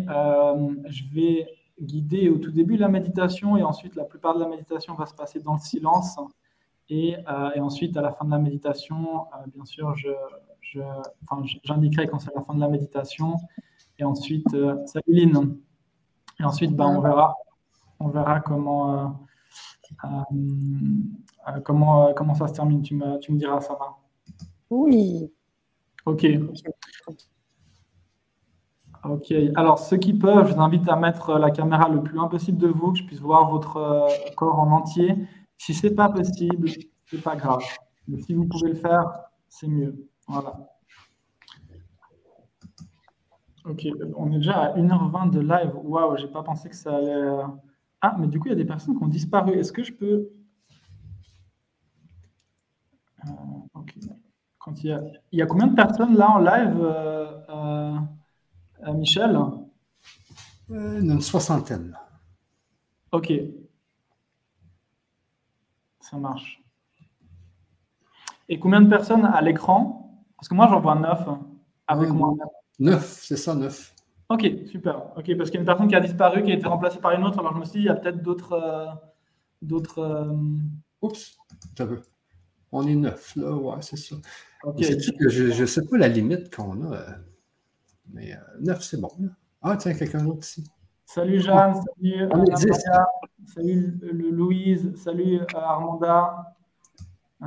[0.88, 1.48] je vais
[1.82, 5.14] guider au tout début la méditation et ensuite la plupart de la méditation va se
[5.14, 6.18] passer dans le silence.
[6.90, 10.10] Et, euh, et, ensuite, à la fin de la méditation, euh, bien sûr, je,
[10.62, 10.82] je,
[11.64, 13.36] j'indiquerai quand c'est la fin de la méditation.
[13.98, 15.58] Et ensuite, euh, salut Lynn.
[16.40, 17.36] Et ensuite, ben, on verra,
[18.00, 19.20] on verra comment,
[21.64, 22.82] comment, comment ça se termine.
[22.84, 23.98] Tu me, tu me diras, ça va.
[24.70, 25.32] Oui.
[26.06, 26.28] Ok.
[29.10, 29.34] Ok.
[29.56, 32.58] Alors, ceux qui peuvent, je vous invite à mettre la caméra le plus loin possible
[32.58, 35.16] de vous, que je puisse voir votre corps en entier.
[35.58, 37.64] Si ce n'est pas possible, ce n'est pas grave.
[38.08, 39.04] Mais si vous pouvez le faire,
[39.48, 40.08] c'est mieux.
[40.28, 40.56] Voilà.
[43.66, 45.72] Ok, on est déjà à 1h20 de live.
[45.84, 47.14] Waouh, j'ai pas pensé que ça allait.
[47.14, 47.44] Euh,
[48.02, 49.54] ah, mais du coup, il y a des personnes qui ont disparu.
[49.54, 50.30] Est-ce que je peux.
[53.26, 53.32] Euh,
[53.74, 53.96] ok.
[54.60, 55.02] Quand il, y a...
[55.32, 57.96] il y a combien de personnes là en live, euh,
[58.94, 59.38] Michel
[60.70, 61.98] Une soixantaine.
[63.12, 63.32] Ok,
[66.02, 66.62] ça marche.
[68.48, 70.24] Et combien de personnes à l'écran?
[70.38, 71.20] Parce que moi, j'en vois neuf
[71.88, 72.34] avec moi.
[72.80, 73.96] Neuf, c'est ça, neuf.
[74.30, 75.18] Ok, super.
[75.18, 77.12] Ok, parce qu'il y a une personne qui a disparu, qui a été remplacée par
[77.12, 77.40] une autre.
[77.40, 78.54] Alors je me suis dit, il y a peut-être d'autres.
[78.54, 78.86] Euh,
[79.62, 80.00] d'autres.
[80.00, 80.34] Euh,
[81.02, 81.38] Oups,
[81.80, 81.98] vu.
[82.72, 84.16] On est neuf, là, ouais, c'est ça.
[84.78, 87.06] je ne sais pas la limite qu'on a.
[88.06, 89.10] Euh, mais neuf, c'est bon.
[89.62, 90.64] Ah, tiens, quelqu'un d'autre ici.
[91.06, 93.08] Salut Jeanne, salut Maria,
[93.46, 96.56] salut Louise, salut Armanda,
[97.44, 97.46] euh,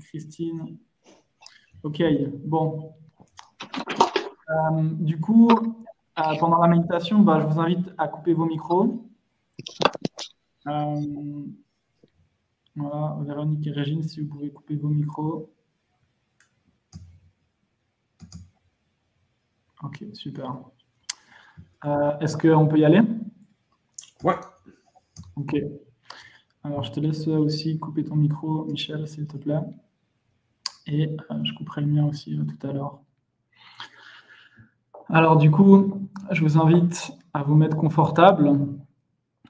[0.00, 0.78] Christine.
[1.82, 2.00] Ok,
[2.44, 2.94] bon.
[4.50, 9.04] Euh, du coup, euh, pendant la méditation, bah, je vous invite à couper vos micros.
[10.68, 11.00] Euh,
[12.76, 15.51] voilà, Véronique et Régine, si vous pouvez couper vos micros.
[19.82, 20.56] Ok, super.
[21.84, 23.00] Euh, est-ce qu'on peut y aller?
[24.22, 24.36] Ouais.
[25.36, 25.56] Ok.
[26.62, 29.60] Alors, je te laisse aussi couper ton micro, Michel, s'il te plaît.
[30.86, 33.00] Et euh, je couperai le mien aussi euh, tout à l'heure.
[35.08, 38.52] Alors, du coup, je vous invite à vous mettre confortable,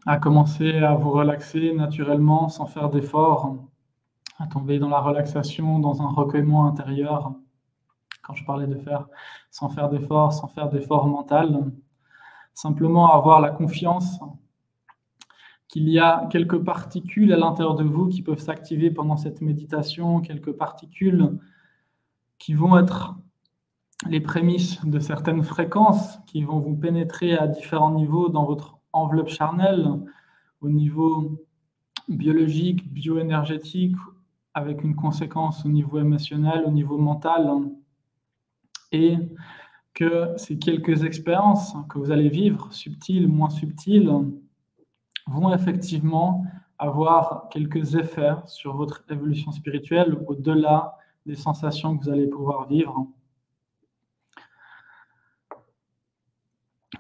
[0.07, 3.57] à commencer à vous relaxer naturellement sans faire d'effort,
[4.39, 7.35] à tomber dans la relaxation, dans un recueillement intérieur.
[8.23, 9.09] Quand je parlais de faire
[9.51, 11.73] sans faire d'effort, sans faire d'effort mental,
[12.55, 14.21] simplement avoir la confiance
[15.69, 20.21] qu'il y a quelques particules à l'intérieur de vous qui peuvent s'activer pendant cette méditation,
[20.21, 21.39] quelques particules
[22.39, 23.17] qui vont être
[24.07, 29.29] les prémices de certaines fréquences qui vont vous pénétrer à différents niveaux dans votre enveloppe
[29.29, 29.89] charnelle,
[30.61, 31.43] au niveau
[32.09, 33.97] biologique, bioénergétique,
[34.55, 37.51] avec une conséquence au niveau émotionnel, au niveau mental,
[38.93, 39.19] et
[39.95, 44.11] que ces quelques expériences que vous allez vivre, subtiles, moins subtiles,
[45.27, 46.45] vont effectivement
[46.79, 50.97] avoir quelques effets sur votre évolution spirituelle au-delà
[51.27, 53.07] des sensations que vous allez pouvoir vivre.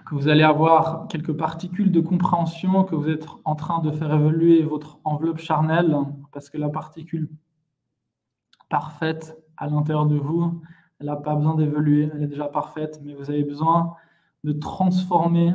[0.07, 4.13] Que vous allez avoir quelques particules de compréhension, que vous êtes en train de faire
[4.13, 5.97] évoluer votre enveloppe charnelle,
[6.33, 7.29] parce que la particule
[8.69, 10.63] parfaite à l'intérieur de vous,
[11.03, 13.97] elle n'a pas besoin d'évoluer, elle est déjà parfaite, mais vous avez besoin
[14.45, 15.53] de transformer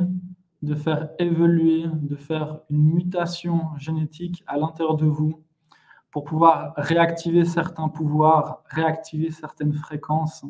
[0.62, 5.42] de faire évoluer, de faire une mutation génétique à l'intérieur de vous
[6.10, 10.44] pour pouvoir réactiver certains pouvoirs, réactiver certaines fréquences.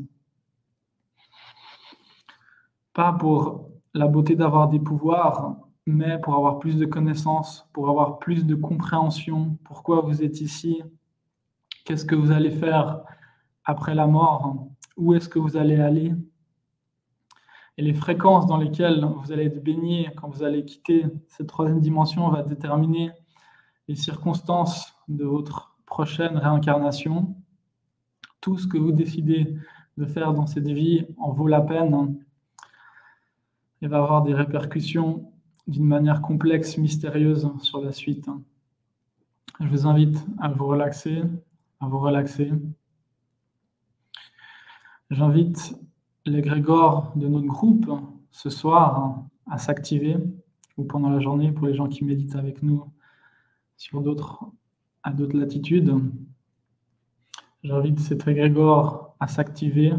[2.93, 5.57] Pas pour la beauté d'avoir des pouvoirs,
[5.87, 10.83] mais pour avoir plus de connaissances, pour avoir plus de compréhension, pourquoi vous êtes ici,
[11.85, 13.03] qu'est-ce que vous allez faire
[13.65, 14.69] après la mort,
[14.99, 16.13] où est-ce que vous allez aller,
[17.79, 21.79] et les fréquences dans lesquelles vous allez être baigné quand vous allez quitter cette troisième
[21.79, 23.13] dimension va déterminer
[23.87, 27.37] les circonstances de votre prochaine réincarnation.
[28.41, 29.57] Tout ce que vous décidez
[29.97, 32.19] de faire dans cette vie en vaut la peine
[33.81, 35.33] et va avoir des répercussions
[35.69, 38.29] d'une manière complexe, mystérieuse sur la suite.
[39.61, 41.23] Je vous invite à vous relaxer,
[41.81, 42.51] à vous relaxer.
[45.11, 45.75] J'invite
[46.27, 47.91] l'égrégore de notre groupe
[48.31, 50.17] ce soir à s'activer
[50.77, 52.85] ou pendant la journée pour les gens qui méditent avec nous
[53.79, 54.45] sur d'autres
[55.03, 55.95] à d'autres latitudes.
[57.65, 59.95] J'invite cet égrégore à s'activer,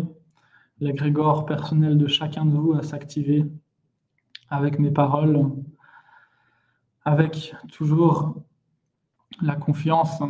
[0.80, 3.46] l'égrégore personnel de chacun de vous à s'activer
[4.50, 5.52] avec mes paroles,
[7.04, 8.36] avec toujours
[9.42, 10.22] la confiance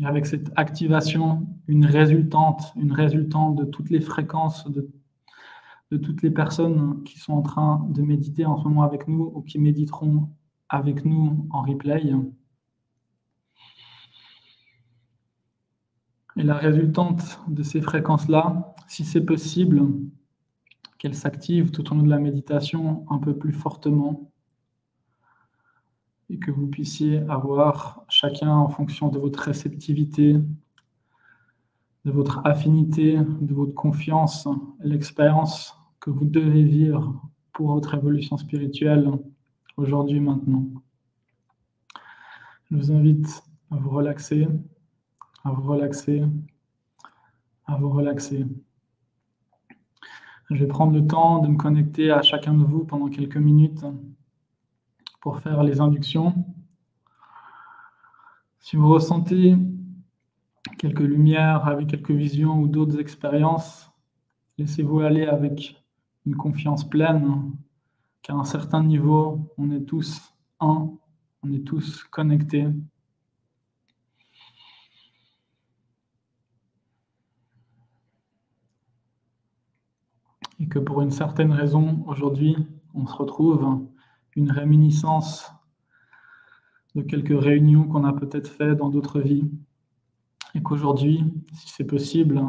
[0.00, 4.90] et avec cette activation, une résultante, une résultante de toutes les fréquences, de,
[5.90, 9.30] de toutes les personnes qui sont en train de méditer en ce moment avec nous
[9.34, 10.30] ou qui méditeront
[10.70, 12.12] avec nous en replay.
[16.36, 19.86] Et la résultante de ces fréquences-là, si c'est possible,
[20.96, 24.30] qu'elles s'activent tout au long de la méditation un peu plus fortement,
[26.30, 30.34] et que vous puissiez avoir chacun en fonction de votre réceptivité,
[32.04, 34.46] de votre affinité, de votre confiance,
[34.80, 37.20] l'expérience que vous devez vivre
[37.52, 39.10] pour votre évolution spirituelle
[39.76, 40.66] aujourd'hui, maintenant.
[42.70, 43.42] Je vous invite
[43.72, 44.46] à vous relaxer,
[45.44, 46.22] à vous relaxer,
[47.66, 48.46] à vous relaxer.
[50.50, 53.84] Je vais prendre le temps de me connecter à chacun de vous pendant quelques minutes
[55.20, 56.34] pour faire les inductions.
[58.58, 59.56] Si vous ressentez
[60.78, 63.90] quelques lumières, avec quelques visions ou d'autres expériences,
[64.58, 65.82] laissez-vous aller avec
[66.26, 67.52] une confiance pleine
[68.22, 70.20] qu'à un certain niveau, on est tous
[70.60, 70.90] un,
[71.42, 72.68] on est tous connectés.
[80.58, 82.56] Et que pour une certaine raison, aujourd'hui,
[82.94, 83.86] on se retrouve
[84.36, 85.52] une réminiscence
[86.94, 89.50] de quelques réunions qu'on a peut-être fait dans d'autres vies.
[90.54, 92.42] Et qu'aujourd'hui, si c'est possible,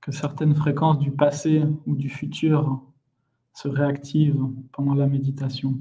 [0.00, 2.82] que certaines fréquences du passé ou du futur
[3.54, 5.78] se réactivent pendant la méditation.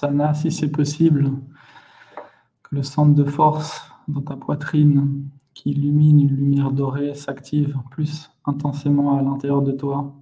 [0.00, 1.30] Sana, si c'est possible,
[2.62, 8.30] que le centre de force dans ta poitrine qui illumine une lumière dorée s'active plus
[8.46, 10.14] intensément à l'intérieur de toi,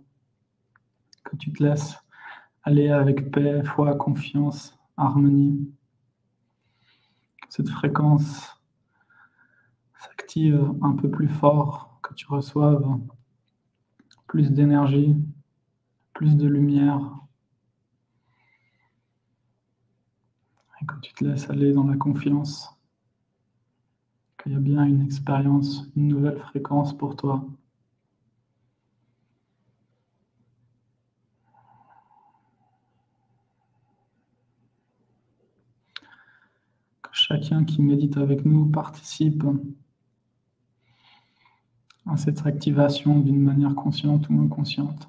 [1.22, 1.96] que tu te laisses
[2.64, 5.70] aller avec paix, foi, confiance, harmonie.
[7.48, 8.60] Cette fréquence
[10.00, 12.98] s'active un peu plus fort, que tu reçoives
[14.26, 15.14] plus d'énergie,
[16.14, 17.27] plus de lumière,
[20.88, 22.70] que tu te laisses aller dans la confiance
[24.42, 27.44] qu'il y a bien une expérience, une nouvelle fréquence pour toi.
[37.02, 39.44] Que chacun qui médite avec nous participe
[42.06, 45.08] à cette activation d'une manière consciente ou inconsciente.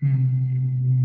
[0.00, 0.97] Je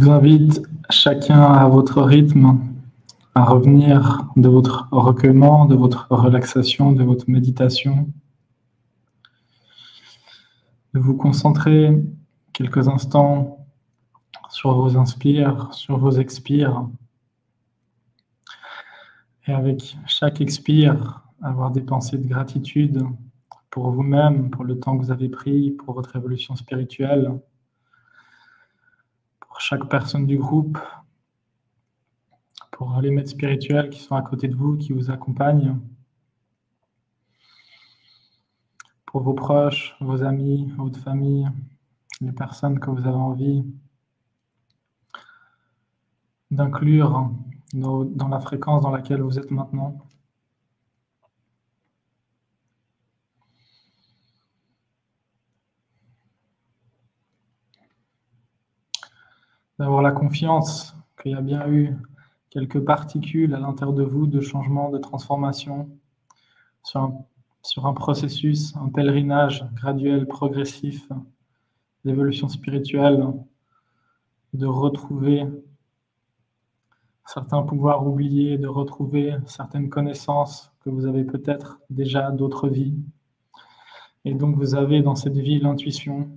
[0.00, 2.58] vous invite chacun à votre rythme
[3.34, 8.08] à revenir de votre recueillement, de votre relaxation, de votre méditation,
[10.94, 12.02] de vous concentrer
[12.54, 13.66] quelques instants
[14.48, 16.88] sur vos inspires, sur vos expires,
[19.46, 23.04] et avec chaque expire, avoir des pensées de gratitude
[23.68, 27.38] pour vous-même, pour le temps que vous avez pris, pour votre évolution spirituelle,
[29.60, 30.78] chaque personne du groupe,
[32.70, 35.78] pour les maîtres spirituels qui sont à côté de vous, qui vous accompagnent,
[39.04, 41.46] pour vos proches, vos amis, votre famille,
[42.22, 43.64] les personnes que vous avez envie
[46.50, 47.30] d'inclure
[47.74, 49.98] dans, la fréquence dans laquelle vous êtes maintenant.
[59.80, 61.96] D'avoir la confiance qu'il y a bien eu
[62.50, 65.88] quelques particules à l'intérieur de vous de changement, de transformation
[66.82, 71.08] sur un, processus, un pèlerinage graduel, progressif
[72.04, 73.26] d'évolution spirituelle,
[74.52, 75.46] de retrouver
[77.24, 82.98] certains pouvoirs oubliés, de retrouver certaines connaissances que vous avez peut-être déjà d'autres vies.
[84.26, 86.28] Et donc vous avez dans cette vie l'intuition,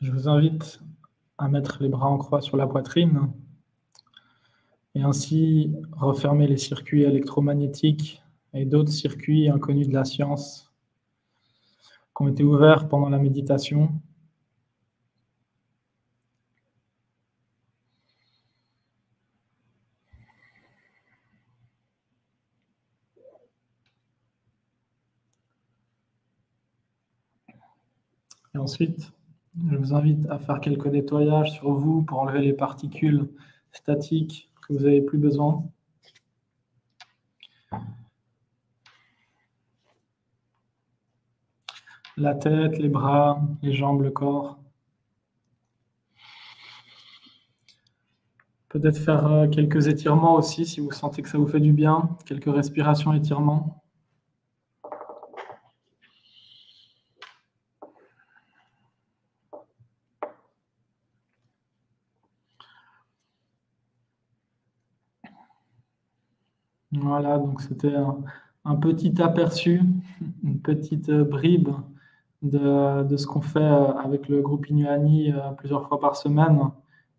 [0.00, 0.80] Je vous invite
[1.36, 3.30] à mettre les bras en croix sur la poitrine
[4.94, 8.22] et ainsi refermer les circuits électromagnétiques
[8.54, 10.72] et d'autres circuits inconnus de la science
[12.16, 13.92] qui ont été ouverts pendant la méditation.
[28.54, 29.12] Et ensuite,
[29.56, 33.28] je vous invite à faire quelques nettoyages sur vous pour enlever les particules
[33.72, 35.64] statiques que vous n'avez plus besoin.
[42.16, 44.58] La tête, les bras, les jambes, le corps.
[48.68, 52.16] Peut-être faire euh, quelques étirements aussi si vous sentez que ça vous fait du bien,
[52.24, 53.82] quelques respirations étirements.
[66.92, 67.94] Voilà, c'était
[68.64, 69.82] un, petit aperçu,
[70.42, 71.70] une petite bribe
[72.42, 76.70] de, ce qu'on fait euh, avec le groupe Inuani euh, plusieurs fois par semaine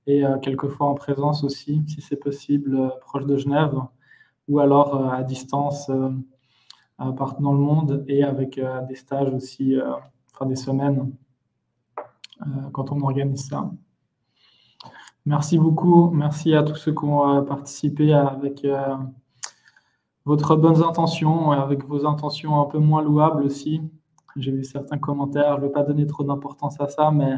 [0.07, 3.76] et euh, quelques fois en présence aussi, si c'est possible, proche de Genève,
[4.47, 5.89] ou alors à distance
[6.97, 9.76] partout dans le monde et avec des stages aussi,
[10.34, 11.11] enfin des semaines
[12.73, 13.72] quand on organise ça.
[15.26, 16.09] Merci beaucoup.
[16.09, 18.65] Merci à tous ceux qui ont participé avec
[20.26, 23.81] votre bonnes intentions, avec vos intentions un peu moins louables aussi.
[24.38, 27.38] J'ai vu certains commentaires, je ne vais pas donner trop d'importance à ça, mais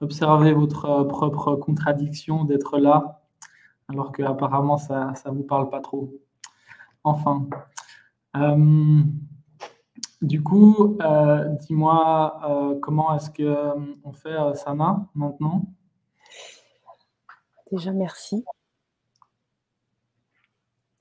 [0.00, 3.22] observez votre propre contradiction d'être là,
[3.88, 6.12] alors qu'apparemment ça ne vous parle pas trop.
[7.04, 7.46] Enfin.
[8.36, 9.02] Euh,
[10.22, 15.66] du coup, euh, dis-moi euh, comment est-ce qu'on fait Sana maintenant?
[17.70, 18.44] Déjà, merci.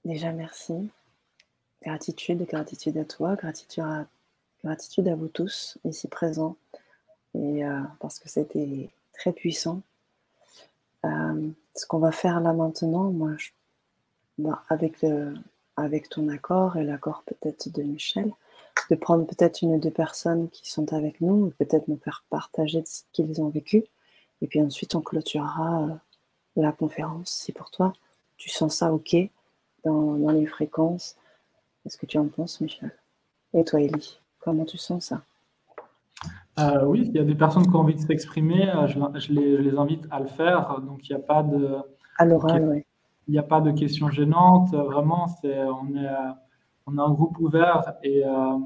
[0.03, 0.89] Déjà, merci.
[1.83, 4.05] Gratitude, gratitude à toi, gratitude à,
[4.63, 6.55] gratitude à vous tous ici présents.
[7.33, 9.81] Et euh, parce que c'était très puissant.
[11.05, 13.31] Euh, ce qu'on va faire là maintenant, moi,
[14.37, 15.33] bah, avec, le,
[15.75, 18.31] avec ton accord et l'accord peut-être de Michel,
[18.89, 22.83] de prendre peut-être une ou deux personnes qui sont avec nous, peut-être nous faire partager
[22.85, 23.85] ce qu'ils ont vécu.
[24.41, 25.93] Et puis ensuite, on clôturera euh,
[26.57, 27.31] la conférence.
[27.31, 27.93] Si pour toi,
[28.37, 29.15] tu sens ça OK
[29.83, 31.15] dans, dans les fréquences,
[31.83, 32.91] Qu'est-ce que tu en penses, Michel
[33.53, 35.23] Et toi, Elie, comment tu sens ça?
[36.59, 39.77] Euh, Oui, il y a des personnes qui ont envie de s'exprimer, euh, je, les,
[39.77, 40.79] invite à le faire.
[40.81, 41.77] Donc, il n'y a pas de.
[42.17, 42.85] À l'oral, oui.
[43.27, 44.73] Il n'y a pas de questions gênantes.
[44.73, 46.09] Vraiment, c'est, on, est,
[46.85, 48.57] on a un groupe ouvert et, euh,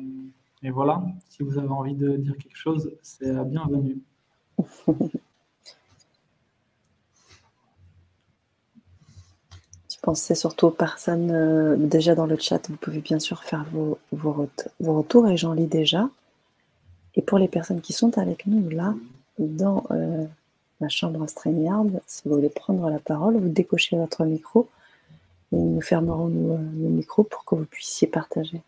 [0.63, 1.03] et voilà.
[1.29, 4.01] Si vous avez envie de dire quelque chose, c'est bienvenu.
[10.05, 12.69] Pensez surtout aux personnes euh, déjà dans le chat.
[12.69, 14.47] Vous pouvez bien sûr faire vos, vos,
[14.79, 16.07] retours et j'en lis déjà.
[17.15, 18.93] Et pour les personnes qui sont avec nous là,
[19.39, 20.23] dans euh,
[20.79, 24.69] la chambre StreamYard, si vous voulez prendre la parole, vous décochez votre micro
[25.51, 28.61] et nous fermerons nos, euh, nos micros pour que vous puissiez partager.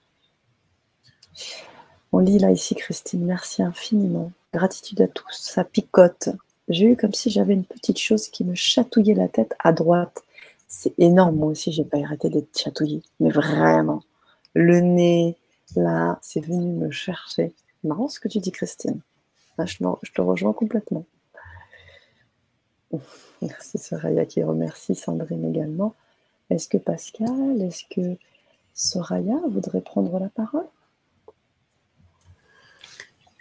[2.13, 4.31] On lit là ici, Christine, merci infiniment.
[4.53, 6.29] Gratitude à tous, ça picote.
[6.67, 10.23] J'ai eu comme si j'avais une petite chose qui me chatouillait la tête à droite.
[10.67, 11.37] C'est énorme.
[11.37, 13.03] Moi aussi, j'ai pas arrêté d'être chatouillée.
[13.19, 14.03] Mais vraiment.
[14.53, 15.37] Le nez,
[15.75, 17.53] là, c'est venu me chercher.
[17.83, 19.01] Marrant ce que tu dis, Christine.
[19.59, 19.77] je,
[20.13, 21.05] te rejoins complètement.
[23.41, 25.93] Merci Soraya qui remercie Sandrine également.
[26.49, 28.17] Est-ce que Pascal, est-ce que
[28.73, 30.67] Soraya voudrait prendre la parole?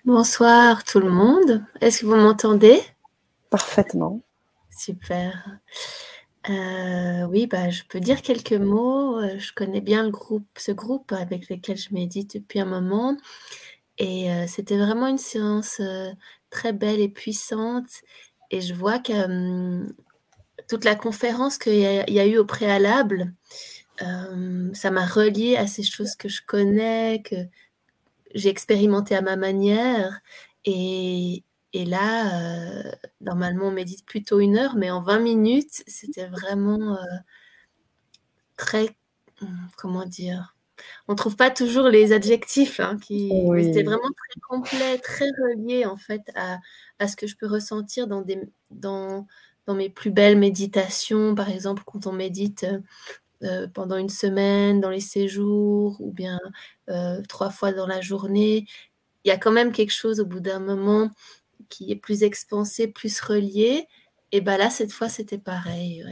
[0.05, 1.65] Bonsoir tout le monde.
[1.81, 2.81] Est-ce que vous m'entendez?
[3.51, 4.21] Parfaitement.
[4.71, 5.59] Super.
[6.49, 9.19] Euh, oui, bah, je peux dire quelques mots.
[9.19, 10.11] Euh, je connais bien
[10.57, 13.17] ce groupe avec lequel je médite depuis un moment.
[13.99, 15.81] Et euh, c'était vraiment une séance
[16.51, 17.87] très belle et puissante.
[18.51, 19.87] Et je vois que
[20.69, 23.35] toute la conférence qu'il y, a- eu au préalable,
[24.75, 27.37] ça m'a relié à ces choses que je connais, que
[28.35, 30.21] j'ai expérimenté à ma manière.
[30.67, 31.45] Et,
[31.77, 32.91] et là, euh,
[33.21, 37.17] normalement, on médite plutôt une heure, mais en 20 minutes, c'était vraiment euh,
[38.57, 38.97] très,
[39.77, 40.57] comment dire,
[41.07, 43.31] on ne trouve pas toujours les adjectifs, hein, qui,
[43.63, 46.61] c'était vraiment très complet, très relié en fait à,
[46.99, 48.41] à, ce que je peux ressentir dans, des,
[48.71, 49.27] dans,
[49.67, 52.65] dans mes plus belles méditations, par exemple quand on médite
[53.43, 56.39] euh, pendant une semaine, dans les séjours, ou bien
[57.29, 58.65] trois fois dans la journée.
[59.25, 61.11] Il y a quand même quelque chose au bout d'un moment
[61.69, 63.87] qui est plus expansé, plus relié.
[64.33, 66.05] Et bien là, cette fois, c'était pareil.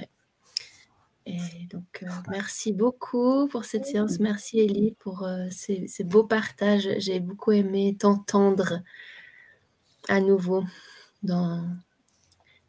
[1.26, 4.18] Et donc, euh, merci beaucoup pour cette séance.
[4.18, 6.88] Merci Elie pour euh, ces, beaux partages.
[6.98, 8.82] J'ai beaucoup aimé t'entendre
[10.08, 10.64] à nouveau
[11.22, 11.66] dans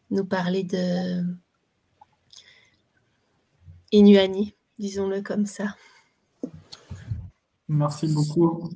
[0.10, 1.22] nous parler de
[3.92, 5.76] Inuani, disons-le comme ça.
[7.68, 8.70] Merci beaucoup.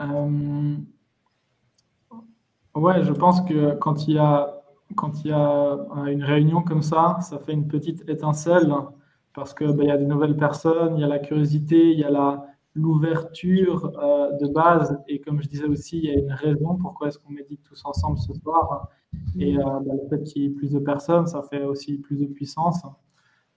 [0.00, 0.76] Euh,
[2.74, 4.62] Ouais, je pense que quand il y a,
[4.96, 5.76] quand il y a
[6.06, 8.72] une réunion comme ça, ça fait une petite étincelle
[9.34, 12.04] parce que ben, y a des nouvelles personnes, il y a la curiosité, il y
[12.04, 16.32] a la l'ouverture euh, de base et comme je disais aussi, il y a une
[16.32, 18.88] raison pourquoi est-ce qu'on médite tous ensemble ce soir
[19.38, 22.16] et euh, ben, le fait qu'il y ait plus de personnes, ça fait aussi plus
[22.16, 22.82] de puissance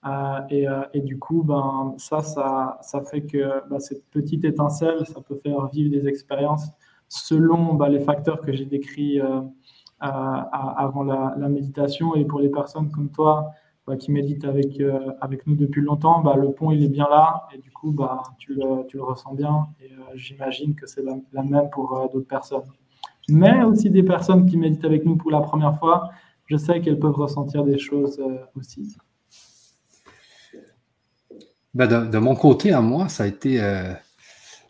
[0.06, 5.06] euh, et, et, du coup, ben ça, ça, ça fait que ben, cette petite étincelle,
[5.06, 6.68] ça peut faire vivre des expériences
[7.14, 9.42] selon bah, les facteurs que j'ai décrits euh,
[10.02, 12.16] avant la, méditation.
[12.16, 13.52] Et pour les personnes comme toi
[13.86, 17.08] bah, qui méditent avec, euh, avec nous depuis longtemps, bah, le pont il est bien
[17.10, 17.96] là et du coup
[18.40, 19.68] tu, le, ressens bien.
[19.80, 22.64] Et euh, j'imagine que c'est la, même pour d'autres personnes.
[23.30, 26.10] Mais aussi des personnes qui méditent avec nous pour la première fois,
[26.48, 28.22] je sais qu'elles peuvent ressentir des choses
[28.58, 28.98] aussi.
[31.74, 33.62] De, mon côté, à moi, ça a été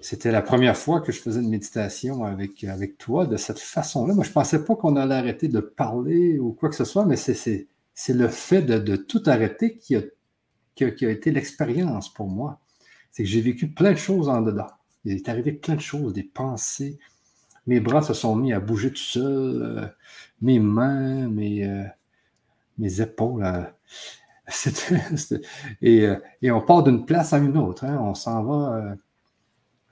[0.03, 4.13] c'était la première fois que je faisais une méditation avec, avec toi de cette façon-là.
[4.13, 7.05] Moi, je ne pensais pas qu'on allait arrêter de parler ou quoi que ce soit,
[7.05, 7.67] mais c'est
[8.09, 10.01] le fait de, tout arrêter qui a,
[10.75, 12.59] qui a, été l'expérience pour moi.
[13.11, 14.67] C'est que j'ai vécu plein de choses en dedans.
[15.05, 16.99] Il est arrivé plein de choses, des pensées.
[17.65, 19.87] Mes bras se sont mis à bouger tout seuls, euh,
[20.41, 21.85] mes mains, mes, euh,
[22.77, 23.45] mes épaules.
[23.45, 23.63] Euh,
[25.81, 26.09] et,
[26.41, 27.85] et, on part d'une place à une autre.
[27.85, 27.97] Hein.
[28.01, 28.97] On s'en va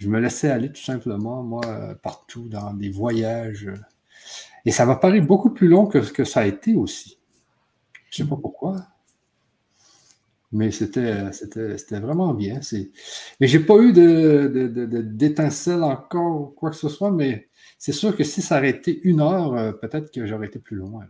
[0.02, 1.62] je me laissais aller tout simplement, moi,
[2.02, 3.70] partout, dans des voyages.
[4.66, 7.20] Et ça m'a paru beaucoup plus long que ce que ça a été aussi.
[8.10, 8.88] Je ne sais pas pourquoi.
[10.52, 12.64] Mais c'était, c'était, c'était vraiment bien.
[12.64, 12.90] C'est...
[13.40, 18.18] Mais j'ai pas eu de, de, d'étincelle encore quoi que ce soit, mais c'est sûr
[18.18, 21.06] que si ça aurait été une heure, euh, peut-être que j'aurais été plus loin.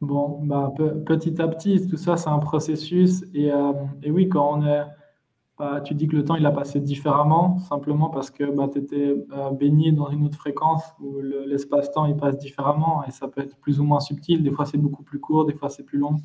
[0.00, 0.72] Bon, bah,
[1.04, 3.24] petit à petit, tout ça, c'est un processus.
[3.34, 3.72] Et, euh,
[4.02, 4.84] et, oui, quand on est.
[5.56, 8.80] Bah, tu dis que le temps, il a passé différemment, simplement parce que bah, tu
[8.80, 13.40] étais euh, baigné dans une autre fréquence où l'espace-temps, il passe différemment et ça peut
[13.40, 14.42] être plus ou moins subtil.
[14.42, 16.16] Des fois, c'est beaucoup plus court, des fois, c'est plus long.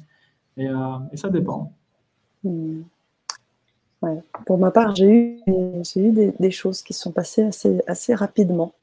[0.57, 1.71] Et, euh, ça dépend.
[2.43, 2.81] Hmm.
[4.45, 7.49] Pour ma part, j'ai eu, des, choses qui sont passées
[7.85, 8.73] assez, rapidement.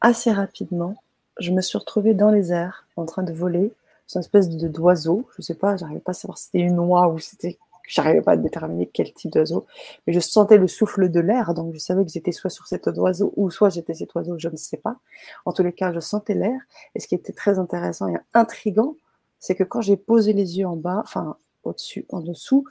[0.00, 0.96] Assez rapidement.
[1.38, 3.72] Je me suis retrouvée dans les airs, en train de voler.
[4.06, 5.28] C'est une espèce d'oiseau.
[5.32, 7.58] Je ne sais pas, j'arrivais pas à savoir si c'était une oie ou c'était.
[7.90, 9.66] J'arrivais pas à déterminer quel type d'oiseau.
[10.06, 12.86] Mais je sentais le souffle de l'air, donc je savais que j'étais soit sur cet
[12.86, 14.96] oiseau ou soit j'étais cet oiseau, je ne sais pas.
[15.44, 16.60] En tous les cas, je sentais l'air.
[16.94, 18.94] Et ce qui était très intéressant et intrigant,
[19.40, 22.64] c'est que quand j'ai posé les yeux en bas, enfin au-dessus, en dessous,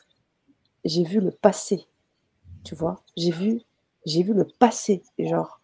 [0.86, 1.86] j'ai vu le passé.
[2.64, 3.62] Tu vois, j'ai vu,
[4.06, 5.60] j'ai vu le passé, genre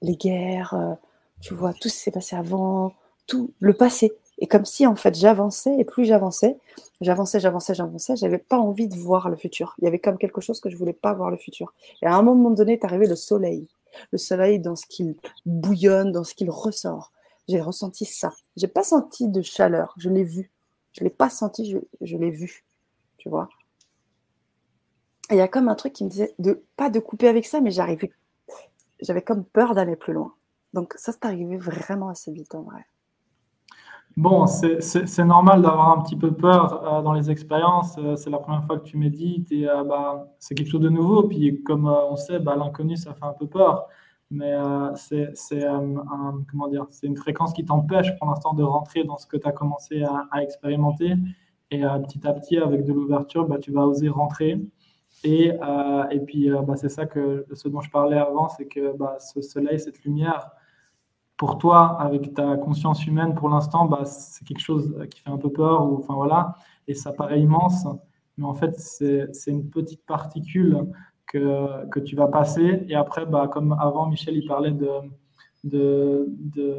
[0.00, 0.94] les guerres, euh,
[1.40, 2.92] tu vois, tout ce qui s'est passé avant,
[3.26, 4.12] tout le passé.
[4.42, 6.58] Et comme si en fait j'avançais et plus j'avançais,
[7.00, 9.76] j'avançais, j'avançais, j'avançais, j'avais pas envie de voir le futur.
[9.78, 11.72] Il y avait comme quelque chose que je voulais pas voir le futur.
[12.02, 13.68] Et à un moment donné est arrivé le soleil.
[14.10, 15.14] Le soleil dans ce qu'il
[15.46, 17.12] bouillonne, dans ce qu'il ressort.
[17.46, 18.32] J'ai ressenti ça.
[18.56, 20.50] J'ai pas senti de chaleur, je l'ai vu.
[20.90, 22.64] Je l'ai pas senti, je, l'ai vu.
[23.18, 23.48] Tu vois?
[25.30, 27.60] Il y a comme un truc qui me disait de pas de couper avec ça,
[27.60, 28.10] mais j'arrivais,
[29.00, 30.34] j'avais comme peur d'aller plus loin.
[30.74, 32.84] Donc ça, c'est arrivé vraiment assez vite en vrai.
[34.16, 37.96] Bon, c'est normal d'avoir un petit peu peur euh, dans les expériences.
[37.98, 40.90] Euh, c'est la première fois que tu médites et euh, bah, c'est quelque chose de
[40.90, 41.22] nouveau.
[41.28, 43.88] Puis comme on sait, bah, l'inconnu, ça fait un peu peur.
[44.30, 44.54] Mais
[44.94, 45.26] c'est
[47.02, 50.42] une fréquence qui t'empêche pour l'instant de rentrer dans ce que tu as commencé à,
[50.42, 51.14] expérimenter.
[51.70, 54.58] Et petit à petit, avec de l'ouverture, bah, tu vas oser rentrer.
[55.24, 55.52] Et,
[56.10, 60.02] et puis, c'est ça que ce dont je parlais avant, c'est que ce soleil, cette
[60.02, 60.50] lumière,
[61.42, 65.38] pour toi, avec ta conscience humaine, pour l'instant, bah, c'est quelque chose qui fait un
[65.38, 66.54] peu peur, ou, enfin voilà,
[66.86, 67.84] et ça paraît immense,
[68.38, 70.86] mais en fait, c'est une petite particule
[71.26, 72.84] que, que, tu vas passer.
[72.88, 74.88] Et après, bah, comme avant, Michel, il parlait de.
[75.64, 76.76] de, de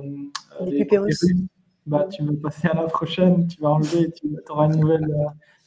[1.85, 5.13] bah, tu vas passer à la prochaine, tu vas enlever, tu auras une nouvelle,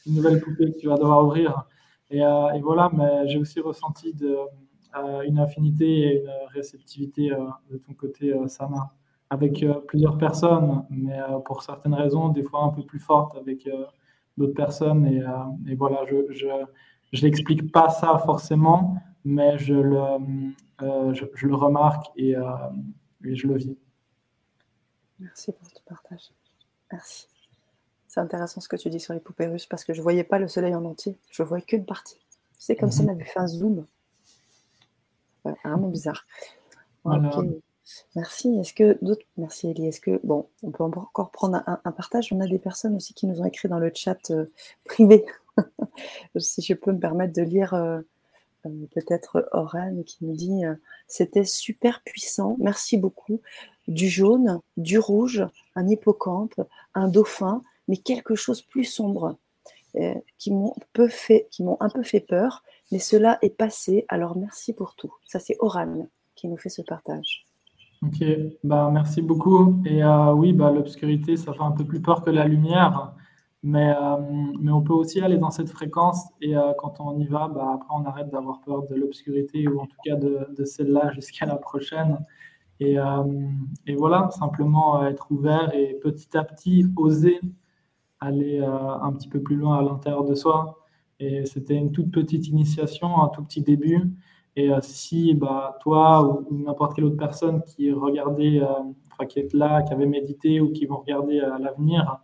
[0.07, 1.67] une nouvelle poupée que tu vas devoir ouvrir.
[2.13, 4.45] Euh, et, voilà, mais j'ai aussi ressenti de, euh,
[4.93, 8.93] une affinité et une réceptivité euh, de ton côté, Sana,
[9.29, 13.69] avec plusieurs personnes, mais pour certaines raisons, des fois un peu plus fortes avec
[14.37, 15.05] d'autres personnes.
[15.05, 15.21] Et,
[15.69, 16.47] et, voilà, je, je,
[17.11, 18.95] je n'explique pas ça forcément,
[19.25, 20.01] mais je le,
[21.13, 22.35] je, je, le remarque et,
[23.25, 23.77] et, je le vis.
[25.19, 26.31] Merci pour ton partage.
[26.91, 27.27] Merci.
[28.07, 30.23] C'est intéressant ce que tu dis sur les poupées russes parce que je ne voyais
[30.23, 31.17] pas le soleil en entier.
[31.29, 32.17] Je ne voyais qu'une partie.
[32.57, 33.09] C'est comme si on mhm.
[33.11, 33.85] avait fait un zoom.
[35.63, 36.25] Vraiment bizarre.
[38.15, 38.57] Merci.
[38.59, 39.25] Est-ce que d'autres.
[39.37, 39.87] Merci Elie.
[39.87, 40.19] Est-ce que.
[40.23, 42.33] Bon, on peut encore prendre un, partage?
[42.33, 44.45] On a des personnes aussi qui nous ont écrit dans le chat euh,
[44.83, 45.25] privé.
[46.37, 47.73] si je peux me permettre de lire.
[47.73, 48.01] Euh,
[48.65, 50.63] euh, peut-être Oran qui nous dit
[51.07, 53.39] c'était super puissant, merci beaucoup.
[53.87, 55.45] Du jaune, du rouge,
[55.75, 56.59] un hippocampe,
[56.95, 59.37] un dauphin, mais quelque chose plus sombre,
[59.99, 64.05] euh, qui m'ont un peu fait peur, mais cela est passé.
[64.09, 65.13] Alors merci pour tout.
[65.25, 67.45] Ça c'est Oran qui nous fait ce partage.
[68.03, 68.23] Ok,
[68.63, 69.81] bah merci beaucoup.
[69.85, 73.13] Et euh, oui, bah l'obscurité, ça fait un peu plus peur que la lumière,
[73.63, 74.17] mais euh,
[74.61, 76.27] mais on peut aussi aller dans cette fréquence.
[76.41, 79.87] Et quand on y va, bah après on arrête d'avoir peur de l'obscurité ou en
[79.87, 82.19] tout cas de, de celle-là jusqu'à la prochaine.
[82.79, 82.97] Et,
[83.87, 87.41] et, voilà, simplement être ouvert et petit à petit oser
[88.19, 90.79] aller euh, un petit peu plus loin à l'intérieur de soi.
[91.19, 94.11] Et c'était une toute petite initiation, un tout petit début.
[94.55, 99.53] Et euh, si bah, toi ou, n'importe quelle autre personne qui regardait, euh, qui est
[99.53, 102.19] là, qui avait médité ou qui vont regarder à l'avenir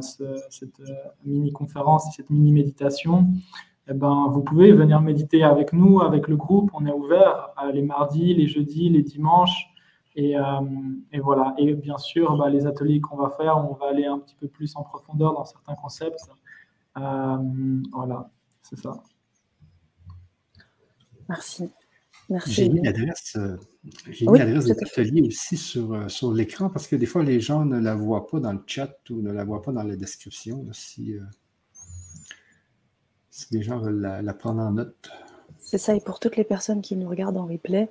[0.00, 0.80] cette
[1.26, 3.26] mini-conférence, cette mini-méditation,
[3.90, 6.70] eh ben, vous pouvez venir méditer avec nous, avec le groupe.
[6.72, 9.67] On est ouvert les mardis, les jeudis, les dimanches.
[10.18, 10.60] Euh,
[11.12, 11.54] et, voilà.
[11.58, 14.48] Et bien sûr, bah, les ateliers qu'on va faire, on va aller un petit peu
[14.48, 16.28] plus en profondeur dans certains concepts.
[16.96, 18.30] Euh, voilà,
[18.62, 19.02] c'est ça.
[21.28, 21.70] Merci.
[22.30, 22.52] Merci.
[22.52, 27.40] J'ai mis l'adresse, euh, des ateliers aussi sur, sur l'écran parce que des fois, les
[27.40, 29.96] gens ne la voient pas dans le chat ou ne la voient pas dans la
[29.96, 30.66] description.
[30.72, 31.14] si,
[33.30, 35.10] si les gens veulent la, la prendre en note.
[35.58, 35.94] C'est ça.
[35.94, 37.88] Et pour toutes les personnes qui nous regardent en replay,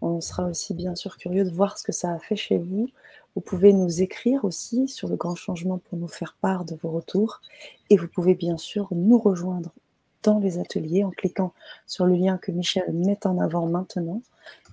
[0.00, 2.88] On sera aussi bien sûr curieux de voir ce que ça a fait chez vous.
[3.34, 6.90] Vous pouvez nous écrire aussi sur le grand changement pour nous faire part de vos
[6.90, 7.40] retours.
[7.90, 9.70] Et vous pouvez bien sûr nous rejoindre
[10.22, 11.52] dans les ateliers en cliquant
[11.86, 14.22] sur le lien que Michel met en avant maintenant.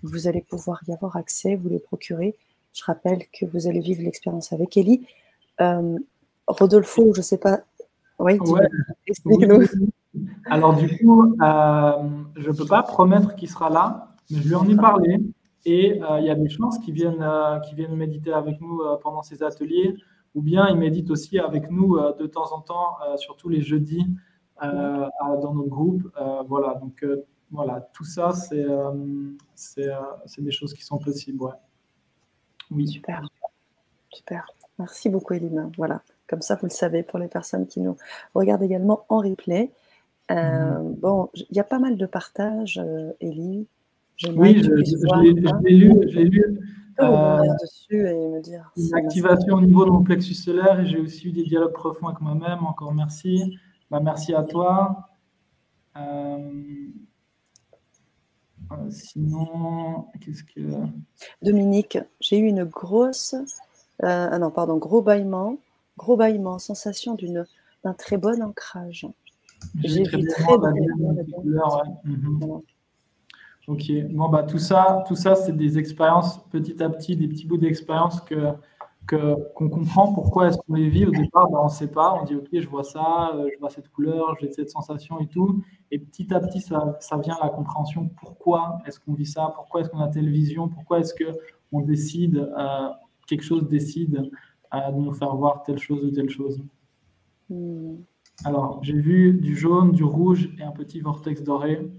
[0.03, 2.35] Vous allez pouvoir y avoir accès, vous les procurer.
[2.73, 5.05] Je rappelle que vous allez vivre l'expérience avec Ellie.
[5.61, 5.97] Euh,
[6.47, 7.61] Rodolfo, je ne sais pas.
[8.19, 8.37] Oui,
[9.07, 9.65] explique-nous.
[10.49, 11.91] Alors du coup, euh,
[12.37, 15.19] je ne peux pas promettre qu'il sera là, mais je lui en ai parlé.
[15.65, 19.23] Et euh, il y a des chances qu'il vienne, euh, vienne méditer avec nous pendant
[19.23, 19.95] ces ateliers,
[20.35, 24.05] ou bien il médite aussi avec nous de temps en temps, surtout les jeudis,
[24.61, 26.03] dans notre groupe.
[26.47, 27.03] voilà, donc
[27.51, 28.65] voilà, tout ça, c'est
[30.37, 31.41] des choses qui sont possibles.
[31.41, 31.53] Ouais.
[32.71, 32.87] Oui.
[32.87, 33.21] Super.
[34.11, 34.45] Super.
[34.79, 35.69] Merci beaucoup, Elina.
[35.77, 37.97] Voilà, comme ça, vous le savez pour les personnes qui nous
[38.33, 39.71] regardent également en replay.
[40.31, 40.95] Euh, mhm.
[40.95, 43.67] Bon, il y a pas mal de partages, euh, Elie.
[44.35, 44.71] Oui, je,
[45.63, 45.93] l'ai lu.
[46.09, 46.59] J'ai lu
[46.99, 48.71] euh, dessus et me dire.
[48.77, 52.07] Une activation au niveau de mon plexus solaire et j'ai aussi eu des dialogues profonds
[52.07, 52.65] avec moi-même.
[52.65, 53.57] Encore merci.
[53.91, 55.09] Bah, merci à toi.
[58.89, 60.61] sinon, qu'est-ce que.
[61.41, 63.35] Dominique, j'ai eu une grosse.
[64.01, 65.57] ah non, pardon, gros bâillement.
[65.97, 67.17] Gros bâillement, sensation
[67.83, 69.07] d'un très bon ancrage.
[69.83, 72.61] J'ai très mhm.
[73.67, 77.47] Ok, bon bah tout ça, tout ça c'est des expériences petit à petit, des petits
[77.47, 78.53] bouts d'expérience que
[79.07, 80.13] qu'on comprend.
[80.13, 81.05] Pourquoi est-ce qu'on les vit?
[81.05, 83.59] Au départ, bah, on ne sait pas, on dit ok je vois ça, euh, je
[83.59, 87.37] vois cette couleur, j'ai cette sensation et tout, et petit à petit ça, ça vient
[87.41, 88.09] la compréhension.
[88.19, 91.25] Pourquoi est-ce qu'on vit ça, pourquoi est-ce qu'on a telle vision, pourquoi est-ce que
[91.71, 92.89] on décide euh,
[93.27, 94.29] quelque chose décide
[94.73, 96.61] euh, de nous faire voir telle chose ou telle chose?
[97.49, 97.95] Hmm.
[98.43, 101.89] Alors, j'ai vu du jaune, du rouge et un petit vortex doré.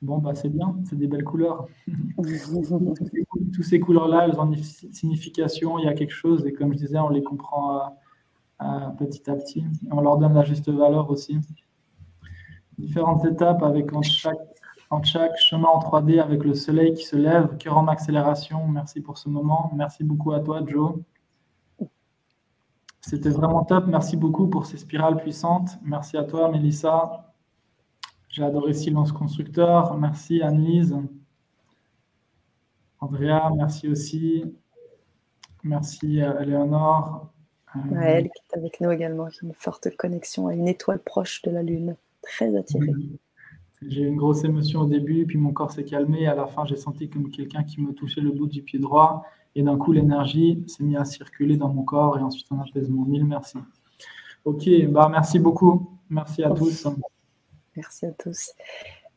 [0.00, 1.66] Bon, bah, c'est bien, c'est des belles couleurs.
[2.18, 6.78] Toutes ces couleurs-là, elles ont une signification, il y a quelque chose, et comme je
[6.78, 7.88] disais, on les comprend euh,
[8.62, 9.64] euh, petit à petit.
[9.90, 11.38] on leur donne la juste valeur aussi.
[12.76, 14.38] Différentes étapes avec en chaque,
[14.90, 18.66] en chaque chemin en 3D avec le soleil qui se lève, cœur en accélération.
[18.68, 19.72] Merci pour ce moment.
[19.74, 20.94] Merci beaucoup à toi, Joe.
[23.00, 23.86] C'était vraiment top.
[23.88, 25.78] Merci beaucoup pour ces spirales puissantes.
[25.82, 27.27] Merci à toi, Mélissa.
[28.28, 29.96] J'ai adoré Silence Constructeur.
[29.96, 30.96] Merci, Anne-Lise.
[33.00, 34.44] Andrea, merci aussi.
[35.64, 37.32] Merci, à Léonore.
[37.76, 41.00] Euh, elle qui est avec nous également, qui a une forte connexion à une étoile
[41.00, 41.96] proche de la Lune.
[42.22, 42.92] Très attirée.
[43.86, 46.26] J'ai eu une grosse émotion au début, puis mon corps s'est calmé.
[46.26, 49.24] À la fin, j'ai senti comme quelqu'un qui me touchait le bout du pied droit.
[49.54, 53.04] Et d'un coup, l'énergie s'est mise à circuler dans mon corps et ensuite un apaisement.
[53.04, 53.58] Mille merci.
[54.44, 55.98] Ok, bah merci beaucoup.
[56.10, 56.88] Merci à tous.
[57.76, 58.52] Merci à tous.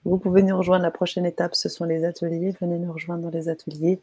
[0.05, 0.83] Vous pouvez nous rejoindre.
[0.83, 2.55] La prochaine étape, ce sont les ateliers.
[2.59, 3.99] Venez nous rejoindre dans les ateliers.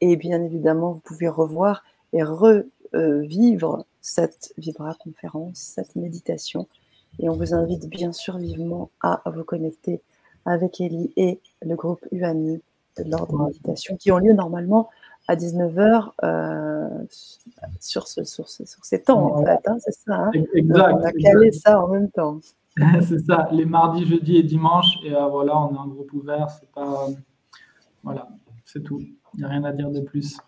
[0.00, 6.68] Et bien évidemment, vous pouvez revoir et revivre cette Vibra conférence, cette méditation.
[7.18, 10.00] Et on vous invite bien sûr vivement à vous connecter
[10.44, 12.60] avec Ellie et le groupe UANI
[13.04, 14.88] lors des méditations qui ont lieu normalement
[15.28, 16.88] à 19h euh,
[17.80, 19.60] sur, ce, sur, ce, sur, ces temps, en fait.
[19.66, 20.14] Hein, c'est ça.
[20.14, 20.30] Hein.
[20.54, 20.94] exact.
[20.94, 22.40] on a calé ça en même temps.
[23.02, 24.98] c'est ça, les mardis, jeudis et dimanches.
[25.04, 26.48] Et euh, voilà, on est en groupe ouvert.
[26.50, 27.08] C'est pas.
[28.02, 28.28] voilà,
[28.64, 29.00] c'est tout.
[29.34, 30.38] Il n'y a rien à dire de plus.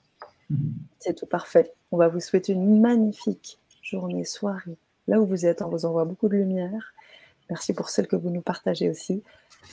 [0.99, 1.73] C'est tout parfait.
[1.93, 4.77] On va vous souhaiter une magnifique journée, soirée.
[5.07, 6.95] Là où vous êtes, on vous envoie beaucoup de lumière.
[7.49, 9.23] Merci pour celle que vous nous partagez aussi.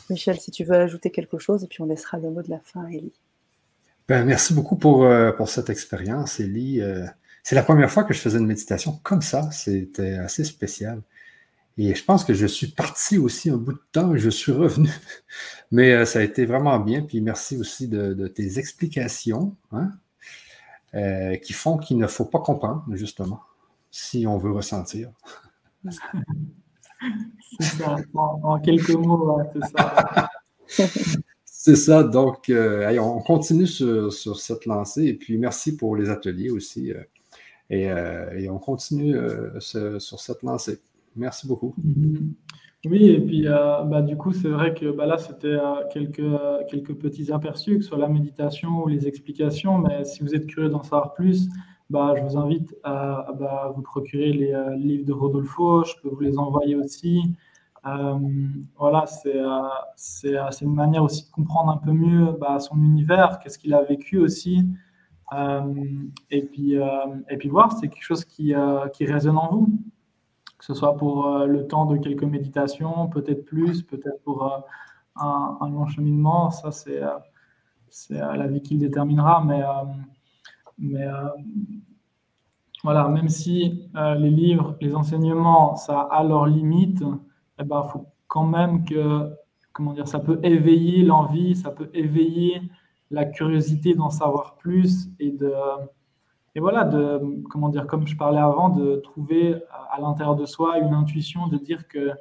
[0.10, 2.60] Michel, si tu veux ajouter quelque chose, et puis on laissera le mot de la
[2.60, 3.14] fin à Ellie.
[4.08, 6.82] Ben, merci beaucoup pour, euh, pour cette expérience, Elie.
[6.82, 7.06] Euh,
[7.44, 9.52] c'est la première fois que je faisais une méditation comme ça.
[9.52, 11.02] C'était assez spécial.
[11.78, 14.52] Et je pense que je suis parti aussi un bout de temps et je suis
[14.52, 14.90] revenu.
[15.72, 17.02] Mais euh, ça a été vraiment bien.
[17.02, 19.92] Puis merci aussi de, tes explications hein,
[21.44, 23.42] qui font qu'il ne faut pas comprendre, justement,
[23.92, 25.12] si on veut ressentir.
[27.60, 30.30] C'est ça, en, quelques mots, c'est ça.
[31.60, 36.50] C'est ça, donc euh, on continue sur, cette lancée et puis merci pour les ateliers
[36.50, 36.94] aussi.
[36.94, 37.04] Euh,
[37.72, 39.18] euh, et, on continue
[39.60, 40.80] sur cette lancée.
[41.18, 41.76] Merci beaucoup.
[41.84, 42.34] Mm-hmm.
[42.86, 45.58] Oui, et puis bah, du coup, c'est vrai que bah, là, c'était
[45.92, 46.22] quelques,
[46.70, 50.46] quelques petits aperçus, que ce soit la méditation ou les explications, mais si vous êtes
[50.46, 51.50] curieux d'en savoir plus,
[51.90, 56.22] bah, je vous invite à, bah, vous procurer les livres de Rodolfo, je peux vous
[56.22, 57.22] les envoyer aussi.
[57.86, 58.20] Euh,
[58.78, 63.58] voilà, euh, c'est une manière aussi de comprendre un peu mieux bah, son univers, qu'est-ce
[63.58, 64.68] qu'il a vécu aussi.
[65.34, 65.74] Euh,
[66.30, 68.54] et, puis, et puis voir, c'est quelque chose qui,
[68.94, 69.70] qui résonne en vous,
[70.68, 74.44] ce soit pour le temps de quelques méditations, peut-être plus, peut-être pour
[75.16, 76.52] un, un, long cheminement.
[76.52, 77.02] Ça, c'est
[77.90, 79.64] c'est la vie qui le déterminera, mais,
[80.78, 81.08] mais
[82.84, 87.04] voilà, même si les livres, les enseignements, ça a leurs limites,
[87.60, 89.32] eh ben, faut quand même que,
[89.72, 92.62] comment dire, ça peut éveiller l'envie, ça peut éveiller
[93.10, 95.54] la curiosité d'en savoir plus et de,
[96.58, 96.90] et voilà,
[97.52, 99.62] comment dire, comme je parlais avant, de trouver
[99.92, 102.14] à l'intérieur de soi une intuition, de dire que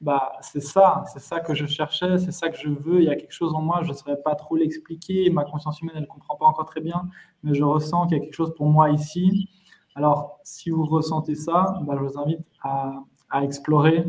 [0.00, 3.08] bah, c'est ça, c'est ça que je cherchais, c'est ça que je veux, il y
[3.08, 6.02] a quelque chose en moi, je ne saurais pas trop l'expliquer, ma conscience humaine, elle
[6.02, 7.08] ne comprend pas encore très bien,
[7.44, 9.48] mais je ressens qu'il y a quelque chose pour moi ici.
[9.94, 13.04] Alors, si vous ressentez ça, bah, je vous invite à,
[13.40, 14.04] explorer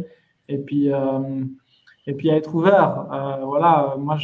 [0.50, 1.46] et puis, euh,
[2.08, 3.12] et puis à être ouvert.
[3.14, 4.18] Euh, voilà, moi,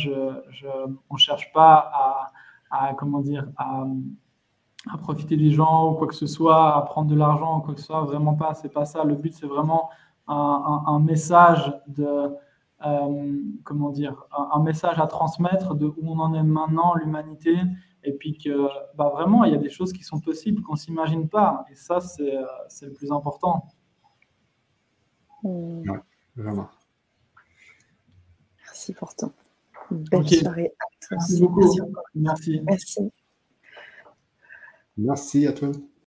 [1.11, 2.31] on ne cherche pas
[2.71, 3.85] à, comment dire, à,
[4.91, 7.73] à, profiter des gens ou quoi que ce soit, à prendre de l'argent ou quoi
[7.73, 9.03] que ce soit, vraiment pas, c'est pas ça.
[9.03, 9.89] Le but, c'est vraiment
[10.27, 12.29] un, un, message de,
[12.85, 17.55] euh, comment dire, un, message à transmettre de où on en est maintenant, l'humanité,
[18.03, 20.77] et puis que bah, vraiment, il y a des choses qui sont possibles qu'on ne
[20.77, 21.65] s'imagine pas.
[21.71, 23.65] Et ça, c'est le plus important.
[25.43, 25.99] Ouais,
[26.35, 26.69] vraiment.
[28.65, 29.31] Merci pour ton
[29.91, 30.73] belle soirée
[31.11, 31.75] Merci beaucoup.
[32.15, 32.61] Merci.
[32.65, 33.11] Merci.
[34.97, 35.71] Merci à toi.